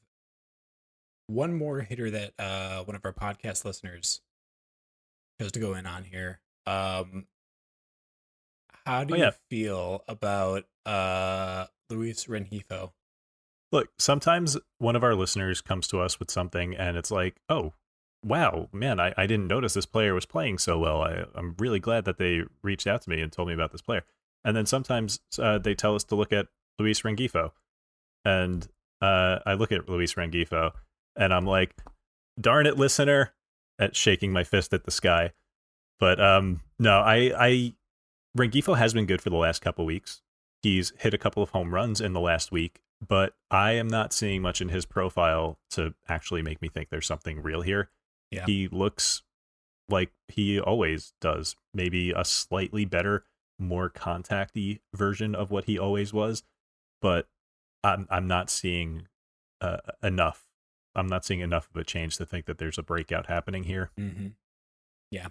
one 1.27 1.53
more 1.53 1.81
hitter 1.81 2.11
that 2.11 2.33
uh 2.39 2.83
one 2.85 2.97
of 2.97 3.05
our 3.05 3.13
podcast 3.13 3.67
listeners 3.67 4.23
chose 5.39 5.53
to 5.53 5.61
go 5.61 5.75
in 5.75 5.85
on 5.85 6.05
here. 6.05 6.41
Um 6.67 7.27
how 8.87 9.05
do 9.05 9.13
Oh, 9.15 9.19
you 9.19 9.31
feel 9.51 10.03
about 10.09 10.65
uh 10.87 11.67
Luis 11.91 12.25
Rengifo? 12.25 12.93
Look, 13.71 13.91
sometimes 13.99 14.57
one 14.79 14.97
of 14.97 15.05
our 15.05 15.15
listeners 15.15 15.61
comes 15.61 15.89
to 15.89 16.01
us 16.01 16.19
with 16.19 16.31
something 16.31 16.75
and 16.75 16.97
it's 16.97 17.11
like, 17.11 17.37
oh, 17.51 17.75
wow, 18.25 18.69
man, 18.73 19.01
I, 19.01 19.15
I 19.17 19.27
didn't 19.27 19.49
notice 19.49 19.75
this 19.75 19.87
player 19.87 20.15
was 20.15 20.27
playing 20.27 20.59
so 20.59 20.79
well. 20.79 21.03
I, 21.03 21.25
I'm 21.35 21.55
really 21.59 21.81
glad 21.81 22.05
that 22.05 22.19
they 22.19 22.43
reached 22.63 22.87
out 22.87 23.03
to 23.03 23.11
me 23.11 23.21
and 23.21 23.33
told 23.33 23.49
me 23.49 23.55
about 23.55 23.73
this 23.73 23.83
player. 23.83 24.05
And 24.45 24.57
then 24.57 24.67
sometimes 24.67 25.21
uh, 25.39 25.59
they 25.59 25.75
tell 25.75 25.95
us 25.95 26.05
to 26.05 26.15
look 26.15 26.33
at 26.33 26.47
Luis 26.79 27.03
Rengifo. 27.03 27.53
And 28.25 28.67
uh, 29.01 29.41
I 29.45 29.55
look 29.55 29.73
at 29.73 29.89
Luis 29.89 30.15
Rengifo 30.15 30.73
and 31.17 31.33
I'm 31.33 31.47
like, 31.47 31.75
darn 32.41 32.67
it, 32.67 32.77
listener, 32.77 33.33
at 33.79 33.97
shaking 33.97 34.33
my 34.33 34.45
fist 34.45 34.73
at 34.73 34.85
the 34.85 34.91
sky. 34.91 35.33
But 35.99 36.21
um, 36.21 36.61
no, 36.79 37.01
I, 37.01 37.33
I 37.39 37.75
Rengifo 38.37 38.77
has 38.77 38.93
been 38.93 39.07
good 39.07 39.23
for 39.23 39.31
the 39.31 39.37
last 39.37 39.63
couple 39.63 39.85
weeks. 39.85 40.23
He's 40.63 40.93
hit 40.99 41.15
a 41.15 41.19
couple 41.19 41.43
of 41.43 41.51
home 41.51 41.75
runs 41.75 42.01
in 42.01 42.13
the 42.13 42.21
last 42.21 42.53
week, 42.53 42.81
but 43.07 43.35
I 43.51 43.73
am 43.73 43.89
not 43.89 44.13
seeing 44.13 44.43
much 44.43 44.61
in 44.61 44.69
his 44.69 44.85
profile 44.85 45.59
to 45.71 45.95
actually 46.09 46.43
make 46.43 46.61
me 46.61 46.69
think 46.69 46.89
there's 46.89 47.07
something 47.07 47.43
real 47.43 47.63
here. 47.63 47.91
Yeah. 48.31 48.45
He 48.47 48.69
looks 48.69 49.23
like 49.89 50.13
he 50.29 50.61
always 50.61 51.13
does, 51.21 51.57
maybe 51.73 52.11
a 52.11 52.25
slightly 52.25 52.85
better, 52.85 53.25
more 53.59 53.89
contacty 53.89 54.83
version 54.95 55.35
of 55.35 55.51
what 55.51 55.65
he 55.65 55.79
always 55.79 56.13
was, 56.13 56.43
but 57.01 57.29
I'm 57.85 58.07
I'm 58.11 58.27
not 58.27 58.51
seeing 58.51 59.09
uh, 59.61 59.79
enough. 60.03 60.45
I'm 60.95 61.07
not 61.07 61.25
seeing 61.25 61.41
enough 61.41 61.69
of 61.73 61.81
a 61.81 61.85
change 61.85 62.17
to 62.17 62.27
think 62.27 62.47
that 62.47 62.59
there's 62.59 62.79
a 62.79 62.83
breakout 62.83 63.27
happening 63.27 63.65
here. 63.65 63.91
Mm-hmm. 63.99 64.29
Yeah. 65.11 65.29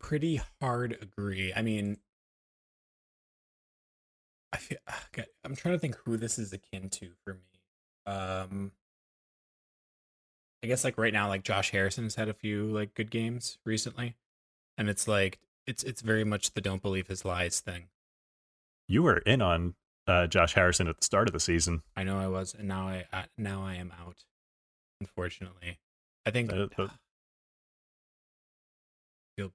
Pretty 0.00 0.40
hard 0.60 0.98
agree. 1.00 1.52
I 1.54 1.62
mean, 1.62 1.98
I 4.52 4.58
feel 4.58 4.78
okay, 5.08 5.26
I'm 5.44 5.56
trying 5.56 5.74
to 5.74 5.78
think 5.78 5.96
who 6.04 6.16
this 6.16 6.38
is 6.38 6.52
akin 6.52 6.90
to 6.90 7.10
for 7.24 7.34
me. 7.34 8.12
Um, 8.12 8.72
I 10.64 10.66
guess 10.66 10.82
like 10.82 10.96
right 10.96 11.12
now, 11.12 11.28
like 11.28 11.42
Josh 11.42 11.72
Harrison 11.72 12.04
has 12.04 12.14
had 12.14 12.30
a 12.30 12.32
few 12.32 12.64
like 12.64 12.94
good 12.94 13.10
games 13.10 13.58
recently, 13.66 14.14
and 14.78 14.88
it's 14.88 15.06
like 15.06 15.38
it's 15.66 15.82
it's 15.82 16.00
very 16.00 16.24
much 16.24 16.54
the 16.54 16.62
don't 16.62 16.80
believe 16.80 17.08
his 17.08 17.22
lies 17.22 17.60
thing. 17.60 17.88
You 18.88 19.02
were 19.02 19.18
in 19.18 19.42
on 19.42 19.74
uh, 20.06 20.26
Josh 20.26 20.54
Harrison 20.54 20.88
at 20.88 20.96
the 20.96 21.04
start 21.04 21.28
of 21.28 21.34
the 21.34 21.40
season. 21.40 21.82
I 21.94 22.02
know 22.02 22.18
I 22.18 22.28
was, 22.28 22.54
and 22.54 22.66
now 22.66 22.88
I, 22.88 23.04
I 23.12 23.26
now 23.36 23.62
I 23.62 23.74
am 23.74 23.92
out. 24.00 24.24
Unfortunately, 25.02 25.80
I 26.24 26.30
think 26.30 26.50
Uh, 26.50 26.68
uh. 26.78 26.88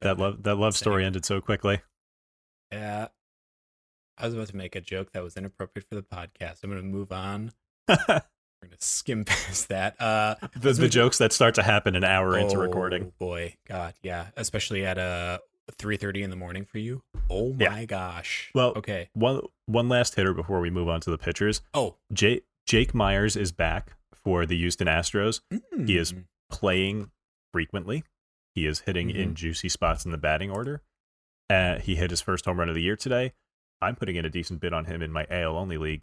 That 0.02 0.18
love 0.20 0.44
that 0.44 0.58
love 0.58 0.76
story 0.76 1.06
ended 1.06 1.26
so 1.26 1.42
quickly. 1.42 1.82
Yeah. 2.72 3.08
I 4.16 4.26
was 4.26 4.36
about 4.36 4.50
to 4.50 4.56
make 4.56 4.76
a 4.76 4.82
joke 4.82 5.14
that 5.14 5.24
was 5.24 5.36
inappropriate 5.36 5.88
for 5.90 5.96
the 5.96 6.04
podcast. 6.04 6.60
I'm 6.64 6.70
going 6.70 6.84
to 6.84 6.88
move 6.88 7.12
on. 7.12 7.52
We're 8.62 8.68
going 8.70 8.78
to 8.78 8.86
skim 8.86 9.26
past 9.26 9.70
that. 9.70 10.00
Uh, 10.02 10.36
the, 10.60 10.74
the 10.74 10.90
jokes 10.90 11.18
that 11.20 11.32
start 11.34 11.56
to 11.56 11.64
happen 11.64 11.96
an 11.96 12.04
hour 12.04 12.38
into 12.38 12.58
oh, 12.58 12.62
recording. 12.62 13.14
boy, 13.20 13.56
God, 13.68 13.94
yeah, 14.02 14.28
especially 14.36 14.86
at 14.86 14.98
uh 14.98 15.40
3:30 15.78 16.24
in 16.24 16.30
the 16.30 16.36
morning 16.36 16.66
for 16.66 16.80
you. 16.80 17.04
Oh 17.30 17.56
Yeah. 17.58 17.70
my 17.70 17.86
gosh. 17.86 18.50
Well- 18.56 18.74
okay. 18.76 19.10
One 19.14 19.42
one 19.68 19.88
last 19.88 20.16
hitter 20.16 20.34
before 20.34 20.60
we 20.60 20.70
move 20.70 20.90
on 20.90 21.00
to 21.02 21.10
the 21.12 21.18
pitchers. 21.18 21.62
Oh, 21.74 21.96
Jake 22.12 22.44
Jake 22.66 22.94
Myers 22.94 23.36
is 23.36 23.52
back 23.52 23.94
for 24.24 24.46
the 24.46 24.58
Houston 24.58 24.88
Astros, 24.88 25.42
He 25.86 25.98
is- 25.98 26.14
mm, 26.14 26.26
playing 26.52 27.12
frequently. 27.54 28.04
He 28.56 28.66
is 28.66 28.82
hitting 28.82 29.10
in 29.12 29.36
juicy 29.36 29.70
spots 29.70 30.04
in 30.06 30.12
the 30.12 30.18
batting 30.18 30.52
order. 30.52 30.82
Uh, 31.50 31.78
he 31.80 31.96
hit 31.96 32.10
his 32.10 32.20
first 32.22 32.46
home 32.46 32.60
run 32.60 32.68
of 32.68 32.76
the 32.76 32.82
year 32.82 32.96
today. 32.96 33.34
I'm 33.82 33.96
putting 33.96 34.18
in 34.18 34.26
a 34.26 34.30
decent 34.30 34.60
bid 34.60 34.74
on 34.74 34.86
him 34.86 35.02
in 35.02 35.12
my 35.14 35.26
AL 35.32 35.56
only 35.56 35.78
league, 35.78 36.02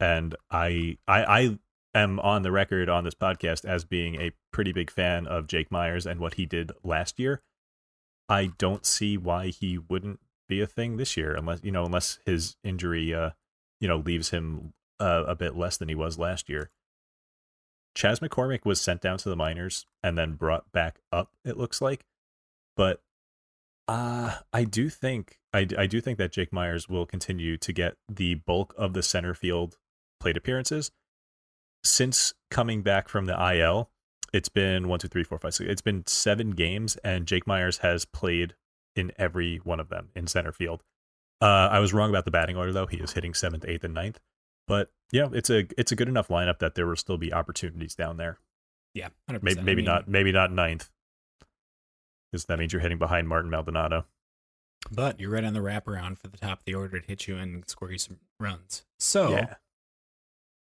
and 0.00 0.34
I 0.50 0.96
I, 1.06 1.24
I 1.24 1.58
am 1.94 2.18
on 2.20 2.42
the 2.42 2.52
record 2.52 2.88
on 2.88 3.04
this 3.04 3.14
podcast 3.14 3.64
as 3.64 3.84
being 3.84 4.20
a 4.20 4.32
pretty 4.52 4.72
big 4.72 4.90
fan 4.90 5.26
of 5.26 5.46
Jake 5.46 5.70
Myers 5.70 6.06
and 6.06 6.20
what 6.20 6.34
he 6.34 6.46
did 6.46 6.72
last 6.82 7.18
year. 7.18 7.42
I 8.28 8.52
don't 8.58 8.86
see 8.86 9.16
why 9.16 9.48
he 9.48 9.78
wouldn't 9.78 10.20
be 10.48 10.60
a 10.60 10.66
thing 10.66 10.96
this 10.96 11.16
year, 11.16 11.34
unless 11.34 11.60
you 11.62 11.72
know, 11.72 11.84
unless 11.84 12.18
his 12.24 12.56
injury, 12.64 13.12
uh, 13.14 13.30
you 13.80 13.88
know, 13.88 13.98
leaves 13.98 14.30
him 14.30 14.72
uh, 15.00 15.24
a 15.26 15.34
bit 15.34 15.56
less 15.56 15.76
than 15.76 15.88
he 15.88 15.94
was 15.94 16.18
last 16.18 16.48
year. 16.48 16.70
Chas 17.94 18.20
McCormick 18.20 18.64
was 18.64 18.80
sent 18.80 19.02
down 19.02 19.18
to 19.18 19.28
the 19.28 19.36
minors 19.36 19.86
and 20.02 20.16
then 20.16 20.34
brought 20.34 20.72
back 20.72 21.00
up. 21.12 21.32
It 21.44 21.58
looks 21.58 21.82
like, 21.82 22.06
but 22.74 23.02
uh, 23.86 24.36
I 24.52 24.64
do 24.64 24.88
think 24.88 25.38
I, 25.52 25.66
I 25.76 25.86
do 25.86 26.00
think 26.00 26.16
that 26.18 26.32
Jake 26.32 26.52
Myers 26.52 26.88
will 26.88 27.04
continue 27.04 27.58
to 27.58 27.72
get 27.72 27.96
the 28.08 28.34
bulk 28.34 28.74
of 28.78 28.94
the 28.94 29.02
center 29.02 29.34
field 29.34 29.76
plate 30.20 30.36
appearances 30.36 30.90
since 31.84 32.34
coming 32.50 32.82
back 32.82 33.08
from 33.08 33.26
the 33.26 33.54
IL. 33.54 33.90
It's 34.32 34.48
been 34.48 34.88
one, 34.88 34.98
two, 34.98 35.08
three, 35.08 35.24
four, 35.24 35.38
five, 35.38 35.54
six. 35.54 35.70
It's 35.70 35.82
been 35.82 36.06
seven 36.06 36.52
games, 36.52 36.96
and 37.04 37.26
Jake 37.26 37.46
Myers 37.46 37.78
has 37.78 38.04
played 38.06 38.54
in 38.96 39.12
every 39.18 39.58
one 39.58 39.80
of 39.80 39.88
them 39.88 40.08
in 40.14 40.26
center 40.26 40.52
field. 40.52 40.82
Uh, 41.40 41.68
I 41.70 41.80
was 41.80 41.92
wrong 41.92 42.08
about 42.08 42.24
the 42.24 42.30
batting 42.30 42.56
order 42.56 42.72
though. 42.72 42.86
He 42.86 42.98
is 42.98 43.12
hitting 43.12 43.34
seventh, 43.34 43.64
eighth, 43.66 43.84
and 43.84 43.92
ninth. 43.92 44.20
But 44.68 44.90
yeah, 45.10 45.28
it's 45.32 45.50
a 45.50 45.66
it's 45.76 45.92
a 45.92 45.96
good 45.96 46.08
enough 46.08 46.28
lineup 46.28 46.60
that 46.60 46.76
there 46.76 46.86
will 46.86 46.96
still 46.96 47.18
be 47.18 47.32
opportunities 47.32 47.94
down 47.94 48.16
there. 48.16 48.38
yeah, 48.94 49.08
100%. 49.28 49.42
Maybe 49.42 49.72
I 49.72 49.74
mean, 49.74 49.84
not 49.84 50.08
maybe 50.08 50.32
not 50.32 50.52
ninth, 50.52 50.88
because 52.30 52.44
that 52.46 52.58
means 52.58 52.72
you're 52.72 52.80
hitting 52.80 52.98
behind 52.98 53.28
Martin 53.28 53.50
Maldonado. 53.50 54.06
But 54.90 55.20
you're 55.20 55.30
right 55.30 55.44
on 55.44 55.52
the 55.52 55.60
wraparound 55.60 56.18
for 56.18 56.28
the 56.28 56.38
top 56.38 56.60
of 56.60 56.64
the 56.64 56.74
order 56.74 57.00
to 57.00 57.06
hit 57.06 57.26
you 57.26 57.36
and 57.36 57.68
score 57.68 57.92
you 57.92 57.98
some 57.98 58.18
runs. 58.40 58.84
So 58.98 59.30
Yeah, 59.30 59.54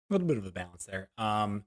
a 0.10 0.14
little 0.14 0.28
bit 0.28 0.38
of 0.38 0.46
a 0.46 0.52
balance 0.52 0.86
there. 0.86 1.10
Um, 1.18 1.66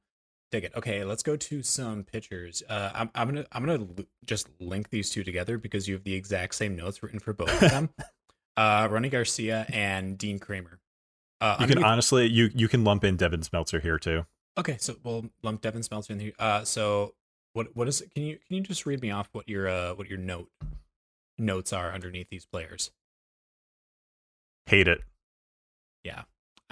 dig 0.50 0.64
it. 0.64 0.72
Okay, 0.76 1.04
let's 1.04 1.22
go 1.22 1.36
to 1.36 1.62
some 1.62 2.04
pitchers. 2.04 2.62
Uh, 2.68 2.90
I'm, 2.94 3.10
I'm 3.14 3.28
gonna 3.28 3.46
I'm 3.52 3.64
gonna 3.64 3.80
l- 3.80 4.04
just 4.24 4.48
link 4.60 4.90
these 4.90 5.10
two 5.10 5.24
together 5.24 5.58
because 5.58 5.88
you 5.88 5.94
have 5.94 6.04
the 6.04 6.14
exact 6.14 6.54
same 6.54 6.76
notes 6.76 7.02
written 7.02 7.18
for 7.18 7.32
both 7.32 7.62
of 7.62 7.70
them. 7.70 7.90
uh, 8.56 8.88
Rony 8.88 9.10
Garcia 9.10 9.66
and 9.72 10.18
Dean 10.18 10.38
Kremer. 10.38 10.78
Uh, 11.40 11.56
you 11.60 11.66
can 11.66 11.82
honestly 11.82 12.26
you 12.26 12.50
you 12.54 12.68
can 12.68 12.84
lump 12.84 13.02
in 13.04 13.16
Devin 13.16 13.40
Smeltzer 13.40 13.82
here 13.82 13.98
too. 13.98 14.24
okay, 14.56 14.76
so 14.78 14.94
we'll 15.02 15.26
lump 15.42 15.60
Devin 15.60 15.82
Smeltzer 15.82 16.10
in 16.10 16.20
here. 16.20 16.32
Uh, 16.38 16.64
so 16.64 17.14
what 17.54 17.74
what 17.74 17.88
is 17.88 18.00
it? 18.00 18.12
Can 18.14 18.22
you 18.22 18.38
can 18.46 18.56
you 18.56 18.62
just 18.62 18.86
read 18.86 19.00
me 19.02 19.10
off 19.10 19.28
what 19.32 19.48
your 19.48 19.68
uh 19.68 19.94
what 19.94 20.08
your 20.08 20.18
note 20.18 20.50
notes 21.38 21.72
are 21.72 21.92
underneath 21.92 22.28
these 22.30 22.46
players? 22.46 22.90
Hate 24.66 24.86
it. 24.86 25.00
Yeah, 26.04 26.22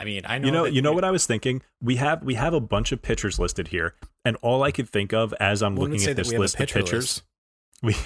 I 0.01 0.05
mean 0.05 0.23
I 0.25 0.39
know 0.39 0.47
you 0.47 0.53
know 0.53 0.65
that 0.65 0.73
you 0.73 0.83
know 0.83 0.93
what 0.93 1.05
I 1.05 1.11
was 1.11 1.27
thinking. 1.27 1.61
We 1.83 1.97
have 1.97 2.25
we 2.25 2.35
have 2.35 2.55
a 2.55 2.61
bunch 2.61 2.91
of 2.91 3.03
pitchers 3.03 3.39
listed 3.39 3.69
here, 3.69 3.95
and 4.25 4.37
all 4.41 4.63
I 4.63 4.71
could 4.73 4.89
think 4.89 5.13
of 5.13 5.35
as 5.39 5.63
I'm 5.63 5.77
One 5.77 5.91
looking 5.91 6.09
at 6.09 6.17
this 6.17 6.29
we 6.29 6.35
have 6.35 6.41
a 6.41 6.43
list 6.43 6.55
of 6.55 6.69
pitchers, 6.69 6.93
list. 6.93 7.23
we 7.83 7.97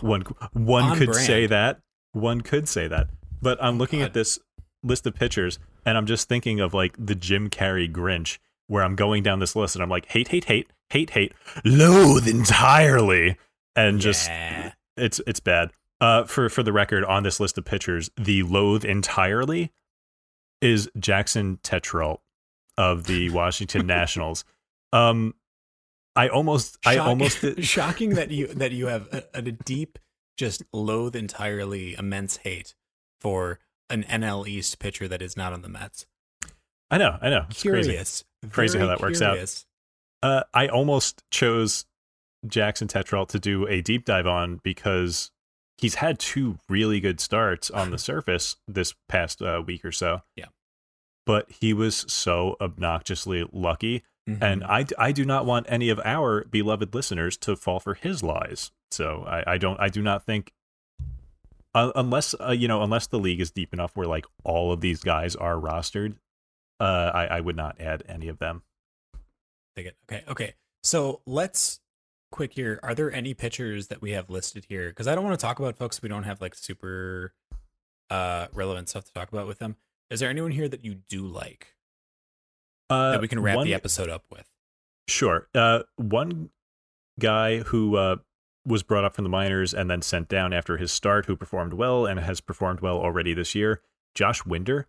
one 0.00 0.22
one 0.52 0.84
On 0.84 0.98
could 0.98 1.14
say 1.14 1.46
that 1.46 1.80
one 2.12 2.40
could 2.40 2.68
say 2.68 2.88
that, 2.88 3.08
but 3.40 3.62
I'm 3.62 3.78
looking 3.78 4.00
God. 4.00 4.06
at 4.06 4.14
this 4.14 4.40
list 4.82 5.06
of 5.06 5.14
pitchers, 5.14 5.60
and 5.86 5.96
I'm 5.96 6.04
just 6.06 6.28
thinking 6.28 6.58
of 6.58 6.74
like 6.74 6.96
the 6.98 7.14
Jim 7.14 7.48
Carrey 7.48 7.90
Grinch, 7.90 8.38
where 8.66 8.82
I'm 8.82 8.96
going 8.96 9.22
down 9.22 9.38
this 9.38 9.54
list, 9.54 9.76
and 9.76 9.82
I'm 9.82 9.88
like 9.88 10.06
hate 10.06 10.28
hate 10.28 10.44
hate 10.44 10.68
hate 10.90 11.10
hate 11.10 11.32
loathe 11.64 12.26
entirely, 12.26 13.36
and 13.76 14.00
just 14.00 14.28
Yeah. 14.28 14.72
it's 14.96 15.20
it's 15.28 15.40
bad. 15.40 15.70
Uh, 16.00 16.24
for 16.24 16.48
for 16.48 16.64
the 16.64 16.72
record, 16.72 17.04
on 17.04 17.22
this 17.22 17.38
list 17.38 17.56
of 17.56 17.64
pitchers, 17.64 18.10
the 18.16 18.42
loathe 18.42 18.84
entirely 18.84 19.70
is 20.62 20.88
Jackson 20.98 21.58
Tetreault 21.62 22.18
of 22.78 23.04
the 23.04 23.28
Washington 23.30 23.86
Nationals. 23.86 24.44
Um, 24.92 25.34
I 26.16 26.28
almost, 26.28 26.78
I 26.86 26.94
Shock- 26.94 27.06
almost, 27.06 27.44
shocking 27.62 28.10
that 28.10 28.30
you 28.30 28.46
that 28.54 28.72
you 28.72 28.86
have 28.86 29.08
a, 29.12 29.24
a 29.34 29.42
deep, 29.42 29.98
just 30.36 30.62
loathe 30.72 31.16
entirely 31.16 31.94
immense 31.98 32.38
hate 32.38 32.74
for 33.20 33.58
an 33.90 34.04
NL 34.04 34.46
East 34.46 34.78
pitcher 34.78 35.08
that 35.08 35.20
is 35.20 35.36
not 35.36 35.52
on 35.52 35.62
the 35.62 35.68
Mets. 35.68 36.06
I 36.90 36.98
know, 36.98 37.18
I 37.20 37.30
know, 37.30 37.46
it's 37.50 37.62
crazy. 37.62 37.90
Curious, 37.90 38.24
Crazy 38.50 38.78
how 38.78 38.86
Very 38.86 38.96
that 38.96 39.02
works 39.02 39.22
out. 39.22 39.64
Uh, 40.22 40.42
I 40.52 40.68
almost 40.68 41.22
chose 41.30 41.86
Jackson 42.46 42.88
Tetreault 42.88 43.28
to 43.28 43.38
do 43.38 43.66
a 43.66 43.80
deep 43.80 44.04
dive 44.04 44.26
on 44.26 44.60
because 44.62 45.30
he's 45.82 45.96
had 45.96 46.18
two 46.18 46.58
really 46.68 47.00
good 47.00 47.20
starts 47.20 47.70
on 47.70 47.90
the 47.90 47.98
surface 48.10 48.56
this 48.66 48.94
past 49.08 49.42
uh, 49.42 49.62
week 49.66 49.84
or 49.84 49.92
so. 49.92 50.22
Yeah. 50.36 50.46
But 51.26 51.50
he 51.50 51.72
was 51.72 52.04
so 52.08 52.56
obnoxiously 52.60 53.46
lucky 53.52 54.02
and 54.26 54.62
Mhm. 54.62 54.66
I, 54.68 54.86
I 55.08 55.10
do 55.12 55.24
not 55.24 55.46
want 55.46 55.66
any 55.68 55.88
of 55.88 56.00
our 56.04 56.44
beloved 56.44 56.94
listeners 56.94 57.36
to 57.38 57.56
fall 57.56 57.80
for 57.80 57.94
his 57.94 58.22
lies. 58.22 58.70
So 58.92 59.24
I, 59.26 59.54
I 59.54 59.58
don't 59.58 59.80
I 59.80 59.88
do 59.88 60.00
not 60.00 60.24
think 60.24 60.52
uh, 61.74 61.90
unless 61.96 62.34
uh, 62.40 62.52
you 62.52 62.68
know 62.68 62.82
unless 62.82 63.08
the 63.08 63.18
league 63.18 63.40
is 63.40 63.50
deep 63.50 63.72
enough 63.72 63.96
where 63.96 64.06
like 64.06 64.26
all 64.44 64.70
of 64.72 64.80
these 64.80 65.00
guys 65.02 65.34
are 65.34 65.56
rostered, 65.56 66.14
uh, 66.78 67.10
I, 67.12 67.26
I 67.26 67.40
would 67.40 67.56
not 67.56 67.80
add 67.80 68.04
any 68.08 68.28
of 68.28 68.38
them. 68.38 68.62
Okay, 69.78 69.92
okay. 70.28 70.54
So 70.84 71.20
let's 71.26 71.80
quick 72.32 72.54
here. 72.54 72.80
Are 72.82 72.94
there 72.94 73.12
any 73.12 73.32
pitchers 73.34 73.86
that 73.88 74.02
we 74.02 74.10
have 74.10 74.28
listed 74.28 74.66
here? 74.68 74.88
Because 74.88 75.06
I 75.06 75.14
don't 75.14 75.22
want 75.24 75.38
to 75.38 75.44
talk 75.46 75.60
about 75.60 75.76
folks 75.76 76.02
we 76.02 76.08
don't 76.08 76.24
have 76.24 76.40
like 76.40 76.54
super 76.56 77.32
uh 78.10 78.48
relevant 78.52 78.88
stuff 78.88 79.04
to 79.04 79.12
talk 79.12 79.30
about 79.32 79.46
with 79.46 79.58
them. 79.60 79.76
Is 80.10 80.18
there 80.20 80.28
anyone 80.28 80.50
here 80.50 80.68
that 80.68 80.84
you 80.84 80.96
do 81.08 81.26
like 81.26 81.76
Uh, 82.90 83.12
that 83.12 83.20
we 83.20 83.28
can 83.28 83.40
wrap 83.40 83.56
one- 83.56 83.66
the 83.66 83.74
episode 83.74 84.08
up 84.10 84.24
with? 84.30 84.48
Sure. 85.08 85.48
Uh, 85.54 85.84
one 85.96 86.50
guy 87.18 87.58
who 87.58 87.96
uh, 87.96 88.16
was 88.66 88.82
brought 88.82 89.04
up 89.04 89.14
from 89.14 89.24
the 89.24 89.30
minors 89.30 89.72
and 89.74 89.90
then 89.90 90.00
sent 90.02 90.28
down 90.28 90.52
after 90.52 90.76
his 90.76 90.92
start, 90.92 91.26
who 91.26 91.36
performed 91.36 91.72
well 91.72 92.06
and 92.06 92.20
has 92.20 92.40
performed 92.40 92.80
well 92.80 92.98
already 92.98 93.34
this 93.34 93.54
year, 93.54 93.80
Josh 94.14 94.44
Winder 94.46 94.86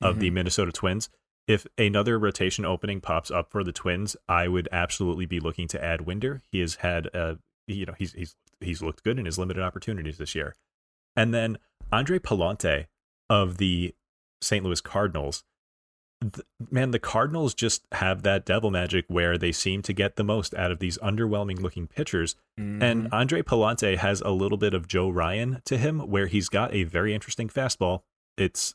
of 0.00 0.18
the 0.18 0.30
Minnesota 0.30 0.72
Twins. 0.72 1.10
If 1.50 1.66
another 1.76 2.16
rotation 2.18 2.64
opening 2.64 3.00
pops 3.00 3.30
up 3.30 3.50
for 3.50 3.64
the 3.64 3.72
Twins, 3.72 4.16
I 4.28 4.46
would 4.46 4.68
absolutely 4.70 5.26
be 5.26 5.40
looking 5.40 5.66
to 5.68 5.84
add 5.84 6.02
Winder. 6.02 6.42
He 6.52 6.60
has 6.60 6.76
had, 6.76 7.06
a 7.06 7.38
you 7.66 7.86
know, 7.86 7.94
he's 7.98 8.12
he's 8.12 8.36
he's 8.60 8.82
looked 8.82 9.02
good 9.02 9.18
in 9.18 9.24
his 9.26 9.38
limited 9.38 9.62
opportunities 9.62 10.18
this 10.18 10.34
year. 10.34 10.54
And 11.16 11.34
then 11.34 11.58
Andre 11.90 12.20
Pallante 12.20 12.86
of 13.28 13.58
the 13.58 13.94
St. 14.40 14.64
Louis 14.64 14.80
Cardinals 14.80 15.42
th- 16.20 16.46
man, 16.70 16.90
the 16.90 16.98
Cardinals 16.98 17.54
just 17.54 17.86
have 17.92 18.22
that 18.22 18.44
devil 18.44 18.70
magic 18.70 19.04
where 19.08 19.38
they 19.38 19.52
seem 19.52 19.82
to 19.82 19.92
get 19.92 20.16
the 20.16 20.24
most 20.24 20.54
out 20.54 20.70
of 20.70 20.78
these 20.78 20.98
underwhelming 20.98 21.60
looking 21.60 21.86
pitchers. 21.86 22.36
Mhm. 22.58 22.82
And 22.82 23.08
Andre 23.12 23.42
Pallante 23.42 23.96
has 23.96 24.20
a 24.20 24.30
little 24.30 24.58
bit 24.58 24.74
of 24.74 24.86
Joe 24.86 25.08
Ryan 25.08 25.62
to 25.64 25.78
him, 25.78 26.00
where 26.00 26.26
he's 26.26 26.48
got 26.48 26.72
a 26.74 26.84
very 26.84 27.14
interesting 27.14 27.48
fastball. 27.48 28.02
It's 28.36 28.74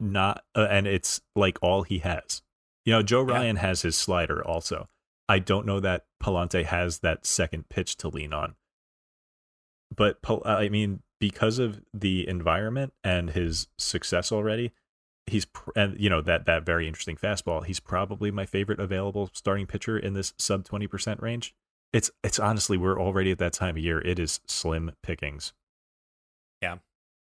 not, 0.00 0.44
uh, 0.54 0.66
and 0.70 0.86
it's 0.86 1.20
like 1.36 1.58
all 1.62 1.82
he 1.82 1.98
has. 1.98 2.42
You 2.84 2.94
know, 2.94 3.02
Joe 3.02 3.26
Yeah. 3.26 3.34
Ryan 3.34 3.56
has 3.56 3.82
his 3.82 3.96
slider 3.96 4.44
also. 4.44 4.88
I 5.28 5.38
don't 5.38 5.66
know 5.66 5.78
that 5.80 6.06
Pallante 6.22 6.64
has 6.64 7.00
that 7.00 7.24
second 7.26 7.68
pitch 7.68 7.96
to 7.98 8.08
lean 8.08 8.32
on. 8.32 8.56
But 9.94 10.18
I 10.44 10.68
mean, 10.68 11.02
because 11.18 11.58
of 11.58 11.82
the 11.92 12.26
environment 12.26 12.92
and 13.04 13.30
his 13.30 13.68
success 13.78 14.32
already, 14.32 14.72
he's 15.26 15.44
pr- 15.44 15.70
and 15.76 16.00
you 16.00 16.08
know 16.08 16.20
that 16.22 16.46
that 16.46 16.64
very 16.64 16.86
interesting 16.88 17.16
fastball. 17.16 17.64
He's 17.64 17.80
probably 17.80 18.30
my 18.30 18.46
favorite 18.46 18.80
available 18.80 19.30
starting 19.32 19.66
pitcher 19.66 19.98
in 19.98 20.14
this 20.14 20.32
sub 20.38 20.64
twenty 20.64 20.86
percent 20.86 21.20
range. 21.22 21.54
It's 21.92 22.10
it's 22.24 22.38
honestly 22.38 22.76
we're 22.76 23.00
already 23.00 23.30
at 23.32 23.38
that 23.38 23.52
time 23.52 23.76
of 23.76 23.82
year. 23.82 24.00
It 24.00 24.18
is 24.18 24.40
slim 24.46 24.92
pickings. 25.02 25.52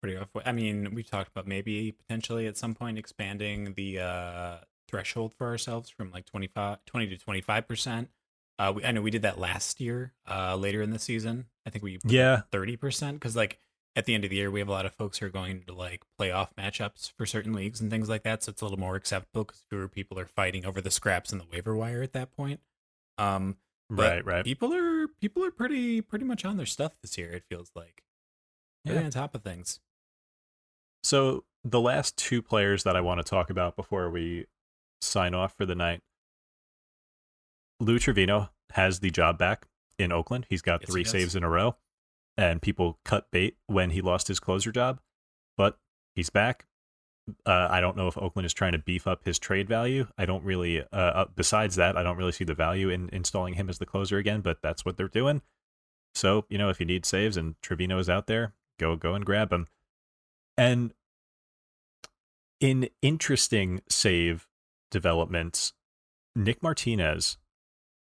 Pretty 0.02 0.18
rough. 0.18 0.30
I 0.46 0.52
mean, 0.52 0.94
we 0.96 1.04
talked 1.04 1.30
about 1.32 1.48
maybe 1.48 1.92
potentially 1.92 2.48
at 2.48 2.58
some 2.58 2.74
point 2.76 2.98
expanding 2.98 3.74
the 3.74 4.00
uh, 4.00 4.58
threshold 4.88 5.34
for 5.38 5.48
ourselves 5.48 5.90
from 5.90 6.12
like 6.12 6.26
25, 6.26 6.86
20 6.86 7.08
to 7.08 7.18
25%. 7.26 8.08
Uh, 8.58 8.74
we, 8.76 8.84
I 8.84 8.92
know 8.92 9.02
we 9.02 9.12
did 9.12 9.22
that 9.22 9.40
last 9.40 9.80
year, 9.80 10.14
uh, 10.30 10.56
later 10.56 10.82
in 10.82 10.92
the 10.92 11.00
season. 11.00 11.46
I 11.66 11.70
think 11.70 11.84
we 11.84 12.00
Yeah. 12.06 12.42
thirty 12.52 12.76
percent 12.76 13.18
because 13.20 13.36
like 13.36 13.58
at 13.96 14.06
the 14.06 14.14
end 14.14 14.24
of 14.26 14.30
the 14.30 14.36
year 14.36 14.52
we 14.52 14.60
have 14.60 14.68
a 14.68 14.72
lot 14.72 14.86
of 14.86 14.94
folks 14.94 15.18
who 15.20 15.26
are 15.26 15.30
going 15.30 15.64
to 15.68 15.74
like 15.74 16.04
playoff 16.20 16.50
matchups 16.58 17.12
for 17.18 17.26
certain 17.26 17.54
leagues 17.54 17.80
and 17.80 17.90
things 17.90 18.10
like 18.10 18.24
that. 18.24 18.44
So 18.44 18.50
it's 18.52 18.62
a 18.62 18.66
little 18.66 18.80
more 18.80 18.96
acceptable 18.96 19.46
because 19.46 19.64
fewer 19.70 19.88
people 19.88 20.20
are 20.20 20.26
fighting 20.26 20.66
over 20.66 20.82
the 20.82 20.92
scraps 20.92 21.32
in 21.32 21.38
the 21.38 21.46
waiver 21.52 21.74
wire 21.76 22.02
at 22.02 22.14
that 22.14 22.32
point. 22.36 22.60
Um, 23.18 23.58
Right, 23.92 24.24
right. 24.24 24.44
People 24.46 24.72
are 24.74 25.08
people 25.08 25.44
are 25.46 25.52
pretty 25.52 26.02
pretty 26.02 26.26
much 26.26 26.44
on 26.46 26.58
their 26.58 26.66
stuff 26.68 26.94
this 27.02 27.18
year. 27.18 27.32
It 27.32 27.44
feels 27.50 27.72
like 27.76 28.04
really 28.86 29.00
Yeah. 29.00 29.06
on 29.06 29.12
top 29.12 29.34
of 29.36 29.42
things. 29.42 29.80
So 31.04 31.44
the 31.64 31.80
last 31.82 32.18
two 32.18 32.42
players 32.42 32.84
that 32.84 32.96
I 32.96 33.02
want 33.02 33.20
to 33.20 33.24
talk 33.24 33.50
about 33.50 33.76
before 33.76 34.10
we 34.10 34.46
sign 35.02 35.34
off 35.34 35.56
for 35.56 35.66
the 35.66 35.76
night, 35.76 36.02
Lou 37.80 37.98
Trivino 38.00 38.50
has 38.72 39.00
the 39.00 39.10
job 39.10 39.38
back 39.38 39.66
in 39.98 40.12
Oakland. 40.12 40.46
He's 40.50 40.62
got 40.62 40.82
Yes, 40.82 40.92
three 40.92 41.04
does. 41.04 41.12
saves 41.12 41.36
in 41.36 41.44
a 41.44 41.50
row, 41.50 41.76
and 42.38 42.62
people 42.62 43.00
cut 43.06 43.28
bait 43.32 43.58
when 43.68 43.92
he 43.92 44.02
lost 44.02 44.28
his 44.28 44.40
closer 44.40 44.72
job, 44.72 45.00
but 45.58 45.78
he's 46.16 46.30
back. 46.30 46.66
Uh, 47.46 47.68
I 47.70 47.80
don't 47.80 47.96
know 47.96 48.08
if 48.08 48.18
Oakland 48.18 48.46
is 48.48 48.54
trying 48.54 48.72
to 48.72 48.80
beef 48.80 49.06
up 49.06 49.24
his 49.24 49.38
trade 49.38 49.68
value. 49.70 50.08
I 50.18 50.26
don't 50.26 50.44
really. 50.44 50.82
Uh, 50.82 50.86
uh, 50.96 51.26
besides 51.36 51.76
that, 51.76 51.96
I 51.96 52.02
don't 52.02 52.18
really 52.18 52.32
see 52.32 52.44
the 52.44 52.56
value 52.56 52.90
in 52.90 53.08
installing 53.14 53.54
him 53.54 53.70
as 53.70 53.78
the 53.78 53.86
closer 53.86 54.18
again. 54.18 54.42
But 54.42 54.62
that's 54.64 54.84
what 54.84 54.98
they're 54.98 55.08
doing. 55.08 55.44
So 56.16 56.46
you 56.50 56.58
know, 56.58 56.70
if 56.70 56.80
you 56.80 56.88
need 56.88 57.06
saves 57.06 57.38
and 57.38 57.56
Trivino 57.62 58.00
is 58.00 58.10
out 58.10 58.26
there, 58.26 58.54
go 58.80 58.96
go 58.96 59.14
and 59.14 59.24
grab 59.24 59.54
him. 59.54 59.68
And 60.60 60.94
in 62.60 62.90
interesting 63.02 63.80
save 63.88 64.48
developments, 64.92 65.74
Nick 66.36 66.62
Martinez, 66.62 67.38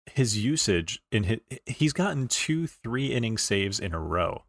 his 0.06 0.38
usage 0.38 1.02
in 1.12 1.24
his, 1.24 1.40
he's 1.66 1.92
gotten 1.94 2.28
two 2.30 2.66
three 2.66 3.08
inning 3.08 3.38
saves 3.38 3.80
in 3.80 3.94
a 3.94 4.00
row, 4.00 4.46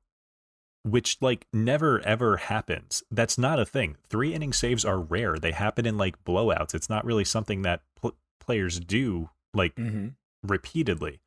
which 0.85 1.17
like 1.21 1.49
never 1.53 2.01
ever 2.03 2.37
happens. 2.37 3.03
That's 3.11 3.37
not 3.37 3.59
a 3.59 3.67
thing. 3.67 3.97
Three 4.09 4.33
inning 4.33 4.53
saves 4.53 4.85
are 4.85 5.01
rare. 5.01 5.37
They 5.37 5.51
happen 5.53 5.85
in 5.85 5.99
like 5.99 6.23
blowouts. 6.23 6.75
It's 6.75 6.89
not 6.89 7.05
really 7.05 7.25
something 7.25 7.63
that 7.63 7.83
pl- 8.01 8.17
players 8.41 8.79
do 8.79 9.31
like 9.53 9.75
Mm-hmm. 9.75 10.09
repeatedly. 10.45 11.21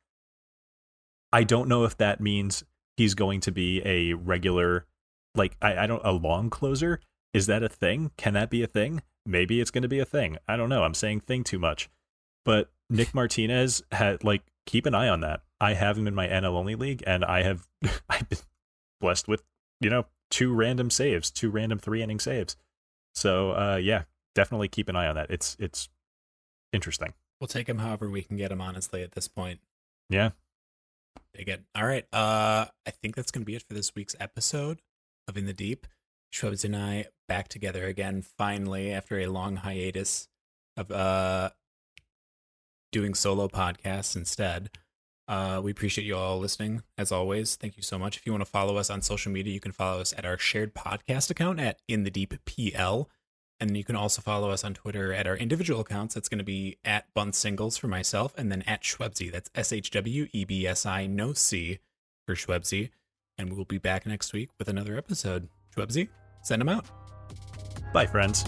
I 1.32 1.44
don't 1.44 1.68
know 1.68 1.84
if 1.84 1.96
that 1.98 2.20
means 2.20 2.64
he's 2.96 3.14
going 3.14 3.40
to 3.40 3.52
be 3.52 3.82
a 3.84 4.14
regular, 4.14 4.86
like 5.34 5.56
I, 5.62 5.84
I 5.84 5.86
don't 5.86 6.04
a 6.04 6.12
long 6.12 6.50
closer. 6.50 7.00
Is 7.32 7.46
that 7.46 7.62
a 7.62 7.68
thing? 7.68 8.10
Can 8.16 8.34
that 8.34 8.50
be 8.50 8.62
a 8.62 8.66
thing? 8.66 9.02
Maybe 9.24 9.60
it's 9.60 9.70
going 9.70 9.82
to 9.82 9.88
be 9.88 10.00
a 10.00 10.04
thing. 10.04 10.36
I 10.48 10.56
don't 10.56 10.68
know. 10.68 10.82
I'm 10.82 10.94
saying 10.94 11.20
thing 11.20 11.44
too 11.44 11.58
much. 11.58 11.88
But 12.44 12.70
Nick 12.90 13.14
Martinez 13.14 13.82
had 13.92 14.24
like 14.24 14.42
keep 14.66 14.86
an 14.86 14.94
eye 14.94 15.08
on 15.08 15.20
that. 15.20 15.42
I 15.60 15.74
have 15.74 15.96
him 15.96 16.06
in 16.06 16.14
my 16.14 16.26
NL 16.26 16.54
only 16.54 16.74
league, 16.74 17.02
and 17.06 17.24
I 17.24 17.42
have 17.42 17.68
I've 18.08 18.28
been 18.28 18.38
blessed 19.00 19.28
with 19.28 19.42
you 19.80 19.90
know 19.90 20.06
two 20.30 20.52
random 20.52 20.90
saves, 20.90 21.30
two 21.30 21.50
random 21.50 21.78
three 21.78 22.02
inning 22.02 22.20
saves. 22.20 22.56
So 23.14 23.52
uh, 23.52 23.76
yeah, 23.76 24.02
definitely 24.34 24.68
keep 24.68 24.88
an 24.88 24.96
eye 24.96 25.06
on 25.06 25.14
that. 25.14 25.30
It's 25.30 25.56
it's 25.58 25.88
interesting. 26.72 27.14
We'll 27.40 27.48
take 27.48 27.68
him 27.68 27.78
however 27.78 28.08
we 28.10 28.22
can 28.22 28.36
get 28.36 28.52
him. 28.52 28.60
Honestly, 28.60 29.02
at 29.02 29.12
this 29.12 29.28
point. 29.28 29.60
Yeah. 30.10 30.30
It. 31.34 31.62
All 31.74 31.86
right. 31.86 32.04
Uh, 32.12 32.66
I 32.86 32.90
think 32.90 33.16
that's 33.16 33.30
going 33.30 33.42
to 33.42 33.46
be 33.46 33.56
it 33.56 33.62
for 33.62 33.74
this 33.74 33.94
week's 33.94 34.14
episode 34.20 34.80
of 35.28 35.36
In 35.36 35.46
the 35.46 35.52
Deep. 35.52 35.86
Schwebs 36.32 36.64
and 36.64 36.74
I 36.74 37.06
back 37.28 37.48
together 37.48 37.86
again, 37.86 38.22
finally, 38.22 38.92
after 38.92 39.18
a 39.18 39.26
long 39.26 39.56
hiatus 39.56 40.28
of 40.76 40.90
uh, 40.90 41.50
doing 42.90 43.14
solo 43.14 43.48
podcasts 43.48 44.16
instead. 44.16 44.70
Uh, 45.28 45.60
we 45.62 45.70
appreciate 45.70 46.04
you 46.04 46.16
all 46.16 46.38
listening, 46.38 46.82
as 46.98 47.12
always. 47.12 47.56
Thank 47.56 47.76
you 47.76 47.82
so 47.82 47.98
much. 47.98 48.16
If 48.16 48.26
you 48.26 48.32
want 48.32 48.44
to 48.44 48.50
follow 48.50 48.76
us 48.76 48.90
on 48.90 49.02
social 49.02 49.30
media, 49.30 49.52
you 49.52 49.60
can 49.60 49.72
follow 49.72 50.00
us 50.00 50.12
at 50.16 50.24
our 50.24 50.38
shared 50.38 50.74
podcast 50.74 51.30
account 51.30 51.60
at 51.60 51.80
In 51.86 52.04
the 52.04 52.10
Deep 52.10 52.34
PL. 52.44 53.08
And 53.60 53.76
you 53.76 53.84
can 53.84 53.94
also 53.94 54.20
follow 54.20 54.50
us 54.50 54.64
on 54.64 54.74
Twitter 54.74 55.12
at 55.12 55.26
our 55.26 55.36
individual 55.36 55.80
accounts. 55.80 56.14
That's 56.14 56.28
going 56.28 56.38
to 56.38 56.44
be 56.44 56.78
at 56.84 57.06
Bunt 57.14 57.36
Singles 57.36 57.76
for 57.76 57.86
myself, 57.86 58.34
and 58.36 58.50
then 58.50 58.62
at 58.62 58.82
Schwebsy. 58.82 59.30
That's 59.30 59.50
S 59.54 59.72
H 59.72 59.90
W 59.92 60.26
E 60.32 60.44
B 60.44 60.66
S 60.66 60.84
I, 60.84 61.06
no 61.06 61.32
C 61.32 61.78
for 62.26 62.34
Schwebsy. 62.34 62.90
And 63.38 63.54
we'll 63.54 63.64
be 63.64 63.78
back 63.78 64.06
next 64.06 64.32
week 64.32 64.50
with 64.58 64.68
another 64.68 64.96
episode. 64.96 65.48
Schwebsy, 65.76 66.08
send 66.42 66.60
them 66.60 66.68
out. 66.68 66.84
Bye, 67.92 68.06
friends. 68.06 68.44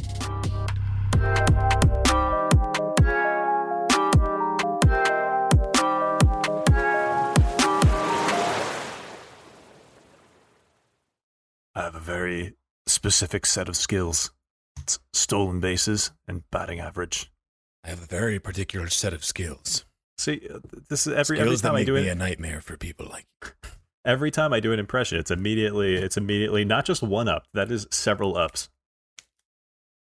I 11.74 11.82
have 11.82 11.94
a 11.94 12.00
very 12.00 12.54
specific 12.86 13.46
set 13.46 13.68
of 13.68 13.76
skills. 13.76 14.30
It's 14.80 14.98
stolen 15.12 15.60
bases 15.60 16.12
and 16.28 16.48
batting 16.50 16.80
average. 16.80 17.32
I 17.84 17.88
have 17.88 18.02
a 18.02 18.06
very 18.06 18.38
particular 18.38 18.88
set 18.88 19.12
of 19.12 19.24
skills. 19.24 19.84
See, 20.16 20.46
uh, 20.52 20.60
this 20.88 21.06
is 21.06 21.12
every 21.12 21.38
every 21.40 21.56
skills 21.56 21.62
that 21.62 21.68
time 21.68 21.76
I 21.76 21.80
make 21.80 21.86
do 21.86 21.94
me 21.94 22.06
it. 22.08 22.12
a 22.12 22.14
nightmare 22.14 22.60
for 22.60 22.76
people 22.76 23.06
like 23.10 23.26
Every 24.04 24.30
time 24.30 24.52
I 24.52 24.60
do 24.60 24.72
an 24.72 24.78
impression, 24.78 25.18
it's 25.18 25.30
immediately 25.30 25.94
it's 25.94 26.18
immediately 26.18 26.64
not 26.64 26.84
just 26.84 27.02
one 27.02 27.26
up. 27.26 27.44
That 27.54 27.70
is 27.70 27.86
several 27.90 28.36
ups. 28.36 28.68